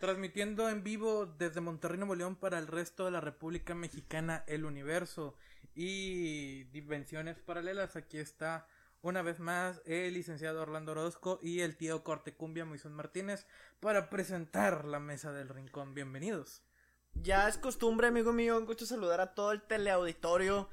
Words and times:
Transmitiendo 0.00 0.70
en 0.70 0.82
vivo 0.82 1.26
desde 1.26 1.60
Monterrey, 1.60 1.98
Nuevo 1.98 2.14
León 2.14 2.34
para 2.34 2.58
el 2.58 2.68
resto 2.68 3.04
de 3.04 3.10
la 3.10 3.20
República 3.20 3.74
Mexicana, 3.74 4.44
el 4.46 4.64
universo 4.64 5.36
y 5.74 6.64
dimensiones 6.72 7.38
paralelas. 7.38 7.96
Aquí 7.96 8.16
está 8.16 8.66
una 9.02 9.20
vez 9.20 9.40
más 9.40 9.82
el 9.84 10.14
licenciado 10.14 10.62
Orlando 10.62 10.92
Orozco 10.92 11.38
y 11.42 11.60
el 11.60 11.76
tío 11.76 12.02
Cortecumbia 12.02 12.64
Moisés 12.64 12.90
Martínez 12.90 13.46
para 13.78 14.08
presentar 14.08 14.86
la 14.86 15.00
mesa 15.00 15.32
del 15.32 15.50
rincón. 15.50 15.92
Bienvenidos. 15.92 16.62
Ya 17.12 17.46
es 17.46 17.58
costumbre, 17.58 18.06
amigo 18.06 18.32
mío, 18.32 18.56
un 18.56 18.64
gusto 18.64 18.86
saludar 18.86 19.20
a 19.20 19.34
todo 19.34 19.52
el 19.52 19.60
teleauditorio. 19.60 20.70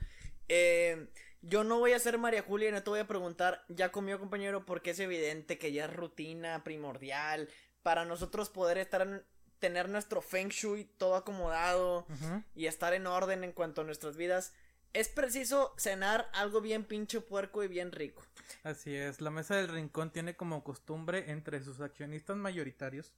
Eh, 0.47 1.09
yo 1.41 1.65
no 1.65 1.79
voy 1.79 1.91
a 1.91 1.99
ser 1.99 2.17
María 2.17 2.43
Julia 2.43 2.71
no 2.71 2.81
te 2.81 2.89
voy 2.89 2.99
a 2.99 3.07
preguntar, 3.07 3.65
¿ya 3.67 3.91
comió 3.91 4.19
compañero? 4.19 4.65
Porque 4.65 4.91
es 4.91 4.99
evidente 4.99 5.57
que 5.57 5.71
ya 5.71 5.85
es 5.85 5.93
rutina 5.93 6.63
primordial 6.63 7.49
para 7.87 8.03
nosotros 8.03 8.49
poder 8.49 8.77
estar 8.79 9.01
en, 9.01 9.23
tener 9.59 9.87
nuestro 9.87 10.21
feng 10.21 10.49
shui 10.49 10.83
todo 10.97 11.15
acomodado 11.15 12.05
y 12.53 12.65
estar 12.65 12.93
en 12.93 13.07
orden 13.07 13.45
en 13.45 13.53
cuanto 13.53 13.79
a 13.79 13.83
nuestras 13.85 14.17
vidas. 14.17 14.51
Es 14.91 15.07
preciso 15.07 15.73
cenar 15.77 16.29
algo 16.33 16.59
bien 16.59 16.83
pinche 16.83 17.21
puerco 17.21 17.63
y 17.63 17.69
bien 17.69 17.93
rico. 17.93 18.21
Así 18.63 18.93
es, 18.93 19.21
la 19.21 19.29
mesa 19.29 19.55
del 19.55 19.69
rincón 19.69 20.11
tiene 20.11 20.35
como 20.35 20.65
costumbre 20.65 21.31
entre 21.31 21.63
sus 21.63 21.79
accionistas 21.79 22.35
mayoritarios 22.35 23.13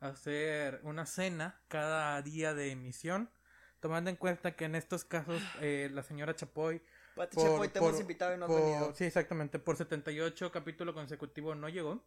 hacer 0.00 0.80
una 0.82 1.06
cena 1.06 1.60
cada 1.68 2.20
día 2.20 2.54
de 2.54 2.72
emisión, 2.72 3.30
tomando 3.78 4.10
en 4.10 4.16
cuenta 4.16 4.56
que 4.56 4.64
en 4.64 4.74
estos 4.74 5.04
casos 5.04 5.40
eh, 5.60 5.90
la 5.92 6.02
señora 6.02 6.34
Chapoy 6.34 6.82
Pati 7.14 7.36
Chapoy 7.36 7.68
te 7.68 7.78
hemos 7.78 8.00
invitado 8.00 8.34
y 8.34 8.38
no 8.38 8.46
has 8.46 8.50
venido. 8.50 8.94
Sí, 8.96 9.04
exactamente, 9.04 9.60
por 9.60 9.76
78 9.76 10.50
capítulo 10.50 10.92
consecutivo 10.92 11.54
no 11.54 11.68
llegó. 11.68 12.02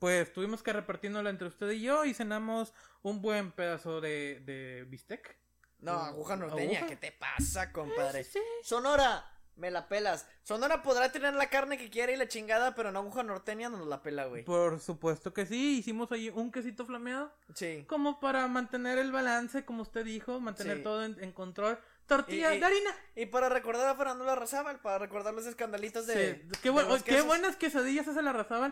Pues 0.00 0.32
tuvimos 0.32 0.62
que 0.62 0.72
repartirnosla 0.72 1.30
entre 1.30 1.46
usted 1.46 1.70
y 1.70 1.82
yo 1.82 2.04
y 2.04 2.14
cenamos 2.14 2.72
un 3.02 3.22
buen 3.22 3.52
pedazo 3.52 4.00
de, 4.00 4.40
de 4.40 4.84
bistec. 4.88 5.38
No, 5.78 5.92
aguja 5.92 6.36
norteña, 6.36 6.86
¿qué 6.86 6.96
te 6.96 7.12
pasa, 7.12 7.70
compadre? 7.70 8.26
Sonora, 8.62 9.24
me 9.56 9.70
la 9.70 9.88
pelas. 9.88 10.26
Sonora 10.42 10.82
podrá 10.82 11.12
tener 11.12 11.34
la 11.34 11.50
carne 11.50 11.76
que 11.76 11.90
quiera 11.90 12.12
y 12.12 12.16
la 12.16 12.28
chingada, 12.28 12.74
pero 12.74 12.90
no 12.92 13.00
aguja 13.00 13.22
norteña 13.22 13.68
nos 13.68 13.86
la 13.86 14.02
pela, 14.02 14.24
güey. 14.24 14.42
Por 14.42 14.80
supuesto 14.80 15.34
que 15.34 15.44
sí, 15.44 15.78
hicimos 15.78 16.10
ahí 16.12 16.30
un 16.30 16.50
quesito 16.50 16.86
flameado. 16.86 17.30
Sí. 17.54 17.84
Como 17.86 18.20
para 18.20 18.46
mantener 18.48 18.98
el 18.98 19.12
balance, 19.12 19.64
como 19.66 19.82
usted 19.82 20.04
dijo, 20.04 20.40
mantener 20.40 20.82
todo 20.82 21.04
en, 21.04 21.32
control. 21.32 21.78
Tortilla 22.10 22.50
de 22.50 22.64
harina. 22.64 22.90
Y 23.14 23.26
para 23.26 23.48
recordar 23.48 23.86
a 23.86 23.94
Fernando 23.94 24.24
Larrazábal, 24.24 24.80
para 24.80 24.98
recordar 24.98 25.32
los 25.32 25.46
escandalitos 25.46 26.08
de. 26.08 26.34
Sí. 26.34 26.48
Qué, 26.60 26.72
qué 27.04 27.20
buenas 27.22 27.54
quesadillas 27.54 28.08
hace 28.08 28.20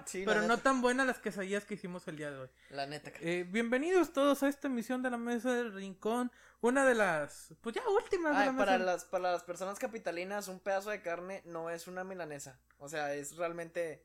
sí, 0.07 0.25
pero 0.27 0.43
no 0.43 0.59
tan 0.59 0.83
buenas 0.83 1.07
las 1.07 1.21
quesadillas 1.21 1.65
que 1.65 1.75
hicimos 1.75 2.09
el 2.09 2.17
día 2.17 2.33
de 2.33 2.39
hoy. 2.39 2.49
La 2.71 2.87
neta. 2.87 3.13
Eh, 3.21 3.47
bienvenidos 3.49 4.13
todos 4.13 4.43
a 4.43 4.49
esta 4.49 4.67
emisión 4.67 5.05
de 5.05 5.11
la 5.11 5.19
Mesa 5.19 5.53
del 5.53 5.73
Rincón. 5.73 6.33
Una 6.61 6.85
de 6.85 6.97
las. 6.97 7.55
Pues 7.61 7.77
ya 7.77 7.89
últimas 7.89 8.37
de 8.37 8.47
la 8.47 8.59
para, 8.59 8.77
las, 8.77 9.05
para 9.05 9.31
las 9.31 9.45
personas 9.45 9.79
capitalinas, 9.79 10.49
un 10.49 10.59
pedazo 10.59 10.91
de 10.91 11.01
carne 11.01 11.43
no 11.45 11.71
es 11.71 11.87
una 11.87 12.03
milanesa. 12.03 12.59
O 12.79 12.89
sea, 12.89 13.15
es 13.15 13.37
realmente 13.37 14.05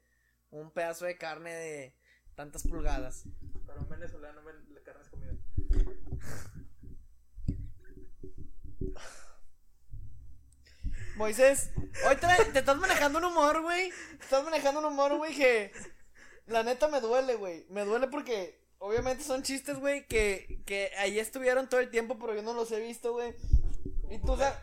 un 0.52 0.70
pedazo 0.70 1.06
de 1.06 1.18
carne 1.18 1.56
de 1.56 1.96
tantas 2.36 2.68
pulgadas. 2.68 3.24
Para 3.66 3.80
un 3.80 3.90
venezolano, 3.90 4.42
la 4.44 4.82
carne 4.82 5.02
es 5.02 5.10
comida. 5.10 5.34
Moisés, 11.16 11.70
hoy 12.08 12.16
te, 12.16 12.26
estás 12.58 12.78
manejando 12.78 13.20
un 13.20 13.26
humor, 13.26 13.62
güey. 13.62 13.92
Estás 14.20 14.44
manejando 14.44 14.80
un 14.80 14.88
humor, 14.88 15.16
güey, 15.18 15.36
que 15.36 15.72
la 16.48 16.64
neta 16.64 16.88
me 16.88 17.02
duele, 17.02 17.36
güey. 17.36 17.68
Me 17.70 17.86
duele 17.86 18.08
porque 18.08 18.60
obviamente 18.80 19.24
son 19.24 19.44
chistes, 19.44 19.78
güey, 19.78 20.08
que, 20.08 20.64
que 20.66 20.92
ahí 20.98 21.20
estuvieron 21.20 21.70
todo 21.70 21.82
el 21.82 21.92
tiempo, 21.92 22.18
pero 22.18 22.34
yo 22.34 22.42
no 22.42 22.54
los 22.54 22.72
he 22.72 22.80
visto, 22.80 23.12
güey. 23.14 23.36
Y 24.10 24.18
tú, 24.20 24.36
sabes... 24.38 24.56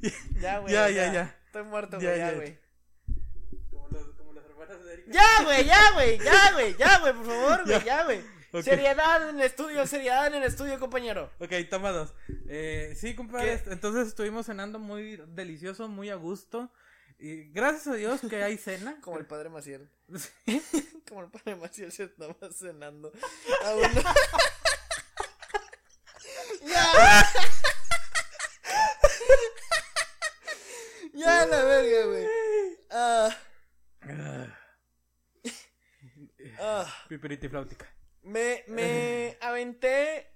ya, 0.40 0.60
güey. 0.60 0.72
Ya, 0.72 0.88
ya, 0.88 1.12
ya, 1.12 1.36
Estoy 1.46 1.64
muerto, 1.64 1.98
güey, 1.98 2.16
ya, 2.16 2.32
güey. 2.32 2.58
Como, 3.70 3.88
como 4.16 4.32
las 4.34 4.44
hermanas 4.44 4.84
de 4.84 4.92
Erika. 4.92 5.10
Ya, 5.10 5.42
güey, 5.42 5.64
ya, 5.64 5.92
güey, 5.94 6.18
ya, 6.18 6.52
güey, 6.52 6.76
ya, 6.76 6.98
güey, 7.00 7.12
por 7.12 7.26
favor, 7.26 7.64
güey, 7.64 7.84
ya, 7.84 8.04
güey. 8.04 8.35
Seriedad 8.62 9.28
en 9.28 9.36
el 9.36 9.42
estudio, 9.42 9.86
seriedad 9.86 10.26
en 10.26 10.34
el 10.34 10.42
estudio, 10.44 10.78
compañero. 10.78 11.30
Ok, 11.38 11.52
toma 11.70 11.90
dos. 11.90 12.14
Eh, 12.48 12.94
sí, 12.96 13.14
compadre. 13.14 13.62
Entonces 13.66 14.08
estuvimos 14.08 14.46
cenando 14.46 14.78
muy 14.78 15.16
delicioso, 15.28 15.88
muy 15.88 16.10
a 16.10 16.16
gusto. 16.16 16.70
Y 17.18 17.50
gracias 17.50 17.86
a 17.86 17.94
Dios 17.94 18.20
que 18.28 18.42
hay 18.42 18.58
cena. 18.58 18.98
Como 19.02 19.18
el 19.18 19.26
padre 19.26 19.48
Maciel. 19.48 19.90
¿Sí? 20.46 20.62
Como 21.08 21.22
el 21.22 21.30
padre 21.30 21.56
Maciel 21.56 21.92
se 21.92 22.04
estaba 22.04 22.36
cenando. 22.52 23.12
ya. 26.64 27.26
ya 31.14 31.46
la 31.46 31.64
verga, 31.64 32.06
güey. 32.06 32.26
Ah. 32.90 33.36
ah. 36.60 37.04
Piperita 37.08 37.46
y 37.46 37.48
flautica. 37.48 37.86
Me, 38.26 38.64
me 38.66 39.38
aventé 39.40 40.26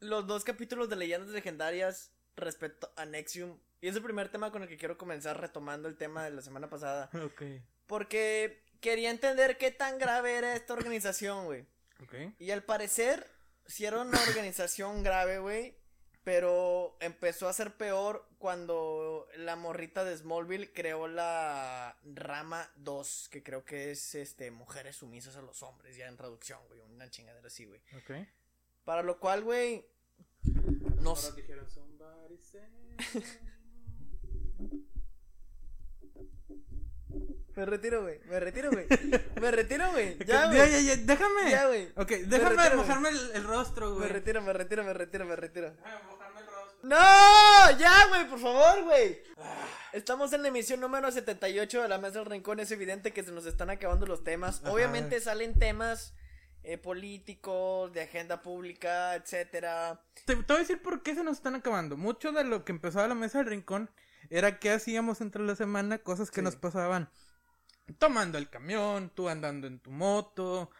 los 0.00 0.26
dos 0.26 0.44
capítulos 0.44 0.90
de 0.90 0.96
Leyendas 0.96 1.30
Legendarias 1.30 2.12
respecto 2.36 2.92
a 2.96 3.06
Nexium. 3.06 3.58
Y 3.80 3.88
es 3.88 3.96
el 3.96 4.02
primer 4.02 4.28
tema 4.28 4.52
con 4.52 4.62
el 4.62 4.68
que 4.68 4.76
quiero 4.76 4.98
comenzar 4.98 5.40
retomando 5.40 5.88
el 5.88 5.96
tema 5.96 6.24
de 6.24 6.30
la 6.30 6.42
semana 6.42 6.68
pasada. 6.68 7.08
Ok. 7.24 7.42
Porque 7.86 8.62
quería 8.80 9.10
entender 9.10 9.56
qué 9.56 9.70
tan 9.70 9.98
grave 9.98 10.34
era 10.34 10.54
esta 10.54 10.74
organización, 10.74 11.46
güey. 11.46 11.66
Ok. 12.02 12.14
Y 12.38 12.50
al 12.50 12.64
parecer, 12.64 13.26
si 13.66 13.86
era 13.86 14.02
una 14.02 14.20
organización 14.20 15.02
grave, 15.02 15.38
güey. 15.38 15.79
Pero 16.30 16.96
empezó 17.00 17.48
a 17.48 17.52
ser 17.52 17.74
peor 17.74 18.24
cuando 18.38 19.26
la 19.36 19.56
morrita 19.56 20.04
de 20.04 20.16
Smallville 20.16 20.72
creó 20.72 21.08
la 21.08 21.98
rama 22.04 22.70
2, 22.76 23.30
que 23.32 23.42
creo 23.42 23.64
que 23.64 23.90
es 23.90 24.14
este 24.14 24.52
mujeres 24.52 24.94
sumisas 24.94 25.34
a 25.34 25.42
los 25.42 25.60
hombres, 25.64 25.96
ya 25.96 26.06
en 26.06 26.16
traducción, 26.16 26.60
güey, 26.68 26.78
una 26.82 27.10
chingadera 27.10 27.48
así, 27.48 27.64
güey. 27.64 27.80
Ok. 27.96 28.28
Para 28.84 29.02
lo 29.02 29.18
cual, 29.18 29.42
güey, 29.42 29.84
nos 31.00 31.34
Me 37.56 37.66
retiro, 37.66 38.02
güey. 38.02 38.20
Me 38.26 38.40
retiro, 38.40 38.70
güey. 38.70 38.86
Me 39.40 39.50
retiro, 39.50 39.90
güey. 39.90 40.16
Ya, 40.26 40.46
güey. 40.46 40.58
Ya, 40.58 40.66
ya, 40.66 40.80
ya. 40.80 40.96
Déjame. 40.96 41.50
Ya, 41.50 41.66
güey. 41.66 41.88
Ok, 41.96 42.10
déjame 42.26 42.76
mojarme 42.76 43.08
el, 43.34 43.44
rostro, 43.44 43.94
güey. 43.94 44.06
Me 44.06 44.12
retiro, 44.14 44.40
me 44.40 44.52
retiro, 44.52 44.84
me 44.84 44.92
retiro, 44.94 45.24
me 45.26 45.36
retiro. 45.36 45.72
¡No! 46.82 46.96
Ya, 47.78 48.06
güey, 48.08 48.28
por 48.28 48.38
favor, 48.38 48.84
güey. 48.84 49.22
Estamos 49.92 50.32
en 50.32 50.42
la 50.42 50.48
emisión 50.48 50.80
número 50.80 51.10
78 51.10 51.82
de 51.82 51.88
la 51.88 51.98
Mesa 51.98 52.20
del 52.20 52.30
Rincón. 52.30 52.60
Es 52.60 52.70
evidente 52.70 53.12
que 53.12 53.22
se 53.22 53.32
nos 53.32 53.46
están 53.46 53.70
acabando 53.70 54.06
los 54.06 54.24
temas. 54.24 54.62
Obviamente 54.64 55.20
salen 55.20 55.58
temas 55.58 56.14
eh, 56.62 56.78
políticos, 56.78 57.92
de 57.92 58.02
agenda 58.02 58.42
pública, 58.42 59.14
etcétera. 59.14 60.02
Te, 60.26 60.36
te, 60.36 60.42
voy 60.42 60.56
a 60.56 60.58
decir 60.60 60.80
por 60.80 61.02
qué 61.02 61.14
se 61.14 61.24
nos 61.24 61.38
están 61.38 61.54
acabando. 61.54 61.96
Mucho 61.96 62.32
de 62.32 62.44
lo 62.44 62.64
que 62.64 62.72
empezaba 62.72 63.08
la 63.08 63.14
Mesa 63.14 63.38
del 63.38 63.48
Rincón 63.48 63.90
era 64.28 64.58
que 64.58 64.70
hacíamos 64.70 65.20
entre 65.20 65.42
la 65.42 65.56
semana 65.56 65.98
cosas 65.98 66.30
que 66.30 66.42
nos 66.42 66.56
pasaban 66.56 67.10
tomando 67.98 68.38
el 68.38 68.48
camión, 68.48 69.10
tú 69.14 69.28
andando 69.28 69.66
en 69.66 69.80
tu 69.80 69.90
moto, 69.90 70.70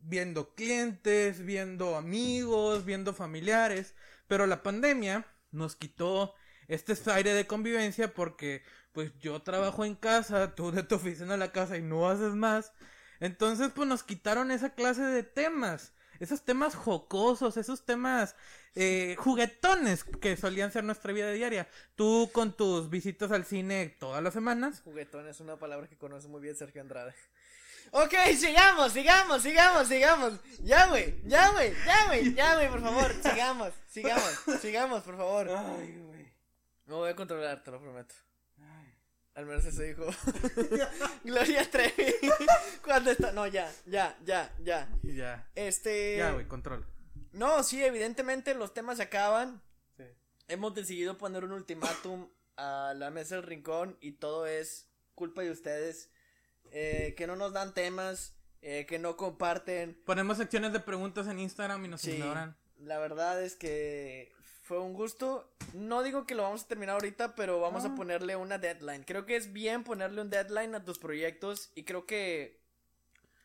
viendo 0.00 0.54
clientes, 0.54 1.44
viendo 1.44 1.96
amigos, 1.96 2.84
viendo 2.84 3.14
familiares, 3.14 3.94
pero 4.26 4.46
la 4.46 4.62
pandemia 4.62 5.26
nos 5.50 5.76
quitó 5.76 6.34
este 6.68 6.94
aire 7.10 7.32
de 7.34 7.46
convivencia 7.46 8.12
porque 8.14 8.62
pues 8.92 9.12
yo 9.18 9.42
trabajo 9.42 9.84
en 9.84 9.94
casa, 9.94 10.54
tú 10.54 10.72
de 10.72 10.82
tu 10.82 10.96
oficina 10.96 11.34
a 11.34 11.38
la 11.38 11.52
casa 11.52 11.76
y 11.76 11.82
no 11.82 12.08
haces 12.08 12.34
más. 12.34 12.72
Entonces 13.20 13.70
pues 13.74 13.88
nos 13.88 14.02
quitaron 14.02 14.50
esa 14.50 14.74
clase 14.74 15.02
de 15.02 15.22
temas 15.22 15.92
esos 16.20 16.42
temas 16.42 16.74
jocosos, 16.74 17.56
esos 17.56 17.84
temas 17.84 18.36
eh, 18.74 19.16
juguetones 19.18 20.04
que 20.04 20.36
solían 20.36 20.72
ser 20.72 20.84
nuestra 20.84 21.12
vida 21.12 21.30
diaria. 21.30 21.68
Tú 21.94 22.30
con 22.32 22.52
tus 22.52 22.90
visitas 22.90 23.30
al 23.32 23.44
cine 23.44 23.96
todas 23.98 24.22
las 24.22 24.34
semanas. 24.34 24.80
Juguetón 24.82 25.28
es 25.28 25.40
una 25.40 25.58
palabra 25.58 25.88
que 25.88 25.96
conoce 25.96 26.28
muy 26.28 26.40
bien 26.40 26.56
Sergio 26.56 26.80
Andrade. 26.80 27.14
Ok, 27.92 28.14
sigamos, 28.36 28.92
sigamos, 28.92 29.42
sigamos, 29.42 29.88
sigamos. 29.88 30.32
Ya, 30.62 30.86
güey, 30.86 31.20
ya, 31.24 31.50
güey, 31.52 31.74
ya, 31.86 32.06
güey, 32.06 32.34
ya, 32.34 32.54
güey, 32.56 32.68
por 32.68 32.80
favor, 32.82 33.12
sigamos, 33.22 33.72
sigamos, 33.88 34.32
sigamos, 34.60 35.02
por 35.02 35.16
favor. 35.16 35.48
Ay, 35.50 35.98
güey. 35.98 36.32
Me 36.86 36.94
voy 36.94 37.10
a 37.10 37.16
controlar, 37.16 37.62
te 37.62 37.70
lo 37.70 37.80
prometo. 37.80 38.14
Al 39.34 39.44
menos 39.44 39.66
eso 39.66 39.82
dijo 39.82 40.06
Gloria 41.24 41.70
Trevi. 41.70 42.14
Cuando 42.82 43.10
está. 43.10 43.32
No, 43.32 43.46
ya, 43.46 43.70
ya, 43.84 44.16
ya, 44.24 44.50
ya. 44.62 44.88
Ya. 45.02 45.46
Este. 45.54 46.16
Ya, 46.16 46.32
güey, 46.32 46.48
control. 46.48 46.86
No, 47.32 47.62
sí, 47.62 47.84
evidentemente 47.84 48.54
los 48.54 48.72
temas 48.72 48.96
se 48.96 49.02
acaban. 49.02 49.60
Sí. 49.98 50.04
Hemos 50.48 50.74
decidido 50.74 51.18
poner 51.18 51.44
un 51.44 51.52
ultimátum 51.52 52.30
a 52.56 52.94
la 52.96 53.10
mesa 53.10 53.34
del 53.34 53.44
rincón 53.44 53.98
y 54.00 54.12
todo 54.12 54.46
es 54.46 54.88
culpa 55.14 55.42
de 55.42 55.50
ustedes. 55.50 56.08
Eh, 56.72 57.14
que 57.16 57.26
no 57.26 57.36
nos 57.36 57.52
dan 57.52 57.74
temas, 57.74 58.34
eh, 58.62 58.86
que 58.86 58.98
no 58.98 59.16
comparten. 59.16 60.00
Ponemos 60.04 60.38
secciones 60.38 60.72
de 60.72 60.80
preguntas 60.80 61.26
en 61.28 61.38
Instagram 61.38 61.84
y 61.84 61.88
nos 61.88 62.04
ignoran. 62.04 62.56
La 62.78 62.98
verdad 62.98 63.42
es 63.42 63.54
que 63.54 64.32
fue 64.62 64.80
un 64.80 64.92
gusto. 64.92 65.48
No 65.74 66.02
digo 66.02 66.26
que 66.26 66.34
lo 66.34 66.42
vamos 66.42 66.64
a 66.64 66.68
terminar 66.68 66.94
ahorita, 66.94 67.34
pero 67.34 67.60
vamos 67.60 67.84
a 67.84 67.94
ponerle 67.94 68.36
una 68.36 68.58
deadline. 68.58 69.04
Creo 69.04 69.24
que 69.24 69.36
es 69.36 69.52
bien 69.52 69.84
ponerle 69.84 70.20
un 70.20 70.30
deadline 70.30 70.74
a 70.74 70.84
tus 70.84 70.98
proyectos 70.98 71.70
y 71.74 71.84
creo 71.84 72.06
que 72.06 72.60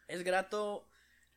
es 0.07 0.24
grato 0.24 0.88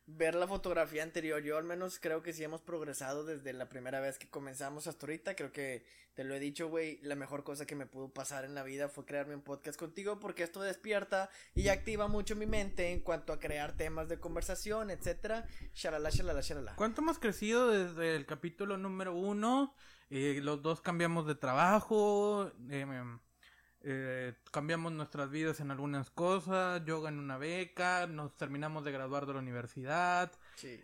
ver 0.07 0.35
la 0.35 0.47
fotografía 0.47 1.03
anterior. 1.03 1.41
Yo 1.41 1.57
al 1.57 1.63
menos 1.63 1.99
creo 1.99 2.21
que 2.21 2.33
sí 2.33 2.43
hemos 2.43 2.61
progresado 2.61 3.23
desde 3.23 3.53
la 3.53 3.69
primera 3.69 3.99
vez 3.99 4.17
que 4.17 4.29
comenzamos 4.29 4.87
hasta 4.87 5.05
ahorita. 5.05 5.35
Creo 5.35 5.51
que 5.51 5.83
te 6.13 6.23
lo 6.23 6.35
he 6.35 6.39
dicho, 6.39 6.69
güey, 6.69 6.99
la 7.01 7.15
mejor 7.15 7.43
cosa 7.43 7.65
que 7.65 7.75
me 7.75 7.85
pudo 7.85 8.09
pasar 8.09 8.45
en 8.45 8.55
la 8.55 8.63
vida 8.63 8.87
fue 8.87 9.05
crearme 9.05 9.35
un 9.35 9.41
podcast 9.41 9.77
contigo 9.79 10.19
porque 10.19 10.43
esto 10.43 10.61
despierta 10.61 11.29
y 11.53 11.69
activa 11.69 12.07
mucho 12.07 12.35
mi 12.35 12.45
mente 12.45 12.91
en 12.91 12.99
cuanto 12.99 13.33
a 13.33 13.39
crear 13.39 13.75
temas 13.75 14.07
de 14.07 14.19
conversación, 14.19 14.91
etcétera. 14.91 15.47
Shalala, 15.73 16.09
shalala, 16.09 16.41
shalala. 16.41 16.75
¿Cuánto 16.75 17.01
hemos 17.01 17.19
crecido 17.19 17.69
desde 17.69 18.15
el 18.15 18.25
capítulo 18.25 18.77
número 18.77 19.15
uno? 19.15 19.73
Eh, 20.09 20.39
los 20.41 20.61
dos 20.61 20.81
cambiamos 20.81 21.25
de 21.25 21.35
trabajo. 21.35 22.51
Eh, 22.69 22.85
eh, 23.87 24.33
cambiamos 24.51 24.91
nuestras 24.93 25.29
vidas 25.29 25.59
en 25.59 25.69
algunas 25.69 26.09
cosas, 26.09 26.83
yo 26.85 27.03
gané 27.03 27.19
una 27.19 27.37
beca, 27.37 28.07
nos 28.07 28.35
terminamos 28.35 28.83
de 28.83 28.91
graduar 28.91 29.27
de 29.27 29.33
la 29.33 29.39
universidad. 29.39 30.31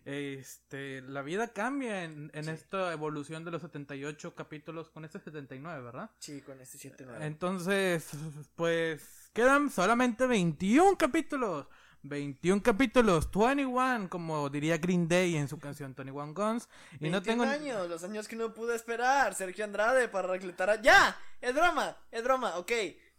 Este, 0.05 1.01
la 1.01 1.23
vida 1.23 1.47
cambia 1.47 2.03
en, 2.03 2.29
esta 2.33 2.93
evolución 2.93 3.43
de 3.43 3.49
los 3.49 3.63
78 3.63 4.35
capítulos 4.35 4.91
con 4.91 5.03
este 5.03 5.17
79, 5.19 5.81
¿verdad? 5.81 6.11
Sí, 6.19 6.41
con 6.41 6.61
este 6.61 6.77
79. 6.77 7.25
Entonces, 7.25 8.11
pues 8.55 9.31
quedan 9.33 9.71
solamente 9.71 10.27
21 10.27 10.95
capítulos. 10.95 11.65
21 12.03 12.63
capítulos, 12.63 13.29
21, 13.33 14.09
como 14.09 14.49
diría 14.49 14.77
Green 14.77 15.07
Day 15.07 15.35
en 15.35 15.47
su 15.47 15.59
canción 15.59 15.93
21 15.95 16.33
Guns. 16.33 16.67
Y 16.99 17.09
no 17.09 17.21
tengo 17.21 17.43
años, 17.43 17.87
los 17.89 18.03
años 18.03 18.27
que 18.27 18.35
no 18.35 18.53
pude 18.53 18.75
esperar. 18.75 19.35
Sergio 19.35 19.65
Andrade 19.65 20.07
para 20.07 20.27
reclutar 20.27 20.69
a. 20.69 20.81
¡Ya! 20.81 21.17
Es 21.39 21.53
broma, 21.53 21.97
es 22.11 22.23
broma, 22.23 22.57
ok. 22.57 22.71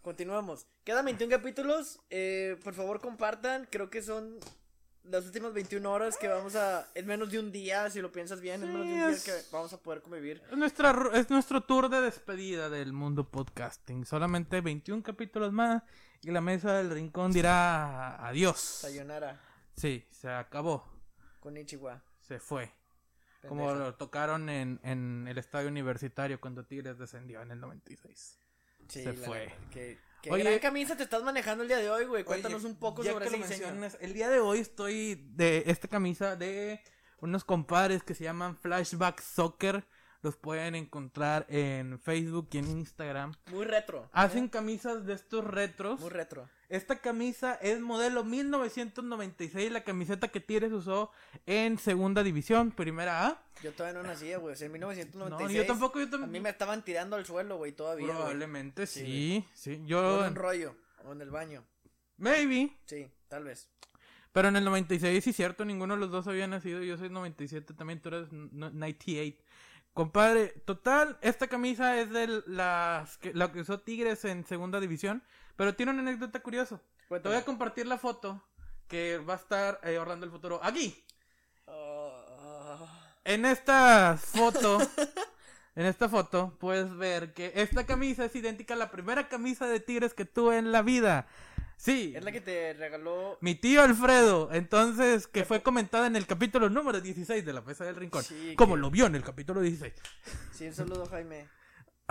Continuamos. 0.02 0.66
Quedan 0.84 1.04
21 1.04 1.30
capítulos. 1.30 2.00
Eh, 2.10 2.56
por 2.64 2.74
favor, 2.74 3.00
compartan. 3.00 3.68
Creo 3.70 3.88
que 3.88 4.02
son 4.02 4.38
las 5.04 5.24
últimas 5.26 5.52
21 5.52 5.90
horas 5.90 6.16
que 6.16 6.28
vamos 6.28 6.54
a. 6.54 6.88
En 6.94 7.06
menos 7.06 7.30
de 7.30 7.38
un 7.38 7.50
día, 7.50 7.90
si 7.90 8.00
lo 8.00 8.12
piensas 8.12 8.40
bien, 8.40 8.62
en 8.62 8.72
menos 8.72 8.86
de 8.86 8.92
un 8.92 8.98
día 8.98 9.24
que 9.24 9.32
vamos 9.50 9.72
a 9.72 9.78
poder 9.78 10.02
convivir. 10.02 10.42
Es, 10.50 10.56
nuestra, 10.56 11.10
es 11.14 11.30
nuestro 11.30 11.62
tour 11.62 11.88
de 11.88 12.00
despedida 12.00 12.70
del 12.70 12.92
mundo 12.92 13.28
podcasting. 13.28 14.04
Solamente 14.04 14.60
21 14.60 15.02
capítulos 15.02 15.52
más 15.52 15.82
y 16.22 16.30
la 16.30 16.40
mesa 16.40 16.74
del 16.74 16.90
rincón 16.90 17.32
dirá 17.32 18.26
adiós. 18.26 18.58
Sayonara. 18.58 19.40
Sí, 19.76 20.06
se 20.10 20.28
acabó. 20.28 20.86
Con 21.40 21.56
Ichiwa. 21.56 22.02
Se 22.20 22.38
fue. 22.38 22.72
Como 23.48 23.74
lo 23.74 23.96
tocaron 23.96 24.48
en, 24.48 24.78
en 24.84 25.26
el 25.26 25.36
estadio 25.36 25.66
universitario 25.66 26.40
cuando 26.40 26.64
Tigres 26.64 26.96
descendió 26.96 27.42
en 27.42 27.50
el 27.50 27.60
96. 27.60 28.38
Sí, 28.88 29.02
se 29.02 29.12
fue. 29.14 29.52
Que, 29.72 29.98
Oye, 30.30 30.44
gran 30.44 30.58
camisa 30.58 30.96
te 30.96 31.02
estás 31.02 31.22
manejando 31.22 31.62
el 31.62 31.68
día 31.68 31.78
de 31.78 31.90
hoy, 31.90 32.04
güey. 32.04 32.24
Cuéntanos 32.24 32.64
un 32.64 32.76
poco 32.76 33.02
sobre 33.02 33.26
ese 33.26 33.62
El 34.00 34.12
día 34.12 34.30
de 34.30 34.40
hoy 34.40 34.60
estoy 34.60 35.14
de 35.34 35.64
esta 35.66 35.88
camisa 35.88 36.36
de 36.36 36.80
unos 37.20 37.44
compadres 37.44 38.02
que 38.02 38.14
se 38.14 38.24
llaman 38.24 38.56
Flashback 38.56 39.20
Soccer. 39.20 39.84
Los 40.22 40.36
pueden 40.36 40.76
encontrar 40.76 41.46
en 41.48 41.98
Facebook 41.98 42.48
y 42.52 42.58
en 42.58 42.70
Instagram. 42.70 43.34
Muy 43.50 43.64
retro. 43.64 44.08
Hacen 44.12 44.48
camisas 44.48 45.04
de 45.04 45.14
estos 45.14 45.44
retros. 45.44 46.00
Muy 46.00 46.10
retro. 46.10 46.48
Esta 46.72 47.00
camisa 47.00 47.58
es 47.60 47.80
modelo 47.80 48.24
1996, 48.24 49.70
la 49.70 49.84
camiseta 49.84 50.28
que 50.28 50.40
Tigres 50.40 50.72
usó 50.72 51.10
en 51.44 51.78
segunda 51.78 52.22
división, 52.22 52.70
primera 52.70 53.26
A. 53.26 53.42
Yo 53.62 53.74
todavía 53.74 54.00
no 54.00 54.08
nacía, 54.08 54.38
güey, 54.38 54.56
en 54.58 54.72
1996. 54.72 55.50
No, 55.50 55.54
yo 55.54 55.66
tampoco, 55.66 56.00
yo 56.00 56.08
tampoco. 56.08 56.30
A 56.30 56.32
mí 56.32 56.40
me 56.40 56.48
estaban 56.48 56.82
tirando 56.82 57.16
al 57.16 57.26
suelo, 57.26 57.58
güey, 57.58 57.72
todavía. 57.72 58.06
Probablemente 58.06 58.86
sí, 58.86 59.46
sí. 59.52 59.82
Yo... 59.84 60.24
en 60.24 60.30
un 60.30 60.34
rollo, 60.34 60.74
o 61.04 61.12
en 61.12 61.20
el 61.20 61.28
baño. 61.28 61.62
Maybe. 62.16 62.74
Sí, 62.86 63.06
tal 63.28 63.44
vez. 63.44 63.68
Pero 64.32 64.48
en 64.48 64.56
el 64.56 64.64
96, 64.64 65.22
sí, 65.22 65.34
cierto, 65.34 65.66
ninguno 65.66 65.92
de 65.92 66.00
los 66.00 66.10
dos 66.10 66.26
había 66.26 66.46
nacido. 66.46 66.82
Yo 66.82 66.96
soy 66.96 67.10
97, 67.10 67.74
también 67.74 68.00
tú 68.00 68.08
eres 68.08 68.32
98. 68.32 69.42
Compadre, 69.92 70.54
total, 70.64 71.18
esta 71.20 71.48
camisa 71.48 72.00
es 72.00 72.08
de 72.08 72.42
las 72.46 73.18
que, 73.18 73.34
la 73.34 73.52
que 73.52 73.60
usó 73.60 73.78
Tigres 73.80 74.24
en 74.24 74.46
segunda 74.46 74.80
división, 74.80 75.22
pero 75.56 75.74
tiene 75.74 75.92
una 75.92 76.02
anécdota 76.02 76.40
curiosa. 76.40 76.80
Te 77.08 77.28
voy 77.28 77.36
a 77.36 77.44
compartir 77.44 77.86
la 77.86 77.98
foto 77.98 78.42
que 78.88 79.18
va 79.18 79.34
a 79.34 79.36
estar 79.36 79.80
eh, 79.82 79.98
Orlando 79.98 80.26
el 80.26 80.32
futuro 80.32 80.60
aquí. 80.62 81.04
Ah. 81.66 83.16
En 83.24 83.44
esta 83.44 84.16
foto, 84.18 84.80
en 85.76 85.86
esta 85.86 86.08
foto 86.08 86.56
puedes 86.58 86.94
ver 86.96 87.32
que 87.34 87.52
esta 87.54 87.86
camisa 87.86 88.24
es 88.24 88.34
idéntica 88.34 88.74
a 88.74 88.76
la 88.76 88.90
primera 88.90 89.28
camisa 89.28 89.66
de 89.66 89.80
Tigres 89.80 90.14
que 90.14 90.24
tuve 90.24 90.58
en 90.58 90.72
la 90.72 90.82
vida. 90.82 91.26
Sí. 91.76 92.12
Es 92.14 92.24
la 92.24 92.32
que 92.32 92.40
te 92.40 92.74
regaló. 92.74 93.38
Mi 93.40 93.54
tío 93.54 93.82
Alfredo, 93.82 94.50
entonces, 94.52 95.26
que 95.26 95.44
fue 95.44 95.62
comentada 95.62 96.06
en 96.06 96.14
el 96.14 96.26
capítulo 96.26 96.70
número 96.70 97.00
16 97.00 97.44
de 97.44 97.52
La 97.52 97.64
Pesa 97.64 97.84
del 97.84 97.96
Rincón. 97.96 98.24
como 98.56 98.76
lo 98.76 98.90
vio 98.90 99.06
en 99.06 99.16
el 99.16 99.24
capítulo 99.24 99.60
16. 99.60 99.92
Sí, 100.52 100.66
un 100.66 100.74
saludo, 100.74 101.06
Jaime. 101.06 101.48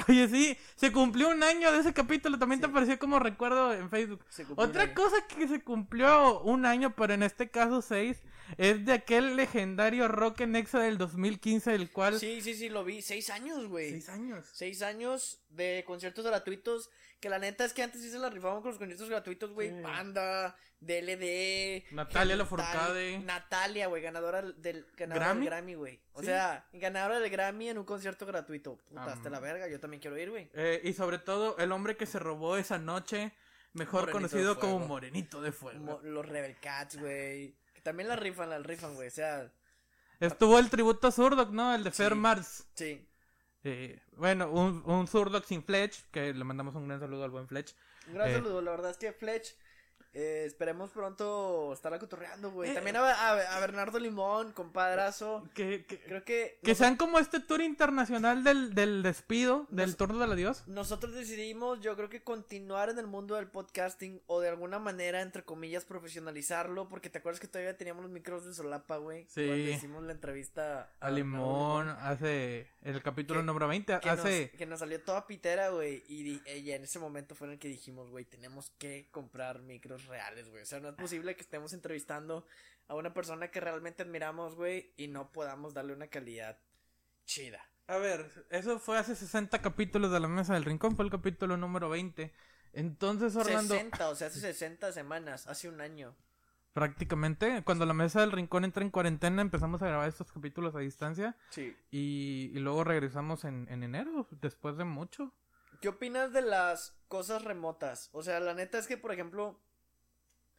Oye, 0.07 0.27
sí, 0.27 0.57
se 0.75 0.92
cumplió 0.92 1.30
un 1.30 1.44
año 1.44 1.71
de 1.71 1.80
ese 1.80 1.94
capítulo, 1.94 2.39
también 2.39 2.62
te 2.62 2.68
apareció 2.68 2.98
como 2.98 3.19
recuerdo 3.19 3.74
en 3.74 3.89
Facebook. 3.89 4.24
Otra 4.56 4.94
cosa 4.94 5.15
que 5.27 5.48
se 5.48 5.62
cumplió 5.62 6.42
un 6.42 6.65
año, 6.65 6.95
pero 6.95 7.13
en 7.13 7.24
este 7.24 7.50
caso 7.50 7.81
seis, 7.81 8.21
es 8.57 8.86
de 8.86 8.94
aquel 8.94 9.36
legendario 9.36 10.07
Rock 10.07 10.42
en 10.42 10.56
Exa 10.56 10.80
del 10.80 10.98
2015, 10.98 11.74
el 11.74 11.92
cual... 11.92 12.19
Sí, 12.19 12.42
sí, 12.42 12.53
sí, 12.53 12.69
lo 12.69 12.83
vi, 12.83 13.01
seis 13.01 13.30
años, 13.30 13.68
güey. 13.68 13.92
Seis 13.92 14.09
años. 14.09 14.45
Seis 14.53 14.81
años 14.81 15.42
de 15.50 15.83
conciertos 15.86 16.25
gratuitos 16.25 16.89
que 17.21 17.30
la 17.30 17.38
neta 17.38 17.63
es 17.63 17.74
que 17.74 17.83
antes 17.83 18.01
sí 18.01 18.09
se 18.09 18.18
la 18.18 18.30
rifaban 18.30 18.62
con 18.62 18.71
los 18.71 18.80
conciertos 18.80 19.07
gratuitos, 19.07 19.51
güey. 19.53 19.81
Panda, 19.83 20.56
DLD. 20.80 21.83
Natalia 21.92 22.36
Lafourcade. 22.36 23.19
Natalia, 23.19 23.88
güey, 23.88 24.01
ganadora 24.01 24.42
del 24.42 24.88
¿Grammy? 24.98 25.45
Grammy, 25.45 25.75
güey. 25.75 26.01
O 26.13 26.24
sea, 26.24 26.68
ganadora 26.74 27.19
del 27.19 27.30
Grammy 27.30 27.69
en 27.69 27.77
un 27.77 27.86
concierto 27.86 28.25
gratuito. 28.25 28.77
Puta, 28.89 29.13
hasta 29.13 29.30
la 29.30 29.39
verga, 29.39 29.68
yo 29.68 29.80
también 29.80 30.01
quiero 30.01 30.18
ir, 30.18 30.31
güey. 30.31 30.50
Eh, 30.56 30.81
y 30.83 30.94
sobre 30.94 31.19
todo, 31.19 31.57
el 31.59 31.71
hombre 31.71 31.95
que 31.95 32.07
se 32.07 32.18
robó 32.18 32.57
esa 32.57 32.80
noche, 32.80 33.31
mejor 33.74 34.09
conocido 34.09 34.59
como 34.59 34.80
Morenito 34.80 35.44
de 35.44 35.51
Fuego. 35.51 36.01
los 36.03 36.25
Rebel 36.25 36.58
Cats, 36.60 36.98
güey. 36.98 37.55
Que 37.81 37.85
también 37.85 38.09
la 38.09 38.15
rifan, 38.15 38.47
la 38.47 38.59
rifan, 38.59 38.93
güey. 38.93 39.07
O 39.07 39.11
sea. 39.11 39.51
Estuvo 40.19 40.59
el 40.59 40.69
tributo 40.69 41.07
a 41.07 41.11
Zurdo, 41.11 41.45
¿no? 41.47 41.73
El 41.73 41.83
de 41.83 41.89
Fair 41.89 42.13
Mars. 42.13 42.67
Sí. 42.75 43.07
Eh, 43.63 44.00
bueno, 44.17 44.51
un, 44.51 44.83
un 44.85 45.07
sin 45.47 45.63
Fletch, 45.63 46.03
que 46.11 46.31
le 46.31 46.43
mandamos 46.43 46.75
un 46.75 46.88
gran 46.88 47.00
saludo 47.00 47.23
al 47.23 47.31
buen 47.31 47.47
Fletch. 47.47 47.73
Un 48.07 48.13
gran 48.13 48.29
eh, 48.29 48.33
saludo, 48.33 48.61
la 48.61 48.69
verdad 48.69 48.91
es 48.91 48.97
que 48.97 49.13
Fletch 49.13 49.55
eh, 50.13 50.44
esperemos 50.46 50.91
pronto 50.91 51.72
estar 51.72 51.98
cotorreando, 51.98 52.51
güey. 52.51 52.72
Eh, 52.72 52.74
También 52.74 52.98
a, 52.98 53.60
Bernardo 53.62 53.98
Limón, 53.98 54.51
compadrazo. 54.51 55.48
Que, 55.53 55.86
que 55.86 56.00
creo 56.01 56.25
que. 56.25 56.60
Que 56.62 56.75
sean 56.75 56.98
como 56.98 57.18
este 57.18 57.39
tour 57.39 57.62
internacional 57.62 58.44
del, 58.44 58.74
del 58.75 59.03
despido, 59.03 59.68
del 59.70 59.96
turno 59.96 60.20
del 60.20 60.34
adiós. 60.34 60.68
Nosotros 60.68 61.13
decidimos, 61.13 61.80
yo 61.80 61.96
creo 61.96 62.10
que 62.10 62.24
continuar 62.24 62.89
en 62.89 63.00
el 63.00 63.08
mundo 63.08 63.36
del 63.36 63.48
podcasting 63.48 64.22
o 64.27 64.41
de 64.41 64.50
alguna 64.50 64.80
manera, 64.80 65.22
entre 65.22 65.44
comillas, 65.44 65.86
profesionalizarlo. 65.86 66.89
Porque 66.89 67.10
te 67.10 67.20
acuerdas 67.20 67.39
que 67.39 67.48
todavía 67.48 67.77
teníamos 67.77 68.03
los 68.03 68.12
micros 68.12 68.46
de 68.46 68.53
solapa, 68.53 68.98
güey. 68.98 69.25
Sí. 69.30 69.48
Cuando 69.48 69.70
hicimos 69.70 70.03
la 70.03 70.12
entrevista 70.12 70.91
a, 71.00 71.10
Limón, 71.10 71.88
hace 71.88 72.68
el 72.82 73.01
capítulo 73.01 73.44
número 73.44 73.70
20. 73.70 74.00
Que 74.01 74.10
hace. 74.10 74.50
Nos, 74.51 74.58
que 74.58 74.65
nos 74.65 74.80
salió 74.80 75.01
toda 75.01 75.25
pitera, 75.25 75.70
güey. 75.70 76.03
Y, 76.10 76.41
y 76.51 76.72
en 76.72 76.84
ese 76.84 77.00
momento 77.00 77.34
fue 77.34 77.48
en 77.48 77.53
el 77.53 77.60
que 77.60 77.70
dijimos, 77.70 78.10
güey, 78.10 78.25
tenemos 78.25 78.72
que 78.77 79.08
comprar 79.12 79.60
micros 79.62 80.00
reales, 80.08 80.50
güey. 80.50 80.63
O 80.63 80.65
sea, 80.65 80.79
no 80.79 80.89
es 80.89 80.96
posible 80.96 81.36
que 81.36 81.41
estemos 81.41 81.74
entrevistando 81.74 82.46
a 82.88 82.96
una 82.96 83.13
persona 83.13 83.50
que 83.50 83.60
realmente 83.60 84.03
admiramos, 84.03 84.55
güey, 84.55 84.93
y 84.98 85.08
no 85.08 85.31
podamos 85.31 85.74
darle 85.74 85.93
una 85.93 86.08
calidad 86.08 86.60
chida. 87.25 87.65
A 87.88 87.98
ver, 87.98 88.29
eso 88.50 88.79
fue 88.79 88.98
hace 88.98 89.15
60 89.15 89.62
capítulos 89.62 90.12
de 90.12 90.20
la 90.20 90.27
Mesa 90.27 90.53
del 90.53 90.65
Rincón, 90.65 90.96
fue 90.96 91.05
el 91.05 91.12
capítulo 91.12 91.58
número 91.58 91.89
20. 91.89 92.34
Entonces, 92.74 93.36
Orlando... 93.36 93.74
60, 93.74 94.10
o 94.10 94.15
sea, 94.15 94.27
hace 94.27 94.39
60 94.39 94.91
semanas, 94.91 95.48
hace 95.48 95.67
un 95.67 95.81
año. 95.81 96.15
Prácticamente, 96.74 97.63
cuando 97.65 97.86
la 97.86 97.93
Mesa 97.93 98.22
del 98.22 98.31
Rincón 98.31 98.63
entra 98.63 98.84
en 98.84 98.91
cuarentena, 98.91 99.41
empezamos 99.41 99.81
a 99.81 99.88
grabar 99.88 100.08
estos 100.08 100.31
capítulos 100.31 100.74
a 100.75 100.79
distancia. 100.79 101.36
Sí. 101.50 101.75
Y, 101.91 102.51
luego 102.60 102.86
regresamos 102.86 103.43
en, 103.43 103.67
en 103.70 103.84
enero, 103.84 104.27
después 104.31 104.77
de 104.77 104.86
mucho. 104.86 105.34
¿Qué 105.81 105.89
opinas 105.89 106.31
de 106.31 106.43
las 106.43 106.96
cosas 107.10 107.43
remotas? 107.43 108.10
O 108.13 108.24
sea, 108.24 108.39
la 108.39 108.53
neta 108.53 108.77
es 108.77 108.88
que, 108.88 108.98
por 108.98 109.12
ejemplo, 109.12 109.60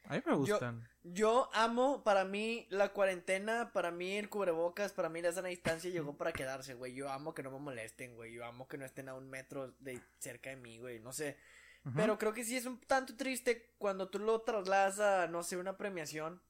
a 0.05 0.15
mí 0.15 0.23
me 0.25 0.35
gustan. 0.35 0.89
Yo, 1.05 1.49
amo, 1.53 2.05
para 2.05 2.25
mí, 2.25 2.67
la 2.71 2.93
cuarentena, 2.93 3.73
para 3.73 3.91
mí 3.91 4.17
el 4.17 4.29
cubrebocas, 4.29 4.93
para 4.93 5.09
mí 5.09 5.21
la 5.21 5.33
sana 5.33 5.49
distancia 5.49 5.91
llegó 5.91 6.17
para 6.17 6.33
quedarse, 6.33 6.75
güey. 6.75 6.95
Yo 6.95 7.11
amo 7.11 7.35
que 7.35 7.43
no 7.43 7.51
me 7.51 7.59
molesten, 7.59 8.15
güey. 8.15 8.33
Yo 8.33 8.45
amo 8.45 8.69
que 8.69 8.79
no 8.79 8.85
estén 8.85 9.09
a 9.09 9.15
un 9.15 9.29
metro 9.29 9.73
de 9.81 10.01
cerca 10.19 10.51
de 10.51 10.57
mí, 10.57 10.79
güey. 10.79 11.01
No 11.01 11.13
sé. 11.13 11.37
Pero 11.97 12.17
creo 12.17 12.33
que 12.33 12.45
sí 12.45 12.57
es 12.57 12.65
un 12.65 12.79
tanto 12.81 13.17
triste 13.17 13.75
cuando 13.79 14.09
tú 14.09 14.21
lo 14.21 14.43
trasladas 14.43 15.01
a, 15.01 15.27
no 15.27 15.43
sé, 15.43 15.57
una 15.57 15.77
premiación. 15.77 16.41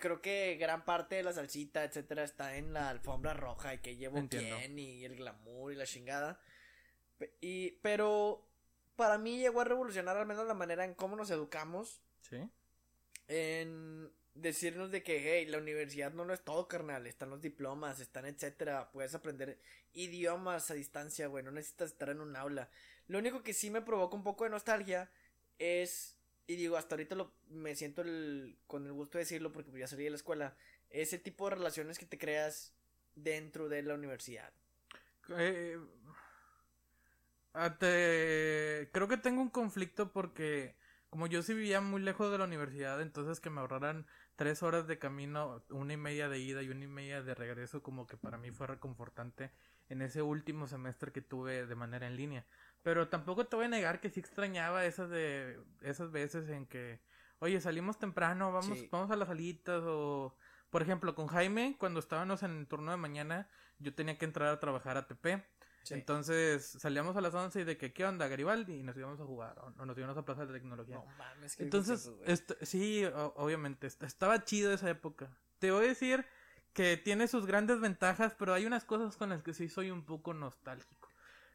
Creo 0.00 0.22
que 0.22 0.56
gran 0.58 0.86
parte 0.86 1.16
de 1.16 1.22
la 1.22 1.34
salsita, 1.34 1.84
etcétera, 1.84 2.22
está 2.22 2.56
en 2.56 2.72
la 2.72 2.88
alfombra 2.88 3.34
roja 3.34 3.74
y 3.74 3.78
que 3.78 3.96
llevo 3.96 4.16
Entiendo. 4.16 4.56
quién 4.56 4.78
y 4.78 5.04
el 5.04 5.16
glamour 5.16 5.72
y 5.72 5.76
la 5.76 5.84
chingada. 5.84 6.40
Y, 7.42 7.72
pero 7.82 8.46
para 8.96 9.18
mí 9.18 9.38
llegó 9.38 9.60
a 9.60 9.64
revolucionar 9.64 10.16
al 10.16 10.26
menos 10.26 10.46
la 10.46 10.54
manera 10.54 10.84
en 10.86 10.94
cómo 10.94 11.14
nos 11.16 11.30
educamos. 11.30 12.00
Sí. 12.22 12.48
En 13.32 14.10
decirnos 14.34 14.90
de 14.90 15.02
que, 15.04 15.38
hey, 15.38 15.46
la 15.46 15.58
universidad 15.58 16.12
no 16.12 16.24
lo 16.24 16.34
es 16.34 16.42
todo, 16.42 16.66
carnal. 16.68 17.06
Están 17.06 17.30
los 17.30 17.40
diplomas, 17.40 18.00
están 18.00 18.26
etcétera. 18.26 18.90
Puedes 18.92 19.14
aprender 19.14 19.58
idiomas 19.94 20.70
a 20.70 20.74
distancia, 20.74 21.28
güey. 21.28 21.44
No 21.44 21.52
necesitas 21.52 21.92
estar 21.92 22.10
en 22.10 22.20
un 22.20 22.36
aula. 22.36 22.70
Lo 23.08 23.18
único 23.18 23.42
que 23.44 23.54
sí 23.54 23.70
me 23.70 23.82
provoca 23.82 24.16
un 24.16 24.24
poco 24.24 24.44
de 24.44 24.50
nostalgia 24.50 25.10
es. 25.58 26.16
Y 26.48 26.56
digo, 26.56 26.76
hasta 26.76 26.96
ahorita 26.96 27.14
lo, 27.14 27.32
me 27.50 27.76
siento 27.76 28.02
con 28.66 28.86
el 28.86 28.92
gusto 28.92 29.18
de 29.18 29.24
decirlo 29.24 29.52
porque 29.52 29.70
ya 29.78 29.86
salí 29.86 30.04
de 30.04 30.10
la 30.10 30.16
escuela. 30.16 30.56
Ese 30.90 31.18
tipo 31.18 31.48
de 31.48 31.56
relaciones 31.56 31.98
que 31.98 32.06
te 32.06 32.18
creas 32.18 32.74
dentro 33.14 33.68
de 33.68 33.82
la 33.82 33.94
universidad. 33.94 34.52
Eh, 35.38 35.78
ah, 37.54 37.76
te- 37.78 38.88
Creo 38.92 39.08
que 39.08 39.16
tengo 39.16 39.42
un 39.42 39.50
conflicto 39.50 40.12
porque 40.12 40.74
como 41.10 41.26
yo 41.26 41.42
sí 41.42 41.54
vivía 41.54 41.80
muy 41.80 42.00
lejos 42.00 42.30
de 42.30 42.38
la 42.38 42.44
universidad, 42.44 43.00
entonces 43.00 43.40
que 43.40 43.50
me 43.50 43.60
ahorraran 43.60 44.06
tres 44.36 44.62
horas 44.62 44.86
de 44.86 44.98
camino, 44.98 45.62
una 45.70 45.92
y 45.92 45.96
media 45.96 46.28
de 46.28 46.38
ida 46.38 46.62
y 46.62 46.68
una 46.70 46.84
y 46.84 46.88
media 46.88 47.22
de 47.22 47.34
regreso, 47.34 47.82
como 47.82 48.06
que 48.06 48.16
para 48.16 48.38
mí 48.38 48.52
fue 48.52 48.68
reconfortante 48.68 49.50
en 49.88 50.02
ese 50.02 50.22
último 50.22 50.68
semestre 50.68 51.12
que 51.12 51.20
tuve 51.20 51.66
de 51.66 51.74
manera 51.74 52.06
en 52.06 52.16
línea. 52.16 52.46
Pero 52.82 53.08
tampoco 53.08 53.46
te 53.46 53.56
voy 53.56 53.64
a 53.66 53.68
negar 53.68 54.00
que 54.00 54.08
sí 54.10 54.20
extrañaba 54.20 54.84
esas 54.84 55.10
de 55.10 55.60
esas 55.82 56.12
veces 56.12 56.48
en 56.48 56.66
que, 56.66 57.00
oye, 57.40 57.60
salimos 57.60 57.98
temprano, 57.98 58.52
vamos, 58.52 58.78
Sí. 58.78 58.88
vamos 58.92 59.10
a 59.10 59.16
las 59.16 59.28
salitas 59.28 59.82
o 59.84 60.36
por 60.70 60.82
ejemplo, 60.82 61.16
con 61.16 61.26
Jaime, 61.26 61.76
cuando 61.78 61.98
estábamos 61.98 62.44
en 62.44 62.56
el 62.56 62.66
turno 62.68 62.92
de 62.92 62.96
mañana, 62.96 63.48
yo 63.80 63.92
tenía 63.92 64.16
que 64.16 64.24
entrar 64.24 64.48
a 64.48 64.60
trabajar 64.60 64.96
a 64.96 65.08
TP. 65.08 65.44
Entonces 65.88 66.64
salíamos 66.78 67.16
a 67.16 67.20
las 67.20 67.34
11 67.34 67.60
y 67.60 67.64
de 67.64 67.76
que, 67.76 67.92
¿qué 67.92 68.04
onda, 68.04 68.28
Garibaldi? 68.28 68.74
Y 68.74 68.82
nos 68.82 68.96
íbamos 68.96 69.20
a 69.20 69.24
jugar, 69.24 69.58
o, 69.58 69.72
o 69.82 69.86
nos 69.86 69.96
íbamos 69.96 70.16
a 70.16 70.24
Plaza 70.24 70.46
de 70.46 70.52
Tecnología. 70.52 70.96
No 70.96 71.06
mames, 71.16 71.56
qué 71.56 71.64
Entonces, 71.64 72.10
sí, 72.62 73.04
o- 73.04 73.32
obviamente, 73.36 73.86
est- 73.86 74.02
estaba 74.02 74.44
chido 74.44 74.72
esa 74.72 74.90
época. 74.90 75.36
Te 75.58 75.70
voy 75.70 75.84
a 75.86 75.88
decir 75.88 76.24
que 76.72 76.96
tiene 76.96 77.26
sus 77.28 77.46
grandes 77.46 77.80
ventajas, 77.80 78.34
pero 78.38 78.54
hay 78.54 78.66
unas 78.66 78.84
cosas 78.84 79.16
con 79.16 79.30
las 79.30 79.42
que 79.42 79.54
sí 79.54 79.68
soy 79.68 79.90
un 79.90 80.04
poco 80.04 80.34
nostálgico. 80.34 81.08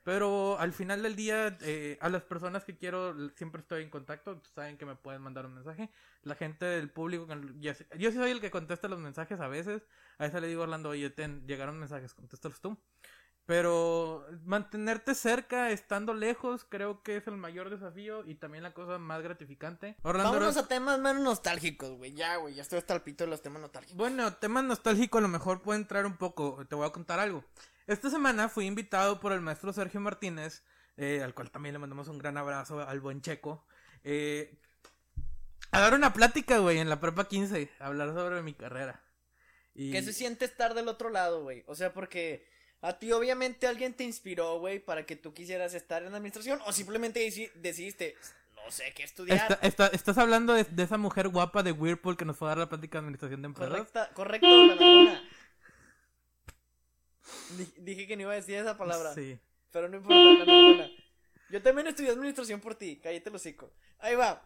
Pero 0.03 0.59
al 0.59 0.71
final 0.71 1.01
del 1.01 1.15
día, 1.15 1.57
eh, 1.61 1.97
a 1.99 2.09
las 2.09 2.21
personas 2.23 2.63
que 2.63 2.77
quiero, 2.77 3.15
siempre 3.31 3.61
estoy 3.61 3.81
en 3.81 3.89
contacto, 3.89 4.39
saben 4.53 4.77
que 4.77 4.85
me 4.85 4.95
pueden 4.95 5.19
mandar 5.23 5.47
un 5.47 5.55
mensaje. 5.55 5.89
La 6.21 6.35
gente 6.35 6.63
del 6.65 6.91
público, 6.91 7.27
yo 7.59 7.73
sí 7.73 8.17
soy 8.17 8.29
el 8.29 8.39
que 8.39 8.51
contesta 8.51 8.87
los 8.87 8.99
mensajes 8.99 9.39
a 9.39 9.47
veces. 9.47 9.87
A 10.19 10.25
veces 10.25 10.41
le 10.41 10.47
digo 10.47 10.61
a 10.61 10.65
Orlando, 10.65 10.89
oye, 10.89 11.09
ten, 11.09 11.47
llegaron 11.47 11.79
mensajes, 11.79 12.13
contéstalos 12.13 12.61
tú. 12.61 12.77
Pero 13.45 14.25
mantenerte 14.43 15.13
cerca, 15.13 15.69
estando 15.69 16.15
lejos, 16.15 16.65
creo 16.67 17.03
que 17.03 17.17
es 17.17 17.27
el 17.27 17.37
mayor 17.37 17.69
desafío 17.69 18.25
y 18.25 18.35
también 18.35 18.63
la 18.63 18.73
cosa 18.73 18.97
más 18.97 19.21
gratificante. 19.21 19.95
Orlando, 20.01 20.31
Vámonos 20.31 20.57
a 20.57 20.67
temas 20.67 20.99
menos 20.99 21.21
nostálgicos, 21.21 21.91
güey. 21.91 22.13
Ya, 22.13 22.37
güey, 22.37 22.55
ya 22.55 22.63
estoy 22.63 22.79
hasta 22.79 22.95
el 22.95 23.01
pito 23.01 23.23
de 23.23 23.29
los 23.29 23.43
temas 23.43 23.61
nostálgicos. 23.61 23.97
Bueno, 23.97 24.33
tema 24.33 24.63
nostálgico 24.63 25.19
a 25.19 25.21
lo 25.21 25.27
mejor 25.27 25.61
puede 25.61 25.79
entrar 25.79 26.07
un 26.07 26.17
poco. 26.17 26.65
Te 26.67 26.73
voy 26.73 26.87
a 26.87 26.91
contar 26.91 27.19
algo. 27.19 27.45
Esta 27.85 28.09
semana 28.09 28.49
fui 28.49 28.65
invitado 28.65 29.19
por 29.19 29.31
el 29.31 29.41
maestro 29.41 29.71
Sergio 29.71 30.01
Martínez, 30.01 30.63
eh, 30.97 31.21
al 31.23 31.35
cual 31.35 31.51
también 31.51 31.73
le 31.73 31.79
mandamos 31.79 32.07
un 32.07 32.17
gran 32.17 32.37
abrazo 32.37 32.81
al 32.81 32.99
buen 32.99 33.21
checo, 33.21 33.63
eh, 34.03 34.57
a 35.69 35.81
dar 35.81 35.93
una 35.93 36.13
plática, 36.13 36.57
güey, 36.57 36.79
en 36.79 36.89
la 36.89 36.99
prepa 36.99 37.27
15, 37.27 37.69
a 37.79 37.85
hablar 37.85 38.11
sobre 38.13 38.41
mi 38.41 38.55
carrera. 38.55 39.03
Y... 39.75 39.91
¿Qué 39.91 40.01
se 40.01 40.13
siente 40.13 40.45
estar 40.45 40.73
del 40.73 40.87
otro 40.87 41.09
lado, 41.09 41.43
güey? 41.43 41.63
O 41.67 41.75
sea, 41.75 41.93
porque 41.93 42.47
a 42.87 42.99
ti 42.99 43.11
obviamente 43.11 43.67
alguien 43.67 43.93
te 43.93 44.03
inspiró, 44.03 44.59
güey, 44.59 44.79
para 44.79 45.05
que 45.05 45.15
tú 45.15 45.33
quisieras 45.33 45.73
estar 45.73 46.03
en 46.03 46.11
la 46.11 46.17
administración 46.17 46.59
o 46.65 46.71
simplemente 46.73 47.25
deci- 47.27 47.51
decidiste, 47.55 48.15
no 48.55 48.69
sé 48.71 48.93
qué 48.95 49.03
estudiar. 49.03 49.37
Está- 49.37 49.59
está- 49.67 49.87
estás 49.87 50.17
hablando 50.17 50.53
de, 50.53 50.63
de 50.65 50.83
esa 50.83 50.97
mujer 50.97 51.27
guapa 51.29 51.63
de 51.63 51.71
Whirlpool 51.71 52.17
que 52.17 52.25
nos 52.25 52.37
fue 52.37 52.47
a 52.47 52.49
dar 52.51 52.57
la 52.59 52.69
plática 52.69 52.97
de 52.97 52.99
administración 52.99 53.41
de 53.41 53.45
empresas. 53.47 53.71
Correcta, 53.71 54.09
correcto, 54.13 54.47
la 54.47 55.21
Dije 57.77 58.07
que 58.07 58.15
no 58.15 58.23
iba 58.23 58.31
a 58.33 58.35
decir 58.35 58.55
esa 58.55 58.77
palabra, 58.77 59.13
Sí. 59.13 59.37
pero 59.71 59.89
no 59.89 59.97
importa, 59.97 60.45
la. 60.45 60.89
Yo 61.49 61.61
también 61.61 61.87
estudié 61.87 62.09
administración 62.11 62.59
por 62.59 62.75
ti, 62.75 62.99
cállate 63.01 63.29
el 63.29 63.35
hocico. 63.35 63.71
Ahí 63.99 64.15
va. 64.15 64.41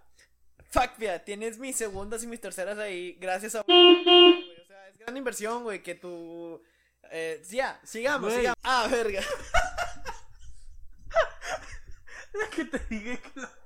Fuck, 0.70 0.92
mira, 0.98 1.24
tienes 1.24 1.58
mis 1.58 1.76
segundas 1.76 2.24
y 2.24 2.28
mis 2.28 2.40
terceras 2.42 2.78
ahí, 2.78 3.18
gracias 3.20 3.56
a... 3.56 3.62
O 3.62 3.66
sea, 4.68 4.88
es 4.90 4.98
gran 5.00 5.18
inversión, 5.18 5.64
güey, 5.64 5.82
que 5.82 5.96
tú... 5.96 6.62
Eh, 7.12 7.44
ya, 7.50 7.80
sigamos, 7.84 8.34
sigamos. 8.34 8.58
Ah, 8.64 8.88
verga. 8.90 9.22
que 12.56 12.66
te 12.66 12.80
dije 12.90 13.20
que 13.20 13.40
lo... 13.40 13.50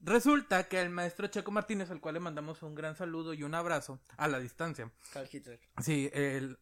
Resulta 0.00 0.68
que 0.68 0.80
el 0.80 0.90
maestro 0.90 1.26
Checo 1.26 1.50
Martínez, 1.50 1.90
al 1.90 2.00
cual 2.00 2.14
le 2.14 2.20
mandamos 2.20 2.62
un 2.62 2.74
gran 2.74 2.96
saludo 2.96 3.34
y 3.34 3.42
un 3.42 3.54
abrazo 3.54 4.00
a 4.16 4.26
la 4.26 4.40
distancia. 4.40 4.90
Carl 5.12 5.28
Hitler. 5.30 5.60
Sí, 5.82 6.08
el... 6.12 6.58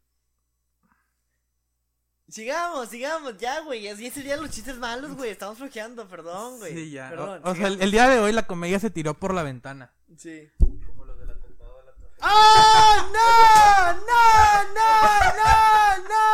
Sigamos, 2.28 2.88
sigamos, 2.88 3.38
ya, 3.38 3.60
güey. 3.60 3.86
Así 3.86 4.10
serían 4.10 4.42
los 4.42 4.50
chistes 4.50 4.76
malos, 4.78 5.14
güey. 5.14 5.30
Estamos 5.30 5.58
flojeando, 5.58 6.08
perdón, 6.08 6.58
güey. 6.58 6.74
Sí, 6.74 6.90
ya. 6.90 7.08
Perdón. 7.08 7.40
o 7.44 7.50
o 7.50 7.54
sea, 7.54 7.68
el, 7.68 7.80
el 7.80 7.92
día 7.92 8.08
de 8.08 8.18
hoy 8.18 8.32
la 8.32 8.48
comedia 8.48 8.80
se 8.80 8.90
tiró 8.90 9.14
por 9.14 9.32
la 9.32 9.44
ventana. 9.44 9.92
Sí. 10.16 10.50
¡Oh, 12.20 13.10
no! 13.12 13.92
¡No, 14.06 14.22
no, 14.74 15.98
no! 16.08 16.24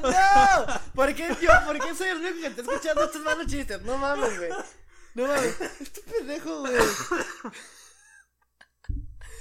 ¡No! 0.00 0.10
¡No! 0.10 0.80
¿Por 0.94 1.14
qué 1.14 1.28
yo? 1.40 1.50
¿Por 1.66 1.78
qué 1.80 1.94
soy 1.94 2.08
el 2.08 2.18
único 2.18 2.40
que 2.40 2.46
está 2.48 2.62
escuchando 2.62 3.04
estos 3.04 3.22
malos 3.22 3.46
chistes? 3.46 3.80
No 3.82 3.96
mames, 3.98 4.36
güey. 4.38 4.50
No 5.14 5.26
mames. 5.26 5.60
Este 5.80 6.00
pendejo, 6.02 6.60
güey. 6.60 6.74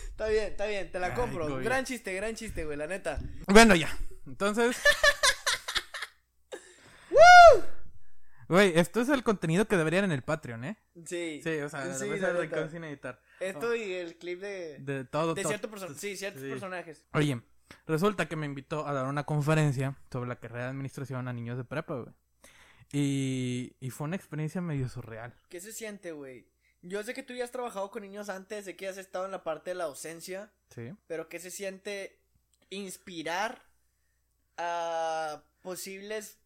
Está 0.10 0.28
bien, 0.28 0.46
está 0.46 0.66
bien, 0.66 0.92
te 0.92 1.00
la 1.00 1.08
Ay, 1.08 1.14
compro. 1.14 1.50
güey. 1.50 1.64
Gran 1.64 1.84
chiste, 1.86 2.14
gran 2.14 2.36
chiste, 2.36 2.64
güey, 2.64 2.78
la 2.78 2.88
neta. 2.88 3.20
Bueno, 3.48 3.76
ya. 3.76 3.96
Entonces... 4.26 4.78
Güey, 8.48 8.78
esto 8.78 9.02
es 9.02 9.10
el 9.10 9.24
contenido 9.24 9.68
que 9.68 9.76
deberían 9.78 10.06
en 10.06 10.12
el 10.12 10.22
Patreon, 10.24 10.64
¿eh? 10.66 10.78
Sí. 11.06 11.42
Sí, 11.44 11.58
o 11.60 11.70
sea, 11.70 11.94
Sí, 11.94 12.08
la 12.20 12.34
de 12.34 12.70
sin 12.70 12.84
editar. 12.84 13.20
Esto 13.40 13.76
y 13.76 13.94
el 13.94 14.18
clip 14.18 14.40
de. 14.42 14.80
De 14.80 15.06
todo, 15.06 15.34
De 15.34 15.42
todo. 15.42 15.50
cierto 15.52 15.70
person- 15.70 15.96
sí, 15.96 16.16
ciertos 16.16 16.42
Sí. 16.44 16.50
personajes. 16.50 17.04
Oye, 17.14 17.42
resulta 17.88 18.28
que 18.28 18.36
me 18.36 18.46
invitó 18.46 18.88
a 18.88 18.94
dar 18.94 19.06
una 19.08 19.26
conferencia 19.26 19.98
sobre 20.12 20.30
la 20.30 20.40
carrera 20.40 20.66
de 20.66 20.70
administración 20.72 21.28
a 21.28 21.34
niños 21.34 21.58
de 21.58 21.64
prepa, 21.64 21.96
güey. 21.96 22.14
Y, 22.92 23.76
y 23.80 23.90
fue 23.90 24.06
una 24.06 24.16
experiencia 24.16 24.62
medio 24.62 24.88
surreal. 24.90 25.34
¿Qué 25.50 25.60
se 25.60 25.74
siente, 25.74 26.12
güey? 26.12 26.48
Yo 26.84 27.02
sé 27.04 27.16
que 27.16 27.24
tú 27.24 27.34
ya 27.34 27.44
has 27.44 27.52
trabajado 27.52 27.90
con 27.90 28.04
niños 28.04 28.30
antes, 28.30 28.66
sé 28.66 28.76
que 28.76 28.88
has 28.88 28.98
estado 28.98 29.26
en 29.26 29.32
la 29.32 29.44
parte 29.44 29.72
de 29.72 29.76
la 29.76 29.86
docencia, 29.86 30.52
Sí. 30.70 30.94
pero 31.08 31.28
¿qué 31.30 31.40
se 31.40 31.50
siente 31.50 32.20
inspirar 32.70 33.64
a 34.58 35.44
posibles 35.62 36.38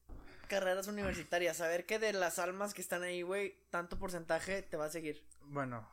carreras 0.49 0.89
universitarias? 0.89 1.55
Saber 1.55 1.85
que 1.85 1.99
de 1.99 2.11
las 2.11 2.39
almas 2.39 2.73
que 2.73 2.81
están 2.81 3.03
ahí, 3.03 3.21
güey, 3.21 3.55
tanto 3.69 3.97
porcentaje 3.97 4.61
te 4.63 4.75
va 4.75 4.85
a 4.85 4.89
seguir. 4.89 5.23
Bueno. 5.43 5.87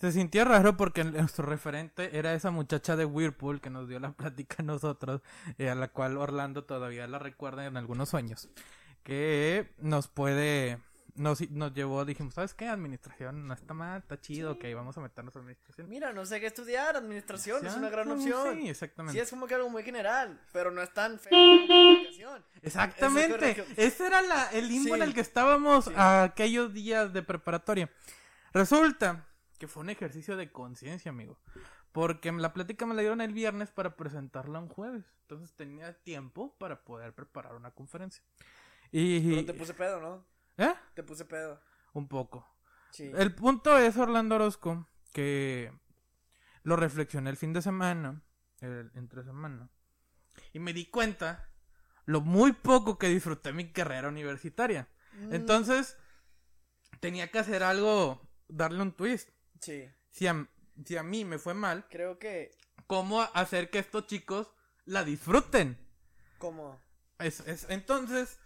Se 0.00 0.12
sintió 0.12 0.44
raro 0.44 0.76
porque 0.76 1.04
nuestro 1.04 1.46
referente 1.46 2.18
era 2.18 2.34
esa 2.34 2.50
muchacha 2.50 2.96
de 2.96 3.04
Whirlpool 3.04 3.60
que 3.60 3.70
nos 3.70 3.88
dio 3.88 4.00
la 4.00 4.12
plática 4.12 4.56
a 4.58 4.62
nosotros, 4.62 5.22
eh, 5.56 5.70
a 5.70 5.74
la 5.74 5.88
cual 5.88 6.18
Orlando 6.18 6.64
todavía 6.64 7.06
la 7.06 7.18
recuerda 7.18 7.64
en 7.64 7.76
algunos 7.76 8.08
sueños. 8.08 8.48
Que 9.04 9.72
nos 9.78 10.08
puede. 10.08 10.80
Nos, 11.16 11.50
nos 11.50 11.72
llevó, 11.72 12.04
dijimos, 12.04 12.34
¿sabes 12.34 12.52
qué? 12.54 12.68
Administración 12.68 13.46
no 13.46 13.54
está 13.54 13.74
mal, 13.74 14.00
está 14.00 14.20
chido, 14.20 14.52
ok, 14.52 14.64
vamos 14.74 14.96
a 14.98 15.00
meternos 15.00 15.34
a 15.34 15.38
administración. 15.38 15.88
Mira, 15.88 16.12
no 16.12 16.26
sé 16.26 16.40
qué 16.40 16.46
estudiar, 16.46 16.94
administración 16.96 17.64
es 17.66 17.74
una 17.74 17.88
gran 17.88 18.10
opción. 18.10 18.58
Sí, 18.60 18.68
exactamente. 18.68 19.18
Sí, 19.18 19.22
es 19.22 19.30
como 19.30 19.46
que 19.46 19.54
algo 19.54 19.70
muy 19.70 19.82
general, 19.82 20.38
pero 20.52 20.70
no 20.70 20.82
es 20.82 20.92
tan 20.92 21.18
feo 21.18 21.30
como 21.30 21.66
comunicación. 21.66 22.44
Exactamente. 22.62 23.50
Es. 23.50 23.78
Ese 23.78 24.06
era 24.06 24.20
la, 24.22 24.46
el 24.52 24.68
limbo 24.68 24.94
en 24.94 25.00
Sí. 25.02 25.08
el 25.08 25.14
que 25.14 25.20
estábamos 25.22 25.86
Sí. 25.86 25.92
aquellos 25.96 26.72
días 26.74 27.12
de 27.12 27.22
preparatoria. 27.22 27.90
Resulta 28.52 29.26
que 29.58 29.68
fue 29.68 29.82
un 29.82 29.90
ejercicio 29.90 30.36
de 30.36 30.50
conciencia, 30.52 31.10
amigo. 31.10 31.38
Porque 31.92 32.30
la 32.30 32.52
plática 32.52 32.84
me 32.84 32.94
la 32.94 33.00
dieron 33.00 33.22
el 33.22 33.32
viernes 33.32 33.70
para 33.70 33.96
presentarla 33.96 34.58
un 34.58 34.68
jueves. 34.68 35.04
Entonces 35.22 35.54
tenía 35.54 35.94
tiempo 35.94 36.54
para 36.58 36.84
poder 36.84 37.14
preparar 37.14 37.54
una 37.54 37.70
conferencia. 37.70 38.22
Y... 38.92 39.30
Pero 39.30 39.46
te 39.46 39.54
puse 39.54 39.72
pedo, 39.74 40.00
¿no? 40.00 40.35
¿Eh? 40.58 40.74
Te 40.94 41.02
puse 41.02 41.24
pedo. 41.24 41.60
Un 41.92 42.08
poco. 42.08 42.46
Sí. 42.90 43.10
El 43.14 43.34
punto 43.34 43.76
es, 43.78 43.96
Orlando 43.96 44.36
Orozco, 44.36 44.88
que 45.12 45.72
lo 46.62 46.76
reflexioné 46.76 47.30
el 47.30 47.36
fin 47.36 47.52
de 47.52 47.62
semana, 47.62 48.22
el- 48.60 48.90
entre 48.94 49.22
semana, 49.22 49.68
y 50.52 50.58
me 50.58 50.72
di 50.72 50.86
cuenta 50.86 51.50
lo 52.06 52.20
muy 52.20 52.52
poco 52.52 52.98
que 52.98 53.08
disfruté 53.08 53.52
mi 53.52 53.72
carrera 53.72 54.08
universitaria. 54.08 54.88
Mm. 55.12 55.34
Entonces, 55.34 55.96
tenía 57.00 57.30
que 57.30 57.38
hacer 57.38 57.62
algo, 57.62 58.20
darle 58.48 58.82
un 58.82 58.92
twist. 58.92 59.28
Sí. 59.60 59.88
Si 60.10 60.26
a, 60.26 60.48
si 60.84 60.96
a 60.96 61.02
mí 61.02 61.24
me 61.24 61.38
fue 61.38 61.54
mal, 61.54 61.86
Creo 61.90 62.18
que. 62.18 62.50
¿cómo 62.86 63.20
hacer 63.22 63.68
que 63.70 63.78
estos 63.80 64.06
chicos 64.06 64.52
la 64.84 65.04
disfruten? 65.04 65.78
Como. 66.38 66.80
Es, 67.18 67.40
es- 67.40 67.66
entonces, 67.70 68.38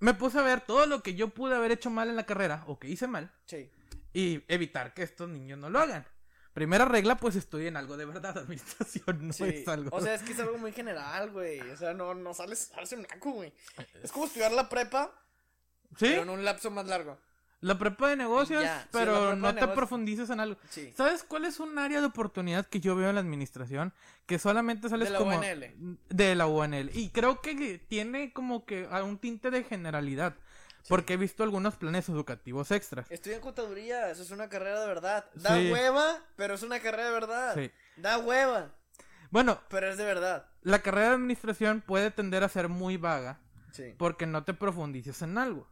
me 0.00 0.14
puse 0.14 0.38
a 0.38 0.42
ver 0.42 0.60
todo 0.62 0.86
lo 0.86 1.02
que 1.02 1.14
yo 1.14 1.28
pude 1.28 1.54
haber 1.54 1.70
hecho 1.72 1.90
mal 1.90 2.08
en 2.08 2.16
la 2.16 2.26
carrera, 2.26 2.64
o 2.66 2.78
que 2.78 2.88
hice 2.88 3.06
mal, 3.06 3.32
Sí. 3.46 3.70
y 4.12 4.42
evitar 4.48 4.92
que 4.94 5.02
estos 5.02 5.28
niños 5.28 5.58
no 5.58 5.70
lo 5.70 5.78
hagan. 5.78 6.06
Primera 6.52 6.84
regla, 6.84 7.16
pues 7.16 7.36
estudien 7.36 7.76
algo 7.76 7.96
de 7.96 8.06
verdad, 8.06 8.36
administración, 8.38 9.28
no 9.28 9.32
Sí. 9.32 9.44
es 9.44 9.68
algo. 9.68 9.96
O 9.96 10.00
sea, 10.00 10.14
es 10.14 10.22
que 10.22 10.32
es 10.32 10.40
algo 10.40 10.58
muy 10.58 10.72
general, 10.72 11.30
güey. 11.30 11.60
O 11.60 11.76
sea, 11.76 11.94
no, 11.94 12.12
no 12.14 12.34
sales, 12.34 12.72
sales 12.74 12.92
en 12.92 13.02
naco, 13.02 13.30
güey. 13.30 13.52
Es 14.02 14.10
como 14.10 14.26
estudiar 14.26 14.50
la 14.52 14.68
prepa, 14.68 15.12
¿Sí? 15.96 16.06
pero 16.08 16.22
en 16.22 16.30
un 16.30 16.44
lapso 16.44 16.70
más 16.72 16.86
largo. 16.86 17.18
La 17.60 17.78
prepa 17.78 18.08
de 18.08 18.16
negocios, 18.16 18.62
Ya, 18.62 18.88
pero 18.90 19.36
no 19.36 19.54
te 19.54 19.68
profundices 19.68 20.30
en 20.30 20.40
algo. 20.40 20.58
Sí. 20.70 20.92
¿Sabes 20.96 21.22
cuál 21.24 21.44
es 21.44 21.60
un 21.60 21.78
área 21.78 22.00
de 22.00 22.06
oportunidad 22.06 22.66
que 22.66 22.80
yo 22.80 22.96
veo 22.96 23.10
en 23.10 23.16
la 23.16 23.20
administración? 23.20 23.92
Que 24.26 24.38
solamente 24.38 24.88
sales 24.88 25.08
De 25.08 25.12
la 25.12 25.18
como... 25.18 25.36
UNL. 25.36 25.98
De 26.08 26.34
la 26.34 26.46
UNL. 26.46 26.90
Y 26.94 27.10
creo 27.10 27.42
que 27.42 27.78
tiene 27.78 28.32
como 28.32 28.64
que 28.64 28.88
a 28.90 29.02
un 29.04 29.18
tinte 29.18 29.50
de 29.50 29.62
generalidad. 29.64 30.34
Porque 30.88 31.12
he 31.12 31.16
visto 31.18 31.42
algunos 31.42 31.76
planes 31.76 32.08
educativos 32.08 32.70
extras. 32.70 33.10
Estudian 33.10 33.40
contaduría, 33.42 34.10
eso 34.10 34.22
es 34.22 34.30
una 34.30 34.48
carrera 34.48 34.80
de 34.80 34.86
verdad. 34.86 35.26
Da 35.34 35.54
hueva, 35.56 36.24
pero 36.36 36.54
es 36.54 36.62
una 36.62 36.80
carrera 36.80 37.04
de 37.04 37.12
verdad. 37.12 37.54
Sí. 37.54 37.70
Da 37.98 38.16
hueva, 38.18 38.72
Bueno, 39.30 39.60
pero 39.68 39.90
es 39.90 39.98
de 39.98 40.04
verdad. 40.06 40.46
la 40.62 40.78
carrera 40.80 41.08
de 41.10 41.14
administración 41.16 41.82
puede 41.86 42.10
tender 42.10 42.42
a 42.42 42.48
ser 42.48 42.68
muy 42.70 42.96
vaga 42.96 43.38
porque 43.98 44.24
no 44.26 44.44
te 44.44 44.54
profundices 44.54 45.20
en 45.20 45.36
algo. 45.36 45.68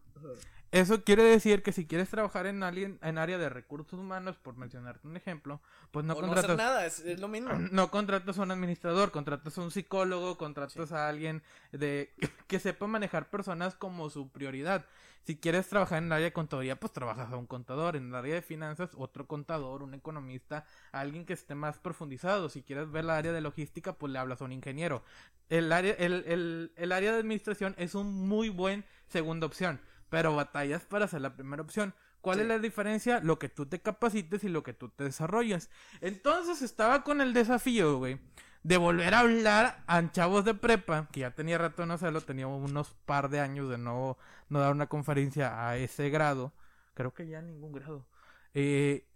Eso 0.70 1.02
quiere 1.02 1.22
decir 1.22 1.62
que 1.62 1.72
si 1.72 1.87
quieres 1.87 2.10
trabajar 2.10 2.46
en 2.46 2.62
alguien 2.62 2.98
en 3.02 3.16
área 3.16 3.38
de 3.38 3.48
recursos 3.48 3.98
humanos, 3.98 4.37
por 4.37 4.56
mencionarte 4.56 5.08
un 5.08 5.16
ejemplo, 5.16 5.62
pues 5.90 6.04
no 6.04 6.12
o 6.12 6.20
no 6.20 6.32
hacer 6.32 6.46
contratas 6.46 6.56
nada, 6.58 6.87
es, 6.87 7.00
es 7.00 7.20
lo 7.20 7.28
mismo. 7.28 7.52
no 7.72 7.90
contratas 7.90 8.38
a 8.38 8.42
un 8.42 8.50
administrador, 8.50 9.10
contratas 9.10 9.56
a 9.56 9.62
un 9.62 9.70
psicólogo, 9.70 10.37
contratas 10.37 10.92
a 10.92 11.08
alguien 11.08 11.42
de 11.72 12.12
que 12.46 12.60
sepa 12.60 12.87
manejar 12.87 13.30
personas 13.30 13.76
como 13.76 14.10
su 14.10 14.28
prioridad. 14.30 14.84
Si 15.25 15.37
quieres 15.37 15.68
trabajar 15.68 15.98
en 15.98 16.06
el 16.06 16.12
área 16.12 16.25
de 16.26 16.32
contaduría, 16.32 16.80
pues 16.80 16.92
trabajas 16.92 17.30
a 17.30 17.37
un 17.37 17.46
contador, 17.46 17.96
en 17.96 18.08
el 18.08 18.14
área 18.14 18.34
de 18.34 18.42
finanzas, 18.42 18.90
otro 18.96 19.26
contador, 19.26 19.82
un 19.82 19.92
economista, 19.92 20.64
alguien 20.92 21.26
que 21.26 21.34
esté 21.34 21.54
más 21.54 21.78
profundizado. 21.78 22.48
Si 22.48 22.62
quieres 22.62 22.90
ver 22.90 23.04
la 23.04 23.18
área 23.18 23.32
de 23.32 23.40
logística, 23.42 23.92
pues 23.94 24.10
le 24.12 24.18
hablas 24.18 24.40
a 24.40 24.46
un 24.46 24.52
ingeniero. 24.52 25.02
El 25.50 25.70
área, 25.72 25.92
el, 25.94 26.25
el, 26.26 26.72
el 26.76 26.92
área 26.92 27.12
de 27.12 27.18
administración 27.18 27.75
es 27.78 27.94
un 27.94 28.26
muy 28.26 28.48
buen 28.48 28.87
segunda 29.06 29.46
opción, 29.46 29.80
pero 30.11 30.35
batallas 30.35 30.85
para 30.85 31.09
ser 31.09 31.21
la 31.21 31.35
primera 31.35 31.62
opción. 31.62 31.95
¿Cuál 32.21 32.37
Sí. 32.37 32.43
es 32.43 32.49
la 32.49 32.59
diferencia? 32.59 33.21
Lo 33.23 33.38
que 33.38 33.49
tú 33.49 33.67
te 33.67 33.81
capacites 33.81 34.43
y 34.45 34.49
lo 34.49 34.62
que 34.62 34.73
tú 34.73 34.88
te 34.88 35.05
desarrollas. 35.05 35.71
Entonces 36.00 36.62
estaba 36.62 37.05
con 37.05 37.21
el 37.21 37.33
desafío, 37.33 37.99
güey, 37.99 38.19
de 38.65 38.77
volver 38.77 39.15
a 39.15 39.21
hablar 39.21 39.85
a 39.87 40.11
chavos 40.11 40.45
de 40.45 40.55
prepa, 40.55 41.09
que 41.12 41.21
ya 41.21 41.31
tenía 41.35 41.59
rato 41.59 41.83
de 41.83 41.87
no 41.88 41.95
hacerlo, 41.95 42.21
tenía 42.21 42.47
unos 42.49 42.95
par 43.07 43.29
de 43.29 43.41
años 43.41 43.69
de 43.71 43.79
no, 43.79 44.19
no 44.49 44.59
dar 44.59 44.73
una 44.73 44.88
conferencia 44.88 45.69
a 45.69 45.77
ese 45.77 46.11
grado. 46.11 46.53
Creo 46.95 47.15
que 47.15 47.29
ya 47.29 47.41
ningún 47.41 47.73
grado. 47.73 48.09
Eh, 48.55 49.07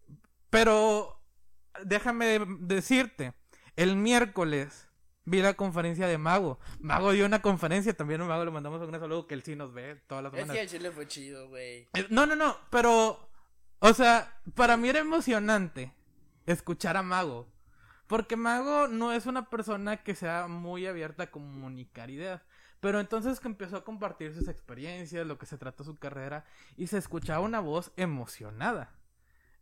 pero 0.49 1.21
déjame 1.85 2.39
decirte, 2.61 3.35
el 3.75 3.97
miércoles 3.97 4.89
vi 5.25 5.41
la 5.43 5.55
conferencia 5.55 6.07
de 6.07 6.19
Mago. 6.19 6.59
Mago 6.81 7.13
dio 7.13 7.27
una 7.27 7.43
conferencia, 7.43 7.97
también 7.97 8.21
a 8.21 8.25
Mago 8.25 8.45
le 8.45 8.51
mandamos 8.51 8.81
un 8.83 8.91
saludo 8.93 9.27
que 9.27 9.35
él 9.35 9.43
sí 9.43 9.57
nos 9.57 9.73
ve 9.73 9.97
todas 10.07 10.25
las 10.25 10.33
Es 10.33 10.41
semanas. 10.41 10.57
que 10.57 10.63
el 10.63 10.69
chile 10.69 10.91
fue 10.91 11.07
chido, 11.09 11.49
güey. 11.49 11.89
Eh, 11.95 12.07
No, 12.11 12.27
no, 12.27 12.35
no, 12.37 12.57
pero, 12.71 13.29
o 13.79 13.93
sea, 13.95 14.41
para 14.55 14.77
mí 14.77 14.89
era 14.89 14.99
emocionante 15.01 15.93
escuchar 16.47 16.97
a 16.97 17.03
Mago. 17.03 17.49
Porque 18.07 18.37
Mago 18.37 18.89
no 18.89 19.13
es 19.13 19.27
una 19.27 19.49
persona 19.49 20.03
que 20.03 20.15
sea 20.15 20.47
muy 20.47 20.87
abierta 20.87 21.23
a 21.25 21.31
comunicar 21.31 22.11
ideas. 22.11 22.43
Pero 22.81 22.99
entonces 23.01 23.39
que 23.41 23.47
empezó 23.49 23.77
a 23.77 23.85
compartir 23.85 24.35
sus 24.35 24.49
experiencias, 24.49 25.25
lo 25.27 25.39
que 25.39 25.47
se 25.47 25.57
trata 25.57 25.85
su 25.85 25.97
carrera, 25.97 26.45
y 26.77 26.89
se 26.89 26.99
escuchaba 26.99 27.41
una 27.41 27.61
voz 27.61 27.93
emocionada. 27.97 28.93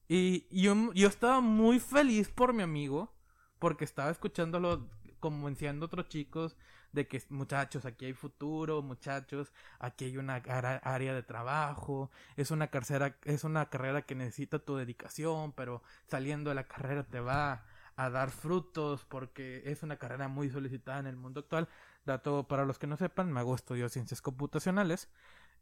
Y 0.09 0.47
yo, 0.51 0.75
yo 0.95 1.07
estaba 1.07 1.41
muy 1.41 1.79
feliz 1.79 2.29
por 2.31 2.53
mi 2.55 2.63
amigo, 2.63 3.15
porque 3.59 3.85
estaba 3.85 4.11
escuchándolo 4.11 4.89
convenciendo 5.21 5.85
a 5.85 5.89
otros 5.89 6.09
chicos 6.09 6.57
de 6.93 7.07
que 7.07 7.23
muchachos, 7.29 7.85
aquí 7.85 8.07
hay 8.07 8.13
futuro, 8.15 8.83
muchachos, 8.83 9.53
aquí 9.79 10.07
hay 10.07 10.17
una 10.17 10.37
área 10.37 11.15
de 11.15 11.23
trabajo, 11.23 12.11
es 12.37 12.51
una 12.51 12.69
carrera, 12.69 13.17
es 13.25 13.45
una 13.45 13.69
carrera 13.71 14.03
que 14.03 14.15
necesita 14.15 14.59
tu 14.59 14.77
dedicación, 14.77 15.53
pero 15.53 15.83
saliendo 16.07 16.51
de 16.51 16.57
la 16.57 16.65
carrera 16.65 17.05
te 17.05 17.21
va 17.21 17.65
a 17.97 18.11
dar 18.11 18.31
frutos 18.31 19.05
porque 19.05 19.63
es 19.67 19.83
una 19.83 19.97
carrera 19.97 20.27
muy 20.29 20.49
solicitada 20.49 20.99
en 21.01 21.07
el 21.07 21.17
mundo 21.17 21.41
actual. 21.41 21.69
Dato 22.07 22.49
para 22.49 22.65
los 22.65 22.79
que 22.79 22.87
no 22.87 22.97
sepan, 22.97 23.31
Mago 23.31 23.55
estudió 23.55 23.89
ciencias 23.89 24.23
computacionales, 24.23 25.09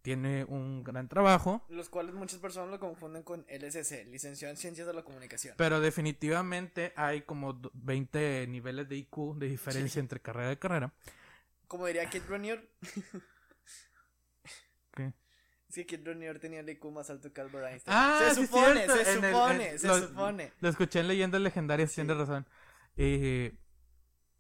tiene 0.03 0.45
un 0.45 0.83
gran 0.85 1.09
trabajo, 1.09 1.65
Los 1.69 1.89
cuales 1.89 2.15
muchas 2.15 2.39
personas 2.41 2.71
lo 2.71 2.79
confunden 2.81 3.23
con 3.23 3.45
LSC, 3.49 4.05
licenciado 4.07 4.51
en 4.53 4.57
Ciencias 4.57 4.87
de 4.87 4.93
la 4.95 5.03
Comunicación. 5.03 5.55
pero 5.59 5.81
definitivamente 5.81 6.93
hay 6.97 7.23
como 7.23 7.53
do- 7.53 7.71
20 7.75 8.47
niveles 8.49 8.89
de 8.89 8.97
IQ 8.97 9.35
de 9.37 9.49
diferencia 9.49 10.01
entre 10.01 10.21
carrera 10.21 10.53
y 10.53 10.57
carrera. 10.57 10.93
Como 11.67 11.87
diría 11.87 12.09
Kid 12.09 12.23
Ronier, 12.29 12.71
¿Qué? 14.95 15.13
es 15.69 15.75
que 15.75 15.87
Kid 15.87 16.07
Ronier 16.07 16.39
tenía 16.39 16.61
el 16.61 16.69
IQ 16.69 16.85
más 16.91 17.11
alto 17.11 17.33
que 17.33 17.41
Albert 17.41 17.67
Einstein. 17.73 17.97
Ah, 17.97 18.21
se 18.35 18.47
supone, 18.47 18.87
se 18.87 19.13
el- 19.13 19.21
supone, 19.25 19.79
se 19.79 19.87
lo- 19.87 19.99
supone. 20.09 20.53
Lo 20.61 20.69
escuché 20.69 21.01
en 21.01 21.09
leyendas 21.09 21.41
legendarias, 21.41 21.91
Sí. 21.91 21.97
tienes 21.97 22.17
razón. 22.17 22.47
Eh, 22.97 23.53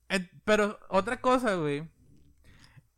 eh, 0.08 0.30
pero 0.44 0.78
otra 0.88 1.20
cosa, 1.20 1.54
güey. 1.56 1.86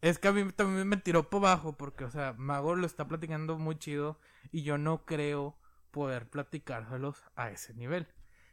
Es 0.00 0.18
que 0.18 0.28
a 0.28 0.32
mí 0.32 0.50
también 0.52 0.88
me 0.88 0.96
tiró 0.96 1.28
por 1.28 1.44
abajo 1.44 1.76
porque, 1.76 2.04
o 2.04 2.10
sea, 2.10 2.32
Mago 2.32 2.74
lo 2.74 2.86
está 2.86 3.06
platicando 3.06 3.58
muy 3.58 3.78
chido 3.78 4.18
y 4.50 4.62
yo 4.62 4.78
no 4.78 5.04
creo 5.04 5.58
poder 5.90 6.28
platicárselos 6.28 7.22
a 7.36 7.50
ese 7.50 7.74
nivel. 7.74 8.06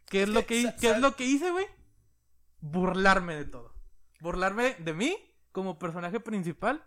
¿Qué 0.09 0.23
es, 0.23 0.29
lo 0.29 0.45
que, 0.45 0.73
¿qué 0.79 0.91
es 0.91 0.99
lo 0.99 1.15
que 1.15 1.25
hice, 1.25 1.51
güey? 1.51 1.65
Burlarme 2.59 3.35
de 3.35 3.45
todo. 3.45 3.73
Burlarme 4.19 4.75
de 4.79 4.93
mí 4.93 5.17
como 5.51 5.79
personaje 5.79 6.19
principal. 6.19 6.83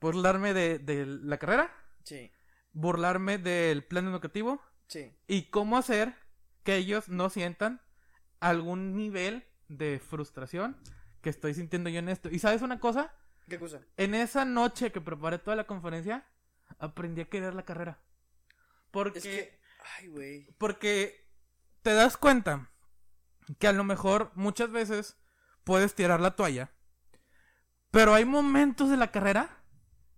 Burlarme 0.00 0.54
de, 0.54 0.78
de 0.78 1.06
la 1.06 1.38
carrera. 1.38 1.72
Sí, 2.04 2.30
Burlarme 2.72 3.38
del 3.38 3.84
plan 3.84 4.06
educativo 4.06 4.60
sí. 4.88 5.16
y 5.26 5.50
cómo 5.50 5.78
hacer 5.78 6.14
que 6.64 6.76
ellos 6.76 7.08
no 7.08 7.30
sientan 7.30 7.80
algún 8.40 8.96
nivel 8.96 9.46
de 9.68 10.00
frustración 10.00 10.76
que 11.22 11.30
estoy 11.30 11.54
sintiendo 11.54 11.88
yo 11.88 12.00
en 12.00 12.08
esto. 12.08 12.28
Y 12.30 12.38
sabes 12.38 12.62
una 12.62 12.80
cosa, 12.80 13.14
¿Qué 13.48 13.58
cosa? 13.58 13.80
en 13.96 14.14
esa 14.14 14.44
noche 14.44 14.90
que 14.92 15.00
preparé 15.00 15.38
toda 15.38 15.56
la 15.56 15.66
conferencia, 15.66 16.26
aprendí 16.78 17.20
a 17.22 17.28
querer 17.28 17.54
la 17.54 17.64
carrera. 17.64 17.98
Porque, 18.90 19.18
Es 19.18 19.24
que, 19.24 19.60
ay, 19.98 20.08
güey. 20.08 20.46
porque 20.58 21.28
te 21.82 21.92
das 21.94 22.16
cuenta 22.16 22.70
que 23.58 23.66
a 23.68 23.72
lo 23.72 23.84
mejor 23.84 24.30
muchas 24.34 24.70
veces 24.70 25.16
puedes 25.64 25.94
tirar 25.94 26.20
la 26.20 26.36
toalla, 26.36 26.72
pero 27.90 28.14
hay 28.14 28.24
momentos 28.24 28.88
de 28.90 28.96
la 28.96 29.10
carrera 29.10 29.62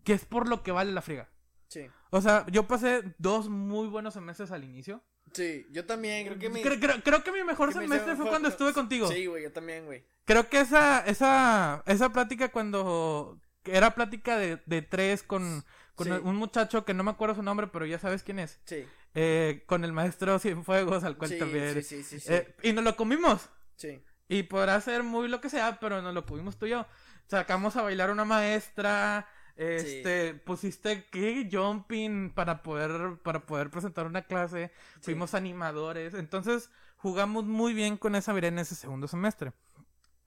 que 0.05 0.12
es 0.12 0.25
por 0.25 0.49
lo 0.49 0.62
que 0.62 0.73
vale 0.73 0.93
la 0.93 1.03
friega. 1.03 1.29
Sí. 1.69 1.87
O 2.11 2.21
sea, 2.21 2.47
yo 2.47 2.67
pasé 2.69 3.15
dos 3.19 3.49
muy 3.49 3.89
buenos 3.89 4.15
semestres 4.15 4.53
al 4.53 4.62
inicio. 4.65 5.03
Sí, 5.37 5.66
yo 5.70 5.85
también, 5.85 6.27
creo 6.27 6.38
que 6.38 6.49
mi... 6.51 6.62
Creo, 6.62 6.81
creo- 6.81 7.03
creo 7.03 7.22
que 7.25 7.33
mi 7.33 7.44
mejor 7.44 7.68
que 7.68 7.75
semestre 7.81 8.14
sem- 8.14 8.16
fue 8.16 8.29
cuando 8.29 8.49
estuve 8.49 8.72
contigo. 8.72 9.07
Sí, 9.11 9.27
güey, 9.27 9.42
yo 9.44 9.53
también, 9.53 9.85
güey. 9.85 10.05
Creo 10.25 10.49
que 10.49 10.61
esa, 10.61 11.01
esa, 11.07 11.83
esa 11.87 12.12
plática 12.12 12.49
cuando 12.51 13.38
era 13.64 13.94
plática 13.94 14.37
de, 14.38 14.61
de 14.66 14.83
tres 14.83 15.22
con, 15.22 15.64
con 15.94 16.07
Sí. 16.07 16.12
un 16.12 16.37
muchacho 16.37 16.85
que 16.85 16.94
no 16.94 17.05
me 17.05 17.11
acuerdo 17.11 17.35
su 17.37 17.42
nombre, 17.42 17.66
pero 17.68 17.85
ya 17.87 17.99
sabes 17.99 18.22
quién 18.22 18.38
es. 18.38 18.61
Sí, 18.64 18.85
Eh, 19.14 19.62
con 19.66 19.85
el 19.85 19.92
maestro 19.92 20.38
Cienfuegos, 20.38 21.05
al 21.05 21.16
cual 21.16 21.31
sí, 21.31 21.38
también. 21.38 21.75
sí, 21.75 21.83
sí, 21.83 22.03
sí, 22.03 22.20
sí. 22.20 22.33
Eh, 22.33 22.55
y 22.62 22.72
nos 22.72 22.85
lo 22.85 22.96
comimos. 22.96 23.49
sí. 23.77 24.03
Y 24.29 24.42
podrá 24.42 24.81
ser 24.81 25.05
muy 25.05 25.29
lo 25.29 25.40
que 25.40 25.49
sea, 25.49 25.79
pero 25.81 26.03
nos 26.03 26.12
lo 26.12 26.27
comimos 26.27 26.59
tú 26.59 26.66
y 26.66 26.70
yo. 26.70 26.85
Sacamos 27.29 27.77
a 27.77 27.83
bailar 27.83 28.11
una 28.11 28.25
maestra. 28.25 29.29
Este, 29.57 30.35
pusiste 30.35 31.05
¿qué? 31.11 31.49
jumping 31.51 32.31
para 32.31 32.62
poder 32.62 33.16
para 33.23 33.40
poder 33.47 33.71
presentar 33.71 34.07
una 34.07 34.23
clase, 34.23 34.71
Sí. 34.97 35.01
fuimos 35.12 35.35
animadores, 35.35 36.14
entonces 36.14 36.71
jugamos 36.97 37.45
muy 37.45 37.73
bien 37.73 37.97
con 37.97 38.14
esa 38.14 38.33
vida 38.33 38.49
en 38.49 38.59
ese 38.59 38.75
segundo 38.75 39.09
semestre. 39.09 39.53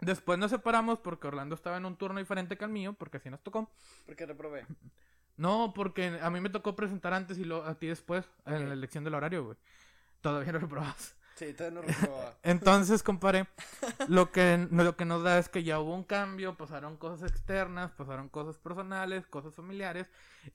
Después 0.02 0.40
nos 0.40 0.50
separamos 0.52 1.00
porque 1.00 1.28
Orlando 1.28 1.56
estaba 1.56 1.78
en 1.78 1.86
un 1.86 1.98
turno 1.98 2.20
diferente 2.20 2.58
que 2.58 2.64
el 2.66 2.72
mío, 2.72 2.94
porque 2.94 3.18
así 3.18 3.30
nos 3.30 3.42
tocó. 3.44 3.70
Porque 4.06 4.26
reprobé. 4.26 4.66
No, 5.36 5.74
porque 5.76 6.20
a 6.22 6.30
mí 6.30 6.40
me 6.40 6.50
tocó 6.50 6.76
presentar 6.76 7.14
antes 7.14 7.38
y 7.38 7.44
lo, 7.46 7.66
a 7.66 7.76
ti 7.78 7.88
después, 7.88 8.26
en 8.46 8.68
la 8.68 8.74
elección 8.74 9.04
del 9.04 9.14
horario, 9.14 9.44
güey. 9.46 9.58
Todavía 10.22 10.52
no 10.54 10.60
reprobas. 10.60 11.16
Entonces, 12.44 13.04
compadre, 13.04 13.48
lo 14.08 14.32
que, 14.32 14.68
lo 14.72 14.96
que 14.96 15.06
nos 15.06 15.24
da 15.24 15.40
es 15.40 15.50
que 15.50 15.64
ya 15.64 15.80
hubo 15.80 15.94
un 15.96 16.04
cambio, 16.04 16.58
pasaron 16.58 16.98
cosas 16.98 17.30
externas, 17.30 17.92
pasaron 17.92 18.30
cosas 18.30 18.58
personales, 18.58 19.26
cosas 19.28 19.54
familiares. 19.56 20.10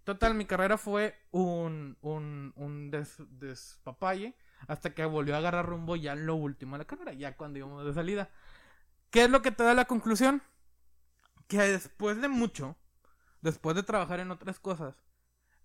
Total, 0.05 0.35
mi 0.35 0.47
carrera 0.47 0.79
fue 0.79 1.15
un, 1.31 1.97
un, 2.03 2.53
un 2.57 2.91
des- 2.91 3.23
despapalle 3.39 4.35
hasta 4.67 4.95
que 4.95 5.05
volvió 5.05 5.35
a 5.35 5.39
agarrar 5.39 5.67
rumbo 5.67 5.97
ya 5.97 6.13
en 6.13 6.27
lo 6.27 6.35
último 6.37 6.75
de 6.77 6.79
la 6.85 6.87
carrera, 6.87 7.13
ya 7.13 7.37
cuando 7.37 7.59
íbamos 7.59 7.85
de 7.85 7.93
salida. 7.95 8.31
¿Qué 9.11 9.25
es 9.25 9.31
lo 9.31 9.43
que 9.43 9.51
te 9.51 9.63
da 9.63 9.75
la 9.75 9.85
conclusión? 9.85 10.43
Que 11.47 11.59
después 11.59 12.21
de 12.21 12.29
mucho, 12.29 12.77
después 13.43 13.77
de 13.77 13.83
trabajar 13.83 14.21
en 14.21 14.31
otras 14.31 14.59
cosas, 14.59 14.95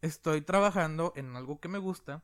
estoy 0.01 0.41
trabajando 0.41 1.13
en 1.15 1.35
algo 1.35 1.59
que 1.59 1.67
me 1.69 1.77
gusta, 1.79 2.23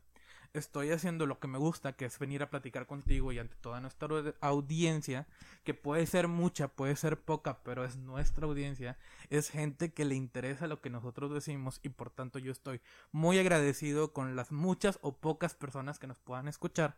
estoy 0.58 0.92
haciendo 0.92 1.26
lo 1.26 1.40
que 1.40 1.48
me 1.48 1.58
gusta, 1.58 1.94
que 1.94 2.06
es 2.06 2.18
venir 2.20 2.42
a 2.44 2.50
platicar 2.50 2.88
contigo 2.88 3.32
y 3.32 3.40
ante 3.40 3.56
toda 3.56 3.82
nuestra 3.82 4.08
aud- 4.08 4.36
audiencia, 4.42 5.28
que 5.64 5.74
puede 5.74 6.06
ser 6.08 6.28
mucha, 6.28 6.68
puede 6.68 6.96
ser 6.96 7.20
poca, 7.20 7.62
pero 7.64 7.84
es 7.84 7.98
nuestra 7.98 8.46
audiencia, 8.46 8.98
es 9.30 9.50
gente 9.50 9.94
que 9.94 10.06
le 10.06 10.16
interesa 10.16 10.68
lo 10.68 10.82
que 10.82 10.90
nosotros 10.90 11.34
decimos 11.34 11.80
y 11.84 11.90
por 11.90 12.10
tanto 12.10 12.40
yo 12.40 12.52
estoy 12.52 12.82
muy 13.12 13.38
agradecido 13.40 14.14
con 14.14 14.36
las 14.36 14.52
muchas 14.52 15.00
o 15.02 15.18
pocas 15.18 15.56
personas 15.56 16.00
que 16.00 16.08
nos 16.08 16.20
puedan 16.20 16.48
escuchar. 16.48 16.98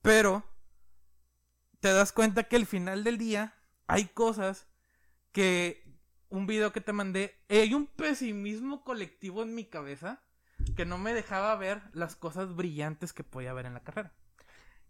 Pero 0.00 0.44
te 1.80 1.92
das 1.92 2.12
cuenta 2.12 2.44
que 2.44 2.56
al 2.56 2.66
final 2.66 3.04
del 3.04 3.18
día 3.18 3.54
hay 3.86 4.06
cosas 4.06 4.66
que 5.32 5.82
un 6.28 6.46
video 6.46 6.72
que 6.72 6.80
te 6.80 6.92
mandé, 6.92 7.34
hay 7.48 7.74
un 7.74 7.86
pesimismo 7.86 8.84
colectivo 8.84 9.42
en 9.42 9.54
mi 9.54 9.64
cabeza 9.66 10.22
que 10.74 10.84
no 10.84 10.98
me 10.98 11.14
dejaba 11.14 11.54
ver 11.56 11.82
las 11.92 12.16
cosas 12.16 12.54
brillantes 12.54 13.12
que 13.12 13.24
podía 13.24 13.52
ver 13.52 13.66
en 13.66 13.74
la 13.74 13.80
carrera. 13.80 14.12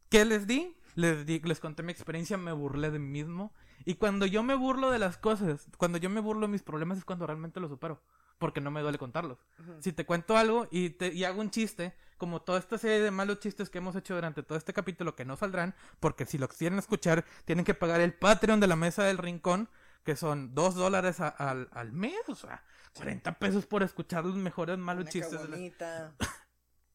¿Qué 0.08 0.24
les 0.24 0.46
di? 0.46 0.76
Les 0.94 1.24
di, 1.24 1.40
les 1.40 1.58
conté 1.58 1.82
mi 1.82 1.92
experiencia, 1.92 2.36
me 2.36 2.52
burlé 2.52 2.90
de 2.90 2.98
mí 2.98 3.08
mismo. 3.08 3.52
Y 3.84 3.94
cuando 3.94 4.26
yo 4.26 4.42
me 4.42 4.54
burlo 4.54 4.90
de 4.90 4.98
las 4.98 5.16
cosas, 5.16 5.66
cuando 5.78 5.98
yo 5.98 6.10
me 6.10 6.20
burlo 6.20 6.46
de 6.46 6.52
mis 6.52 6.62
problemas 6.62 6.98
es 6.98 7.04
cuando 7.04 7.26
realmente 7.26 7.60
los 7.60 7.70
supero. 7.70 8.02
Porque 8.38 8.60
no 8.60 8.70
me 8.70 8.82
duele 8.82 8.98
contarlos. 8.98 9.38
Si 9.80 9.92
te 9.92 10.04
cuento 10.04 10.36
algo 10.36 10.68
y, 10.70 10.90
te, 10.90 11.12
y 11.12 11.24
hago 11.24 11.40
un 11.40 11.50
chiste, 11.50 11.94
como 12.18 12.42
toda 12.42 12.58
esta 12.58 12.76
serie 12.76 13.00
de 13.00 13.10
malos 13.10 13.40
chistes 13.40 13.70
que 13.70 13.78
hemos 13.78 13.96
hecho 13.96 14.14
durante 14.14 14.42
todo 14.42 14.58
este 14.58 14.72
capítulo 14.72 15.14
que 15.14 15.24
no 15.24 15.36
saldrán, 15.36 15.74
porque 15.98 16.26
si 16.26 16.38
lo 16.38 16.48
quieren 16.48 16.78
escuchar, 16.78 17.24
tienen 17.44 17.64
que 17.64 17.74
pagar 17.74 18.00
el 18.00 18.14
Patreon 18.14 18.60
de 18.60 18.66
la 18.66 18.76
Mesa 18.76 19.04
del 19.04 19.18
Rincón, 19.18 19.68
que 20.04 20.16
son 20.16 20.54
dos 20.54 20.74
dólares 20.74 21.20
a- 21.20 21.28
al, 21.28 21.68
al 21.72 21.92
mes, 21.92 22.14
o 22.28 22.34
sea, 22.34 22.62
40 22.94 23.38
pesos 23.38 23.66
por 23.66 23.82
escuchar 23.82 24.24
los 24.24 24.36
mejores 24.36 24.78
malos 24.78 25.02
Una 25.04 25.10
chistes. 25.12 25.38
caguamita. 25.40 26.14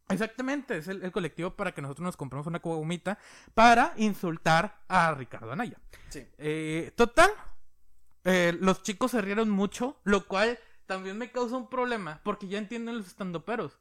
Exactamente, 0.09 0.77
es 0.77 0.87
el, 0.87 1.03
el 1.03 1.11
colectivo 1.11 1.55
para 1.55 1.73
que 1.73 1.81
nosotros 1.81 2.05
nos 2.05 2.15
compremos 2.17 2.47
una 2.47 2.61
cubomita 2.61 3.17
para 3.53 3.93
insultar 3.97 4.79
a 4.87 5.13
Ricardo 5.13 5.51
Anaya. 5.51 5.77
Sí. 6.09 6.25
Eh, 6.37 6.93
total, 6.95 7.29
eh, 8.23 8.55
los 8.61 8.83
chicos 8.83 9.11
se 9.11 9.21
rieron 9.21 9.49
mucho, 9.49 9.99
lo 10.05 10.25
cual 10.25 10.57
también 10.85 11.17
me 11.17 11.29
causa 11.31 11.57
un 11.57 11.69
problema, 11.69 12.21
porque 12.23 12.47
ya 12.47 12.57
entienden 12.57 12.97
los 12.97 13.07
estandoperos. 13.07 13.77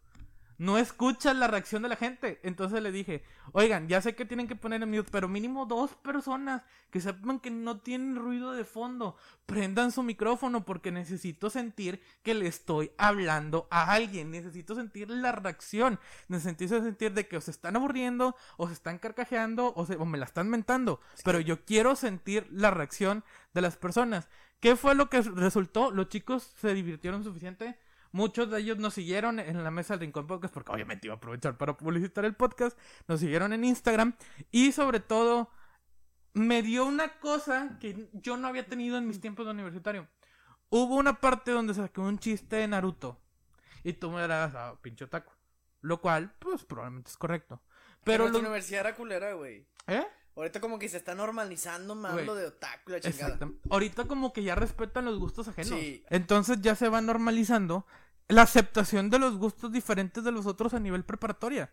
No 0.59 0.79
escuchan 0.79 1.39
la 1.41 1.49
reacción 1.49 1.83
de 1.83 1.89
la 1.89 1.97
gente. 1.97 2.41
Entonces 2.43 2.83
le 2.83 2.91
dije, 2.93 3.23
oigan, 3.53 3.89
ya 3.89 4.01
sé 4.01 4.15
que 4.15 4.25
tienen 4.25 4.49
que 4.49 4.57
poner 4.57 4.83
en 4.83 4.91
mute, 4.91 5.11
pero 5.11 5.29
mínimo 5.29 5.67
dos 5.67 5.95
personas 5.97 6.63
que 6.91 7.01
sepan 7.01 7.41
que 7.41 7.51
no 7.51 7.81
tienen 7.81 8.17
ruido 8.17 8.53
de 8.53 8.65
fondo. 8.65 9.17
Prendan 9.45 9.93
su 9.93 10.03
micrófono 10.03 10.65
porque 10.65 10.91
necesito 10.91 11.51
sentir 11.51 12.01
que 12.23 12.35
le 12.35 12.47
estoy 12.47 12.91
hablando 12.99 13.69
a 13.71 13.93
alguien. 13.93 14.31
Necesito 14.31 14.75
sentir 14.75 15.11
la 15.11 15.33
reacción. 15.33 16.01
Necesito 16.29 16.83
sentir 16.83 17.13
de 17.13 17.29
que 17.29 17.37
o 17.37 17.41
se 17.41 17.51
están 17.51 17.77
aburriendo, 17.77 18.35
o 18.57 18.67
se 18.67 18.73
están 18.75 18.99
carcajeando, 18.99 19.73
o, 19.77 19.87
se- 19.87 19.97
o 19.97 20.05
me 20.05 20.19
la 20.19 20.25
están 20.25 20.49
mentando. 20.49 21.01
Pero 21.25 21.41
yo 21.41 21.65
quiero 21.65 21.97
sentir 21.97 22.47
la 22.51 22.71
reacción 22.71 23.25
de 23.55 23.61
las 23.63 23.77
personas. 23.77 24.29
¿Qué 24.61 24.77
fue 24.77 24.95
lo 24.95 25.11
que 25.11 25.21
resultó? 25.23 25.91
Los 25.91 26.09
chicos 26.09 26.55
se 26.61 26.73
divirtieron 26.75 27.25
suficiente. 27.25 27.79
Muchos 28.17 28.51
de 28.51 28.61
ellos 28.61 28.79
nos 28.79 28.95
siguieron 28.95 29.39
en 29.39 29.63
la 29.63 29.71
mesa 29.71 29.93
del 29.93 30.01
Rincón 30.01 30.27
Podcast 30.27 30.55
porque 30.55 30.73
obviamente 30.73 31.07
iba 31.07 31.13
a 31.13 31.17
aprovechar 31.19 31.59
para 31.59 31.77
publicitar 31.77 32.25
el 32.25 32.35
podcast. 32.35 32.79
Nos 33.09 33.21
siguieron 33.21 33.53
en 33.53 33.63
Instagram 33.63 34.17
y 34.51 34.73
sobre 34.73 35.01
todo 35.01 35.51
me 36.33 36.63
dio 36.63 36.87
una 36.87 37.19
cosa 37.21 37.77
que 37.79 38.09
yo 38.15 38.39
no 38.39 38.49
había 38.49 38.65
tenido 38.65 38.97
en 38.97 39.07
mis 39.07 39.21
tiempos 39.21 39.45
de 39.45 39.51
universitario. 39.53 40.09
Hubo 40.71 40.95
una 40.95 41.21
parte 41.21 41.51
donde 41.51 41.75
saqué 41.75 42.01
un 42.01 42.19
chiste 42.19 42.57
de 42.57 42.67
Naruto 42.67 43.21
y 43.85 43.93
tú 43.93 44.11
me 44.11 44.23
darás 44.23 44.55
a 44.55 44.81
pinche 44.81 45.07
taco. 45.07 45.35
Lo 45.83 46.01
cual, 46.01 46.33
pues 46.39 46.65
probablemente 46.65 47.11
es 47.11 47.19
correcto. 47.19 47.61
Pero 48.03 48.25
Pero 48.25 48.33
la 48.33 48.39
universidad 48.39 48.81
era 48.81 48.95
culera, 48.95 49.35
güey. 49.35 49.69
¿Eh? 49.89 50.07
Ahorita 50.37 50.61
como 50.61 50.79
que 50.79 50.89
se 50.89 50.97
está 50.97 51.15
normalizando 51.15 51.95
más 51.95 52.15
lo 52.25 52.35
de 52.35 52.47
otaku 52.47 52.91
y 52.91 52.93
la 52.93 53.01
chingada. 53.01 53.39
Ahorita 53.69 54.07
como 54.07 54.33
que 54.33 54.43
ya 54.43 54.55
respetan 54.55 55.05
los 55.05 55.19
gustos 55.19 55.49
ajenos. 55.49 55.79
Sí. 55.79 56.03
Entonces 56.09 56.63
ya 56.63 56.75
se 56.75 56.89
va 56.89 57.03
normalizando 57.03 57.87
la 58.29 58.43
aceptación 58.43 59.11
de 59.11 59.19
los 59.19 59.37
gustos 59.37 59.73
diferentes 59.73 60.25
de 60.25 60.33
los 60.33 60.47
otros 60.47 60.75
a 60.75 60.81
nivel 60.81 61.05
preparatoria. 61.05 61.73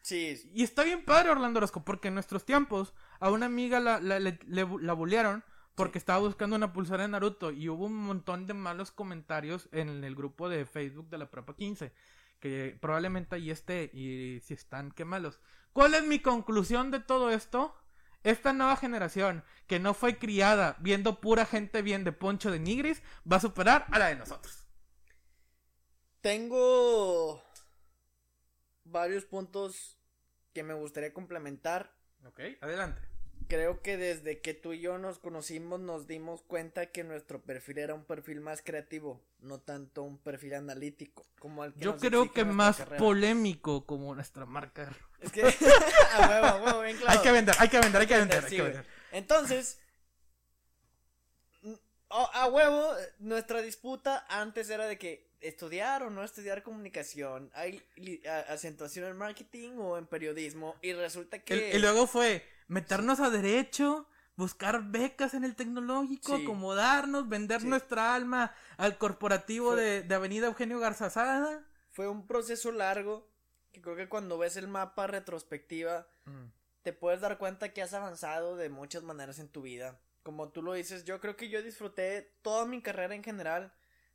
Sí. 0.00 0.50
Y 0.54 0.64
está 0.64 0.82
bien 0.82 1.04
padre 1.04 1.30
Orlando 1.30 1.58
Orozco, 1.58 1.84
porque 1.84 2.08
en 2.08 2.14
nuestros 2.14 2.44
tiempos 2.44 2.92
a 3.20 3.30
una 3.30 3.46
amiga 3.46 3.78
la, 3.78 4.00
la, 4.00 4.18
le- 4.18 4.38
le 4.46 4.66
bu- 4.66 4.80
la 4.80 4.94
bullearon 4.94 5.44
porque 5.74 5.98
estaba 5.98 6.18
buscando 6.18 6.56
una 6.56 6.72
pulsera 6.72 7.02
de 7.04 7.08
Naruto 7.08 7.50
y 7.52 7.68
hubo 7.68 7.86
un 7.86 7.94
montón 7.96 8.46
de 8.46 8.54
malos 8.54 8.90
comentarios 8.90 9.68
en 9.72 10.02
el 10.04 10.14
grupo 10.16 10.48
de 10.48 10.66
Facebook 10.66 11.08
de 11.08 11.18
la 11.18 11.30
Prepa 11.30 11.54
15. 11.54 11.92
Que 12.40 12.76
probablemente 12.80 13.36
ahí 13.36 13.50
esté 13.50 13.90
y 13.94 14.40
si 14.40 14.54
están, 14.54 14.90
qué 14.90 15.04
malos. 15.04 15.38
¿Cuál 15.72 15.94
es 15.94 16.04
mi 16.04 16.18
conclusión 16.18 16.90
de 16.90 16.98
todo 16.98 17.30
esto? 17.30 17.74
Esta 18.24 18.52
nueva 18.52 18.76
generación 18.76 19.44
que 19.68 19.78
no 19.78 19.94
fue 19.94 20.18
criada 20.18 20.76
viendo 20.80 21.20
pura 21.20 21.46
gente 21.46 21.80
bien 21.82 22.02
de 22.04 22.12
Poncho 22.12 22.50
de 22.50 22.58
Nigris 22.58 23.02
va 23.30 23.36
a 23.36 23.40
superar 23.40 23.86
a 23.92 23.98
la 24.00 24.06
de 24.08 24.16
nosotros. 24.16 24.61
Tengo 26.22 27.42
varios 28.84 29.24
puntos 29.24 29.96
que 30.54 30.62
me 30.62 30.72
gustaría 30.72 31.12
complementar. 31.12 31.92
Ok, 32.24 32.40
adelante. 32.60 33.02
Creo 33.48 33.82
que 33.82 33.96
desde 33.96 34.40
que 34.40 34.54
tú 34.54 34.72
y 34.72 34.80
yo 34.80 34.98
nos 34.98 35.18
conocimos 35.18 35.80
nos 35.80 36.06
dimos 36.06 36.42
cuenta 36.42 36.86
que 36.86 37.02
nuestro 37.02 37.42
perfil 37.42 37.78
era 37.78 37.92
un 37.92 38.04
perfil 38.04 38.40
más 38.40 38.62
creativo, 38.62 39.20
no 39.40 39.58
tanto 39.58 40.04
un 40.04 40.16
perfil 40.16 40.54
analítico, 40.54 41.26
como 41.40 41.64
el 41.64 41.74
que 41.74 41.80
Yo 41.80 41.92
nos 41.92 42.00
creo 42.00 42.32
que 42.32 42.44
más 42.44 42.76
carrera. 42.76 42.98
polémico 42.98 43.84
como 43.84 44.14
nuestra 44.14 44.46
marca. 44.46 44.96
Es 45.20 45.32
que 45.32 45.42
a 46.12 46.28
huevo, 46.28 46.46
a 46.46 46.62
huevo, 46.62 46.80
bien 46.82 46.96
claro. 46.96 47.18
Hay 47.18 47.18
que 47.18 47.32
vender, 47.32 47.54
hay 47.58 47.68
que 47.68 47.80
vender, 47.80 48.00
hay 48.00 48.06
que 48.06 48.16
vender, 48.16 48.44
hay 48.44 48.56
que 48.56 48.62
vender. 48.62 48.86
Entonces, 49.10 49.80
a 52.08 52.46
huevo, 52.46 52.94
nuestra 53.18 53.60
disputa 53.60 54.24
antes 54.28 54.70
era 54.70 54.86
de 54.86 54.98
que 54.98 55.31
estudiar 55.42 56.02
o 56.02 56.10
no 56.10 56.22
estudiar 56.24 56.62
comunicación, 56.62 57.50
hay 57.54 57.82
acentuación 58.48 59.06
en 59.10 59.16
marketing 59.16 59.72
o 59.78 59.98
en 59.98 60.06
periodismo, 60.06 60.76
y 60.82 60.92
resulta 60.92 61.38
que... 61.40 61.72
Y 61.74 61.78
luego 61.78 62.06
fue 62.06 62.46
meternos 62.68 63.20
a 63.20 63.28
derecho, 63.30 64.06
buscar 64.36 64.82
becas 64.84 65.34
en 65.34 65.44
el 65.44 65.54
tecnológico, 65.54 66.36
Sí. 66.36 66.42
acomodarnos, 66.44 67.28
vender 67.28 67.60
Sí. 67.60 67.66
nuestra 67.66 68.14
alma 68.14 68.54
al 68.76 68.96
corporativo 68.98 69.72
Fue- 69.72 69.80
de, 69.82 70.02
de 70.02 70.14
Avenida 70.14 70.46
Eugenio 70.46 70.78
Garzazada. 70.80 71.66
Fue 71.90 72.08
un 72.08 72.26
proceso 72.26 72.72
largo, 72.72 73.28
que 73.72 73.82
creo 73.82 73.96
que 73.96 74.08
cuando 74.08 74.38
ves 74.38 74.56
el 74.56 74.68
mapa 74.68 75.06
retrospectiva, 75.06 76.06
te 76.82 76.92
puedes 76.92 77.20
dar 77.20 77.38
cuenta 77.38 77.72
que 77.72 77.82
has 77.82 77.92
avanzado 77.94 78.56
de 78.56 78.68
muchas 78.70 79.02
maneras 79.02 79.38
en 79.38 79.48
tu 79.48 79.62
vida. 79.62 80.00
Como 80.22 80.50
tú 80.50 80.62
lo 80.62 80.72
dices, 80.72 81.04
yo 81.04 81.20
creo 81.20 81.36
que 81.36 81.48
yo 81.48 81.62
disfruté 81.62 82.32
toda 82.42 82.64
mi 82.64 82.80
carrera 82.80 83.14
en 83.14 83.22
general, 83.24 83.72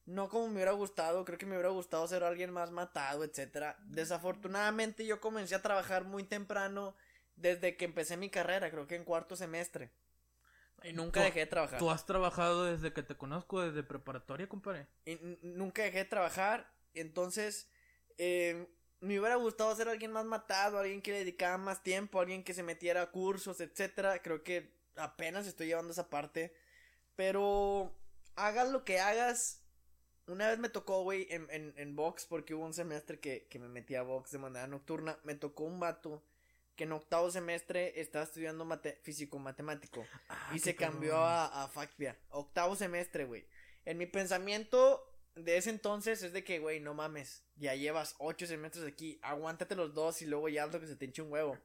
no 0.07 0.29
como 0.29 0.47
me 0.47 0.55
hubiera 0.55 0.71
gustado, 0.71 1.25
creo 1.25 1.37
que 1.37 1.45
me 1.45 1.55
hubiera 1.55 1.69
gustado 1.69 2.07
ser 2.07 2.23
alguien 2.23 2.51
más 2.51 2.71
matado, 2.71 3.25
etcétera. 3.25 3.77
Desafortunadamente 3.83 5.05
yo 5.05 5.19
comencé 5.19 5.53
a 5.53 5.61
trabajar 5.61 6.05
muy 6.05 6.23
temprano 6.23 6.95
desde 7.35 7.75
que 7.75 7.85
empecé 7.85 8.15
mi 8.15 8.29
carrera, 8.29 8.71
creo 8.71 8.87
que 8.87 8.95
en 8.95 9.03
cuarto 9.03 9.35
semestre. 9.35 9.91
Y 10.83 10.93
nunca 10.93 11.23
dejé 11.23 11.41
de 11.41 11.45
trabajar. 11.47 11.77
Tú 11.77 11.89
has 11.89 12.05
trabajado 12.05 12.65
desde 12.65 12.93
que 12.93 13.03
te 13.03 13.17
conozco, 13.17 13.61
desde 13.61 13.83
preparatoria, 13.83 14.47
compadre. 14.47 14.87
Y 15.05 15.19
nunca 15.41 15.83
dejé 15.83 15.99
de 15.99 16.05
trabajar. 16.05 16.71
Entonces, 16.93 17.69
eh, 18.17 18.67
me 19.01 19.19
hubiera 19.19 19.35
gustado 19.35 19.75
ser 19.75 19.89
alguien 19.89 20.11
más 20.11 20.25
matado, 20.25 20.79
alguien 20.79 21.01
que 21.01 21.11
le 21.11 21.19
dedicara 21.19 21.57
más 21.57 21.83
tiempo, 21.83 22.21
alguien 22.21 22.43
que 22.43 22.53
se 22.53 22.63
metiera 22.63 23.01
a 23.01 23.11
cursos, 23.11 23.59
etcétera. 23.59 24.21
Creo 24.21 24.43
que 24.43 24.71
apenas 24.95 25.47
estoy 25.47 25.67
llevando 25.67 25.91
esa 25.91 26.09
parte. 26.09 26.55
Pero 27.15 27.99
hagas 28.35 28.69
lo 28.69 28.85
que 28.85 28.99
hagas. 28.99 29.66
Una 30.27 30.49
vez 30.49 30.59
me 30.59 30.69
tocó, 30.69 31.03
güey, 31.03 31.27
en, 31.29 31.47
en, 31.49 31.73
en 31.77 31.95
box, 31.95 32.25
porque 32.25 32.53
hubo 32.53 32.65
un 32.65 32.73
semestre 32.73 33.19
que, 33.19 33.47
que 33.49 33.59
me 33.59 33.67
metí 33.69 33.95
a 33.95 34.01
box 34.03 34.31
de 34.31 34.37
manera 34.39 34.67
nocturna. 34.67 35.17
Me 35.23 35.35
tocó 35.35 35.63
un 35.63 35.79
vato 35.79 36.23
que 36.75 36.83
en 36.83 36.91
octavo 36.91 37.31
semestre 37.31 37.99
estaba 37.99 38.23
estudiando 38.25 38.63
mate 38.65 38.99
físico 39.03 39.39
matemático 39.39 40.05
Ah, 40.29 40.51
y 40.53 40.59
se 40.59 40.75
cambió 40.75 41.17
a, 41.17 41.63
a. 41.63 41.71
Octavo 42.29 42.75
semestre, 42.75 43.25
güey. 43.25 43.45
En 43.85 43.97
mi 43.97 44.05
pensamiento 44.05 45.03
de 45.35 45.57
ese 45.57 45.69
entonces 45.69 46.21
es 46.23 46.33
de 46.33 46.43
que, 46.43 46.59
güey, 46.59 46.79
no 46.79 46.93
mames. 46.93 47.43
Ya 47.55 47.73
llevas 47.75 48.15
ocho 48.19 48.45
semestres 48.45 48.85
aquí. 48.85 49.19
Aguántate 49.23 49.75
los 49.75 49.93
dos 49.93 50.21
y 50.21 50.25
luego 50.25 50.49
ya 50.49 50.65
haz 50.65 50.73
lo 50.73 50.79
que 50.79 50.87
se 50.87 50.95
te 50.95 51.05
hinche 51.05 51.21
un 51.21 51.31
huevo. 51.31 51.57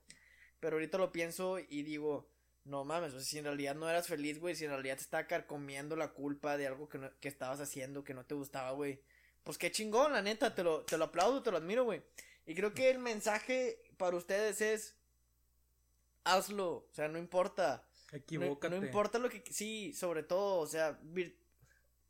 pero 0.60 0.76
ahorita 0.76 0.98
lo 0.98 1.12
pienso 1.12 1.58
y 1.58 1.82
digo, 1.82 2.31
no 2.64 2.84
mames, 2.84 3.12
o 3.12 3.16
sea, 3.18 3.24
si 3.24 3.38
en 3.38 3.44
realidad 3.44 3.74
no 3.74 3.88
eras 3.88 4.06
feliz, 4.06 4.38
güey, 4.38 4.54
si 4.54 4.64
en 4.64 4.70
realidad 4.70 4.96
te 4.96 5.02
estaba 5.02 5.26
carcomiendo 5.26 5.96
la 5.96 6.12
culpa 6.12 6.56
de 6.56 6.66
algo 6.66 6.88
que, 6.88 6.98
no, 6.98 7.10
que 7.20 7.28
estabas 7.28 7.60
haciendo 7.60 8.04
que 8.04 8.14
no 8.14 8.24
te 8.24 8.34
gustaba, 8.34 8.70
güey, 8.72 9.02
pues 9.42 9.58
qué 9.58 9.70
chingón, 9.70 10.12
la 10.12 10.22
neta, 10.22 10.54
te 10.54 10.62
lo, 10.62 10.82
te 10.82 10.96
lo 10.96 11.06
aplaudo, 11.06 11.42
te 11.42 11.50
lo 11.50 11.56
admiro, 11.56 11.84
güey. 11.84 12.02
Y 12.46 12.54
creo 12.54 12.72
que 12.72 12.90
el 12.90 12.98
mensaje 12.98 13.82
para 13.96 14.16
ustedes 14.16 14.60
es, 14.60 14.96
hazlo, 16.24 16.88
o 16.90 16.90
sea, 16.92 17.08
no 17.08 17.18
importa. 17.18 17.84
Equivócate. 18.12 18.78
No, 18.78 18.84
importa 18.84 19.18
lo 19.18 19.28
que, 19.28 19.42
sí, 19.50 19.92
sobre 19.92 20.22
todo, 20.22 20.60
o 20.60 20.66
sea, 20.66 21.00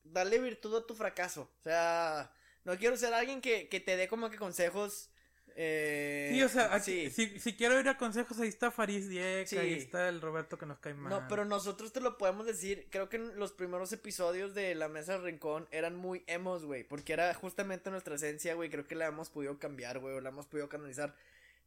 dale 0.04 0.38
virtud 0.38 0.76
a 0.76 0.86
tu 0.86 0.94
fracaso, 0.94 1.50
o 1.60 1.62
sea, 1.62 2.34
no 2.64 2.76
quiero 2.76 2.96
ser 2.96 3.14
alguien 3.14 3.40
que, 3.40 3.68
que 3.68 3.80
te 3.80 3.96
dé 3.96 4.08
como 4.08 4.28
que 4.28 4.36
consejos 4.36 5.11
eh, 5.56 6.30
sí, 6.32 6.42
o 6.42 6.48
sea, 6.48 6.80
si, 6.80 7.10
si, 7.10 7.54
quiero 7.54 7.78
ir 7.78 7.88
a 7.88 7.96
consejos, 7.96 8.38
ahí 8.40 8.48
está 8.48 8.70
Faris 8.70 9.08
Dieck, 9.08 9.52
ahí 9.52 9.74
está 9.74 10.08
el 10.08 10.20
Roberto 10.20 10.58
que 10.58 10.66
nos 10.66 10.78
cae 10.78 10.94
mal. 10.94 11.10
No, 11.10 11.28
pero 11.28 11.44
nosotros 11.44 11.92
te 11.92 12.00
lo 12.00 12.18
podemos 12.18 12.46
decir. 12.46 12.88
Creo 12.90 13.08
que 13.08 13.16
en 13.16 13.38
los 13.38 13.52
primeros 13.52 13.92
episodios 13.92 14.54
de 14.54 14.74
La 14.74 14.88
Mesa 14.88 15.12
del 15.12 15.22
Rincón 15.22 15.68
eran 15.70 15.96
muy 15.96 16.24
emos, 16.26 16.64
güey. 16.64 16.84
Porque 16.84 17.12
era 17.12 17.32
justamente 17.34 17.90
nuestra 17.90 18.14
esencia, 18.14 18.54
güey. 18.54 18.70
Creo 18.70 18.86
que 18.86 18.94
la 18.94 19.06
hemos 19.06 19.30
podido 19.30 19.58
cambiar, 19.58 19.98
güey. 19.98 20.14
O 20.14 20.20
la 20.20 20.30
hemos 20.30 20.46
podido 20.46 20.68
canalizar. 20.68 21.14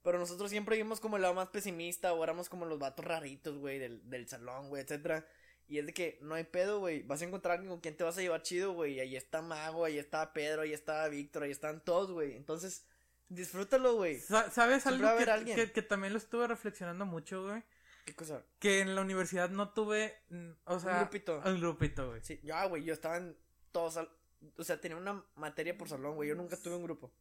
Pero 0.04 0.19
nosotros 0.19 0.50
siempre 0.50 0.78
vimos 0.78 1.00
como 1.00 1.15
el 1.15 1.21
lado 1.21 1.34
más 1.34 1.50
pesimista. 1.50 2.13
O 2.13 2.24
éramos 2.24 2.50
como 2.50 2.65
los 2.65 2.80
vatos 2.80 3.06
raritos, 3.06 3.58
güey, 3.58 3.80
del, 3.80 4.10
del 4.10 4.28
salón, 4.28 4.69
güey, 4.69 4.84
etcétera. 4.84 5.28
Y 5.67 5.80
es 5.80 5.86
de 5.86 5.93
que 5.93 6.19
no 6.21 6.36
hay 6.36 6.43
pedo, 6.43 6.80
güey. 6.80 7.04
Vas 7.04 7.21
a 7.21 7.26
encontrar 7.26 7.54
alguien 7.54 7.71
con 7.71 7.82
quien 7.82 7.98
te 7.98 8.04
vas 8.04 8.17
a 8.17 8.21
llevar 8.21 8.41
chido, 8.41 8.74
güey. 8.74 9.00
Ahí 9.00 9.15
está 9.15 9.41
Mago, 9.41 9.86
ahí 9.86 9.98
está 9.98 10.32
Pedro, 10.34 10.62
ahí 10.62 10.74
está 10.74 11.08
Víctor, 11.08 11.43
ahí 11.43 11.52
están 11.52 11.84
todos, 11.84 12.12
güey. 12.12 12.36
Entonces 12.36 12.86
Disfrútalo, 13.29 13.95
güey. 13.95 14.19
¿Sabes 14.19 14.85
algo 14.85 15.07
que, 15.45 15.71
que, 15.71 15.81
también 15.81 16.13
lo 16.13 16.19
estuve 16.19 16.47
reflexionando 16.47 17.05
mucho, 17.05 17.43
güey? 17.43 17.63
¿Qué 18.05 18.15
cosa? 18.15 18.43
Que 18.59 18.81
en 18.81 18.93
la 18.93 19.01
universidad 19.01 19.49
no 19.49 19.69
tuve, 19.69 20.15
o 20.65 20.79
sea... 20.79 20.93
Un 20.93 20.99
grupito. 20.99 21.41
Un 21.43 21.59
grupito, 21.59 22.09
güey. 22.09 22.21
Sí, 22.21 22.39
ya, 22.43 22.65
güey, 22.65 22.83
yo 22.83 22.93
estaba 22.93 23.17
en 23.17 23.35
todos, 23.71 23.99
o 24.57 24.63
sea, 24.63 24.79
tenía 24.79 24.97
una 24.97 25.23
materia 25.35 25.75
por 25.75 25.89
salón, 25.89 26.15
güey, 26.15 26.29
yo 26.29 26.35
nunca 26.35 26.55
tuve 26.55 26.75
un 26.75 26.83
grupo. 26.83 27.11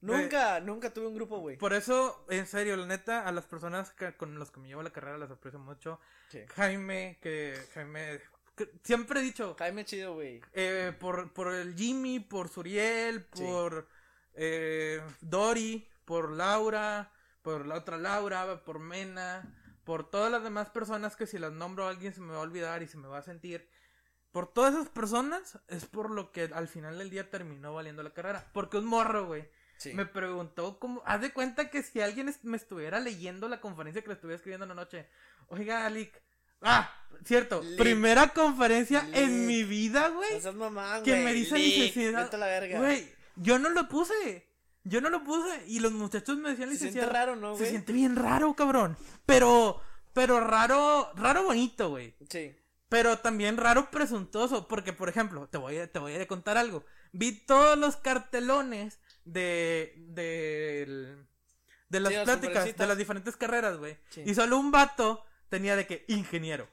Nunca, 0.00 0.60
nunca 0.60 0.92
tuve 0.92 1.08
un 1.08 1.14
grupo, 1.14 1.40
güey. 1.40 1.56
Por 1.56 1.72
eso, 1.72 2.24
en 2.30 2.46
serio, 2.46 2.76
la 2.76 2.86
neta, 2.86 3.26
a 3.26 3.32
las 3.32 3.46
personas 3.46 3.92
con 4.16 4.38
los 4.38 4.50
que 4.50 4.60
me 4.60 4.68
llevo 4.68 4.82
la 4.82 4.92
carrera 4.92 5.18
las 5.18 5.30
aprecio 5.30 5.58
mucho. 5.58 6.00
Jaime, 6.54 7.18
que 7.20 7.58
Jaime 7.74 8.20
siempre 8.84 9.20
he 9.20 9.22
dicho. 9.22 9.56
Jaime 9.58 9.84
chido, 9.84 10.14
güey. 10.14 10.40
Eh, 10.52 10.92
por, 10.98 11.32
por 11.32 11.52
el 11.52 11.74
Jimmy, 11.74 12.20
por 12.20 12.48
Suriel, 12.48 13.24
por 13.24 13.88
eh, 14.38 15.02
Dori, 15.20 15.88
por 16.04 16.30
Laura, 16.30 17.12
por 17.42 17.66
la 17.66 17.74
otra 17.74 17.96
Laura, 17.96 18.64
por 18.64 18.78
Mena, 18.78 19.54
por 19.84 20.08
todas 20.08 20.30
las 20.30 20.42
demás 20.42 20.70
personas 20.70 21.16
que 21.16 21.26
si 21.26 21.38
las 21.38 21.52
nombro 21.52 21.86
a 21.86 21.90
alguien 21.90 22.14
se 22.14 22.20
me 22.20 22.32
va 22.32 22.38
a 22.38 22.42
olvidar 22.42 22.82
y 22.82 22.86
se 22.86 22.96
me 22.96 23.08
va 23.08 23.18
a 23.18 23.22
sentir. 23.22 23.68
Por 24.30 24.52
todas 24.52 24.74
esas 24.74 24.88
personas 24.88 25.58
es 25.68 25.86
por 25.86 26.10
lo 26.10 26.30
que 26.30 26.50
al 26.52 26.68
final 26.68 26.98
del 26.98 27.10
día 27.10 27.30
terminó 27.30 27.74
valiendo 27.74 28.02
la 28.02 28.12
carrera. 28.12 28.48
Porque 28.52 28.76
un 28.76 28.84
morro, 28.84 29.26
güey. 29.26 29.48
Me 29.94 30.06
preguntó 30.06 30.78
cómo. 30.78 31.02
Haz 31.06 31.20
de 31.22 31.32
cuenta 31.32 31.70
que 31.70 31.82
si 31.82 32.00
alguien 32.00 32.32
me 32.42 32.56
estuviera 32.56 33.00
leyendo 33.00 33.48
la 33.48 33.60
conferencia 33.60 34.02
que 34.02 34.08
le 34.08 34.14
estuviera 34.14 34.36
escribiendo 34.36 34.64
en 34.64 34.70
la 34.70 34.74
noche. 34.74 35.08
Oiga, 35.48 35.86
Alic. 35.86 36.20
Ah, 36.60 36.92
cierto. 37.24 37.62
Primera 37.76 38.28
conferencia 38.28 39.08
en 39.12 39.46
mi 39.46 39.62
vida, 39.62 40.08
güey. 40.08 40.40
que 41.04 41.16
me 41.24 41.32
dice 41.32 41.56
licenciada. 41.56 42.28
Güey, 42.80 43.14
yo 43.38 43.58
no 43.58 43.70
lo 43.70 43.88
puse. 43.88 44.46
Yo 44.84 45.00
no 45.00 45.10
lo 45.10 45.24
puse. 45.24 45.64
Y 45.66 45.80
los 45.80 45.92
muchachos 45.92 46.36
me 46.38 46.50
decían 46.50 46.70
Se 46.70 46.90
siente 46.90 47.06
raro, 47.06 47.36
¿no, 47.36 47.52
güey? 47.52 47.64
Se 47.64 47.70
siente 47.70 47.92
bien 47.92 48.16
raro, 48.16 48.54
cabrón. 48.54 48.96
Pero, 49.26 49.80
pero 50.12 50.40
raro, 50.40 51.10
raro 51.14 51.44
bonito, 51.44 51.90
güey. 51.90 52.14
Sí. 52.28 52.54
Pero 52.88 53.18
también 53.18 53.56
raro 53.56 53.90
presuntuoso. 53.90 54.68
Porque, 54.68 54.92
por 54.92 55.08
ejemplo, 55.08 55.48
te 55.48 55.58
voy 55.58 55.78
a, 55.78 55.90
te 55.90 55.98
voy 55.98 56.14
a 56.14 56.26
contar 56.26 56.56
algo. 56.56 56.84
Vi 57.12 57.32
todos 57.32 57.78
los 57.78 57.96
cartelones 57.96 58.98
de, 59.24 59.94
de, 59.96 61.16
de 61.88 62.00
las 62.00 62.12
pláticas, 62.24 62.76
de 62.76 62.86
las 62.86 62.96
diferentes 62.96 63.36
carreras, 63.36 63.76
güey. 63.76 63.98
Y 64.24 64.34
solo 64.34 64.58
un 64.58 64.70
vato 64.70 65.24
tenía 65.48 65.76
de 65.76 65.86
que 65.86 66.04
ingeniero. 66.08 66.68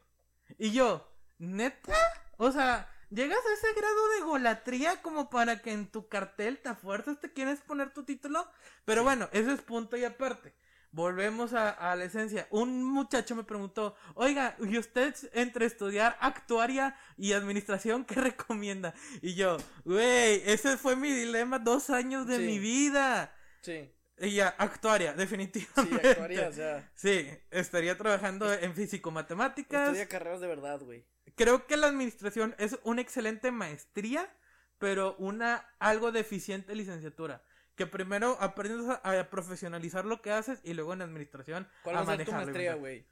Y 0.58 0.72
yo, 0.72 1.12
neta, 1.38 1.94
o 2.38 2.52
sea, 2.52 2.90
Llegas 3.10 3.40
a 3.40 3.54
ese 3.54 3.80
grado 3.80 4.10
de 4.10 4.22
golatría 4.22 5.02
como 5.02 5.30
para 5.30 5.62
que 5.62 5.72
en 5.72 5.88
tu 5.88 6.08
cartel 6.08 6.60
te 6.60 6.74
fuerzas 6.74 7.20
te 7.20 7.32
quieres 7.32 7.60
poner 7.62 7.94
tu 7.94 8.04
título. 8.04 8.48
Pero 8.84 9.04
bueno, 9.04 9.30
eso 9.32 9.52
es 9.52 9.62
punto 9.62 9.96
y 9.98 10.04
aparte. 10.04 10.54
Volvemos 10.92 11.54
a, 11.54 11.94
la 11.96 12.06
esencia. 12.06 12.48
Un 12.52 12.82
muchacho 12.84 13.36
me 13.36 13.44
preguntó, 13.44 13.96
oiga, 14.14 14.56
¿y 14.60 14.78
usted 14.78 15.14
entre 15.34 15.66
estudiar 15.66 16.18
actuaria 16.22 16.98
y 17.18 17.34
administración 17.34 18.06
qué 18.06 18.16
recomienda? 18.22 18.94
Y 19.22 19.36
yo, 19.36 19.58
güey, 19.84 20.42
ese 20.46 20.78
fue 20.78 20.96
mi 20.96 21.12
dilema 21.12 21.60
dos 21.60 21.90
años 21.90 22.28
de 22.28 22.40
mi 22.40 22.60
vida. 22.60 23.36
Sí. 23.62 23.92
Y 24.20 24.36
ya, 24.36 24.56
actuaria, 24.58 25.14
definitivamente. 25.14 26.02
Sí, 26.02 26.08
actuaria, 26.08 26.48
o 26.48 26.54
sea. 26.54 26.92
Sí, 26.96 27.30
estaría 27.52 27.98
trabajando 27.98 28.52
en 28.54 28.74
físico-matemáticas. 28.74 29.88
Estudia 29.88 30.08
carreras 30.08 30.40
de 30.40 30.48
verdad, 30.48 30.80
güey 30.80 31.06
creo 31.36 31.66
que 31.68 31.78
la 31.78 31.88
administración 31.88 32.56
es 32.58 32.78
una 32.84 33.02
excelente 33.02 33.52
maestría, 33.52 34.32
pero 34.78 35.16
una 35.18 35.68
algo 35.80 36.12
deficiente 36.12 36.76
licenciatura. 36.76 37.44
Que 37.76 37.86
primero 37.86 38.38
aprendes 38.40 38.88
a, 39.04 39.30
profesionalizar 39.30 40.06
lo 40.06 40.22
que 40.22 40.32
haces 40.32 40.62
y 40.64 40.74
luego 40.74 40.94
en 40.94 41.02
administración 41.02 41.68
¿Cuál 41.84 41.98
a 41.98 42.04
va 42.04 42.14
a 42.14 42.18
ser 42.18 42.26
tu 42.26 42.32
maestría, 42.32 42.76
güey? 42.76 43.06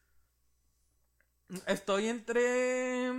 Estoy 1.67 2.07
entre 2.07 3.11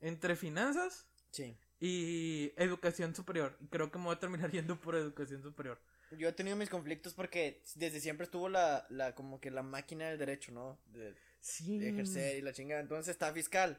entre 0.00 0.36
finanzas 0.36 1.06
sí. 1.30 1.56
y 1.80 2.52
educación 2.56 3.14
superior. 3.14 3.58
Creo 3.70 3.90
que 3.90 3.98
me 3.98 4.06
voy 4.06 4.14
a 4.14 4.18
terminar 4.18 4.50
yendo 4.52 4.80
por 4.80 4.94
educación 4.96 5.42
superior. 5.42 5.78
Yo 6.16 6.28
he 6.28 6.32
tenido 6.32 6.56
mis 6.56 6.70
conflictos 6.70 7.12
porque 7.12 7.62
desde 7.74 8.00
siempre 8.00 8.24
estuvo 8.24 8.48
la, 8.48 8.86
la 8.88 9.14
como 9.14 9.40
que 9.40 9.50
la 9.50 9.62
máquina 9.62 10.08
del 10.08 10.18
derecho, 10.18 10.52
¿no? 10.52 10.78
De, 10.86 11.14
sí. 11.40 11.78
de 11.78 11.90
ejercer 11.90 12.38
y 12.38 12.40
la 12.40 12.52
chingada. 12.52 12.80
Entonces 12.80 13.10
está 13.10 13.32
fiscal. 13.32 13.78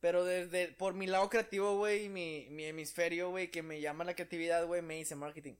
Pero 0.00 0.24
desde, 0.24 0.68
por 0.68 0.94
mi 0.94 1.06
lado 1.06 1.28
creativo, 1.28 1.76
güey, 1.76 2.08
mi, 2.08 2.48
mi 2.50 2.64
hemisferio, 2.64 3.30
güey, 3.30 3.50
que 3.50 3.62
me 3.62 3.80
llama 3.80 4.04
la 4.04 4.14
creatividad, 4.14 4.66
güey, 4.66 4.82
me 4.82 4.98
hice 4.98 5.14
marketing. 5.14 5.54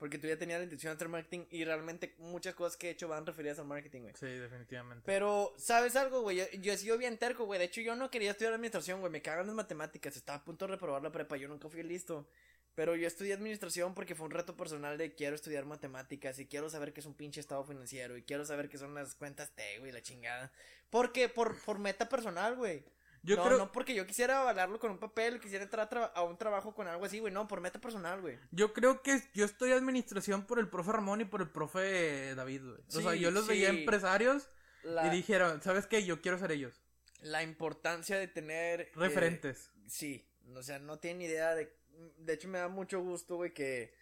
Porque 0.00 0.16
tú 0.16 0.26
ya 0.26 0.38
tenías 0.38 0.58
la 0.58 0.64
intención 0.64 0.92
de 0.92 0.96
hacer 0.96 1.08
marketing 1.10 1.44
y 1.50 1.62
realmente 1.62 2.14
muchas 2.16 2.54
cosas 2.54 2.78
que 2.78 2.88
he 2.88 2.90
hecho 2.92 3.06
van 3.06 3.26
referidas 3.26 3.58
al 3.58 3.66
marketing, 3.66 4.00
güey. 4.00 4.14
Sí, 4.18 4.26
definitivamente. 4.26 5.02
Pero, 5.04 5.52
¿sabes 5.58 5.94
algo, 5.94 6.22
güey? 6.22 6.38
Yo, 6.38 6.44
yo 6.58 6.72
he 6.72 6.78
sido 6.78 6.96
bien 6.96 7.18
terco, 7.18 7.44
güey. 7.44 7.58
De 7.58 7.66
hecho, 7.66 7.82
yo 7.82 7.94
no 7.94 8.10
quería 8.10 8.30
estudiar 8.30 8.54
administración, 8.54 9.00
güey. 9.00 9.12
Me 9.12 9.20
cagan 9.20 9.46
las 9.46 9.54
matemáticas. 9.54 10.16
Estaba 10.16 10.38
a 10.38 10.44
punto 10.44 10.66
de 10.66 10.72
reprobar 10.72 11.02
la 11.02 11.12
prepa. 11.12 11.36
Yo 11.36 11.48
nunca 11.48 11.68
fui 11.68 11.82
listo. 11.82 12.26
Pero 12.74 12.96
yo 12.96 13.06
estudié 13.06 13.34
administración 13.34 13.94
porque 13.94 14.14
fue 14.14 14.24
un 14.24 14.32
reto 14.32 14.56
personal 14.56 14.96
de 14.96 15.14
quiero 15.14 15.34
estudiar 15.34 15.66
matemáticas 15.66 16.38
y 16.38 16.46
quiero 16.46 16.70
saber 16.70 16.94
qué 16.94 17.00
es 17.00 17.06
un 17.06 17.14
pinche 17.14 17.40
estado 17.40 17.62
financiero 17.64 18.16
y 18.16 18.22
quiero 18.22 18.46
saber 18.46 18.70
qué 18.70 18.78
son 18.78 18.94
las 18.94 19.14
cuentas 19.14 19.54
T, 19.54 19.80
güey, 19.80 19.92
la 19.92 20.00
chingada. 20.00 20.50
Porque, 20.90 21.28
por, 21.28 21.56
por 21.62 21.78
meta 21.78 22.08
personal, 22.08 22.56
güey. 22.56 22.84
Yo 23.22 23.36
no, 23.36 23.44
creo... 23.44 23.58
no 23.58 23.72
porque 23.72 23.94
yo 23.94 24.06
quisiera 24.06 24.40
avalarlo 24.40 24.78
con 24.78 24.90
un 24.90 24.98
papel, 24.98 25.40
quisiera 25.40 25.64
entrar 25.64 26.12
a, 26.14 26.22
un 26.22 26.38
trabajo 26.38 26.74
con 26.74 26.88
algo 26.88 27.04
así, 27.04 27.18
güey. 27.18 27.32
No, 27.32 27.46
por 27.46 27.60
meta 27.60 27.80
personal, 27.80 28.20
güey. 28.20 28.38
Yo 28.50 28.72
creo 28.72 29.02
que 29.02 29.22
yo 29.34 29.44
estoy 29.44 29.72
administración 29.72 30.46
por 30.46 30.58
el 30.58 30.68
profe 30.68 30.92
Ramón 30.92 31.20
y 31.20 31.24
por 31.26 31.42
el 31.42 31.50
profe 31.50 32.34
David, 32.34 32.62
güey. 32.62 32.80
o 32.94 33.00
sea, 33.00 33.14
yo 33.14 33.30
los 33.30 33.46
veía 33.46 33.68
empresarios 33.68 34.48
y 34.84 35.10
dijeron, 35.10 35.62
¿sabes 35.62 35.86
qué? 35.86 36.04
Yo 36.04 36.20
quiero 36.22 36.38
ser 36.38 36.52
ellos. 36.52 36.80
La 37.20 37.42
importancia 37.42 38.18
de 38.18 38.28
tener... 38.28 38.80
Eh, 38.80 38.92
Referentes. 38.94 39.70
sí, 39.86 40.26
o 40.54 40.62
sea, 40.62 40.78
no 40.78 40.98
tienen 40.98 41.22
idea 41.22 41.54
de... 41.54 41.78
De 42.16 42.32
hecho, 42.32 42.48
me 42.48 42.58
da 42.58 42.68
mucho 42.68 43.00
gusto, 43.00 43.36
güey, 43.36 43.52
que... 43.52 43.94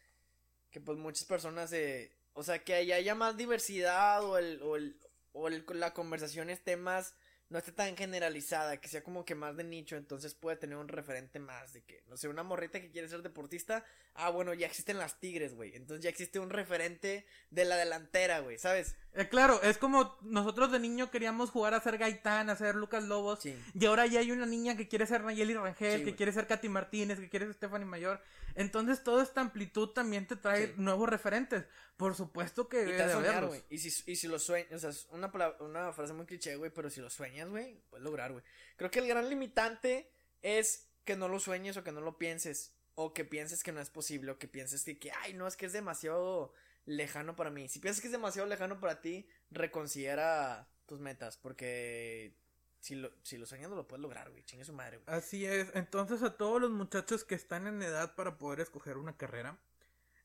Que 0.70 0.80
pues 0.80 0.96
muchas 0.96 1.24
personas... 1.24 1.72
Eh, 1.72 2.12
o 2.34 2.44
sea, 2.44 2.62
que 2.62 2.74
haya 2.74 3.14
más 3.16 3.36
diversidad 3.36 4.22
o 4.22 4.38
el... 4.38 4.62
O, 4.62 4.76
el, 4.76 4.96
o 5.38 5.48
la 5.48 5.94
conversación 5.94 6.50
esté 6.50 6.76
más 6.76 7.14
no 7.50 7.58
esté 7.58 7.72
tan 7.72 7.96
generalizada, 7.96 8.78
que 8.78 8.88
sea 8.88 9.02
como 9.02 9.24
que 9.24 9.34
más 9.34 9.56
de 9.56 9.64
nicho, 9.64 9.96
entonces 9.96 10.34
puede 10.34 10.56
tener 10.56 10.76
un 10.76 10.88
referente 10.88 11.38
más 11.38 11.72
de 11.72 11.82
que, 11.82 12.02
no 12.06 12.16
sé, 12.16 12.28
una 12.28 12.42
morrita 12.42 12.80
que 12.80 12.90
quiere 12.90 13.08
ser 13.08 13.22
deportista, 13.22 13.84
ah, 14.14 14.28
bueno, 14.30 14.52
ya 14.52 14.66
existen 14.66 14.98
las 14.98 15.18
Tigres, 15.18 15.54
güey, 15.54 15.74
entonces 15.74 16.04
ya 16.04 16.10
existe 16.10 16.38
un 16.38 16.50
referente 16.50 17.24
de 17.50 17.64
la 17.64 17.76
delantera, 17.76 18.40
güey, 18.40 18.58
¿sabes? 18.58 18.96
Eh, 19.18 19.28
claro, 19.28 19.60
es 19.62 19.78
como 19.78 20.16
nosotros 20.22 20.70
de 20.70 20.78
niño 20.78 21.10
queríamos 21.10 21.50
jugar 21.50 21.74
a 21.74 21.80
ser 21.80 21.98
Gaitán, 21.98 22.50
a 22.50 22.56
ser 22.56 22.76
Lucas 22.76 23.02
Lobos, 23.02 23.40
y 23.44 23.84
ahora 23.84 24.06
ya 24.06 24.20
hay 24.20 24.30
una 24.30 24.46
niña 24.46 24.76
que 24.76 24.86
quiere 24.86 25.06
ser 25.06 25.24
Nayeli 25.24 25.54
Rangel, 25.54 26.04
que 26.04 26.14
quiere 26.14 26.30
ser 26.32 26.46
Katy 26.46 26.68
Martínez, 26.68 27.18
que 27.18 27.28
quiere 27.28 27.46
ser 27.46 27.56
Stephanie 27.56 27.84
Mayor, 27.84 28.22
entonces 28.54 29.02
toda 29.02 29.24
esta 29.24 29.40
amplitud 29.40 29.88
también 29.88 30.28
te 30.28 30.36
trae 30.36 30.72
nuevos 30.76 31.08
referentes, 31.08 31.64
por 31.96 32.14
supuesto 32.14 32.68
que 32.68 32.84
y 32.84 32.96
te 32.96 33.42
güey. 33.42 33.64
Y 33.70 33.78
si, 33.78 34.08
y 34.08 34.14
si 34.14 34.28
lo 34.28 34.38
sueñas, 34.38 34.72
o 34.72 34.78
sea, 34.78 34.90
es 34.90 35.08
una, 35.10 35.32
una 35.58 35.92
frase 35.92 36.12
muy 36.12 36.24
cliché, 36.24 36.54
güey, 36.54 36.70
pero 36.70 36.88
si 36.88 37.00
lo 37.00 37.10
sueñas, 37.10 37.48
güey, 37.48 37.82
puedes 37.90 38.04
lograr, 38.04 38.30
güey. 38.30 38.44
Creo 38.76 38.92
que 38.92 39.00
el 39.00 39.08
gran 39.08 39.28
limitante 39.28 40.12
es 40.42 40.90
que 41.04 41.16
no 41.16 41.26
lo 41.26 41.40
sueñes 41.40 41.76
o 41.76 41.82
que 41.82 41.90
no 41.90 42.00
lo 42.00 42.18
pienses. 42.18 42.74
O 42.94 43.14
que 43.14 43.24
pienses 43.24 43.62
que 43.62 43.72
no 43.72 43.80
es 43.80 43.90
posible. 43.90 44.32
O 44.32 44.38
que 44.38 44.48
pienses 44.48 44.84
que, 44.84 44.98
que 44.98 45.10
ay, 45.10 45.32
no, 45.32 45.46
es 45.46 45.56
que 45.56 45.66
es 45.66 45.72
demasiado 45.72 46.52
lejano 46.88 47.36
para 47.36 47.50
mí. 47.50 47.68
Si 47.68 47.78
piensas 47.78 48.00
que 48.00 48.08
es 48.08 48.12
demasiado 48.12 48.48
lejano 48.48 48.80
para 48.80 49.00
ti, 49.00 49.28
reconsidera 49.50 50.68
tus 50.86 50.98
metas, 51.00 51.36
porque 51.36 52.34
si 52.80 52.94
lo, 52.94 53.10
si 53.22 53.36
lo 53.36 53.46
lo 53.76 53.86
puedes 53.86 54.02
lograr, 54.02 54.30
güey. 54.30 54.42
Chingue 54.44 54.64
su 54.64 54.72
madre, 54.72 54.98
güey. 54.98 55.16
Así 55.16 55.44
es. 55.44 55.68
Entonces, 55.74 56.22
a 56.22 56.36
todos 56.36 56.60
los 56.60 56.70
muchachos 56.70 57.24
que 57.24 57.34
están 57.34 57.66
en 57.66 57.82
edad 57.82 58.14
para 58.14 58.38
poder 58.38 58.60
escoger 58.60 58.96
una 58.96 59.16
carrera, 59.16 59.58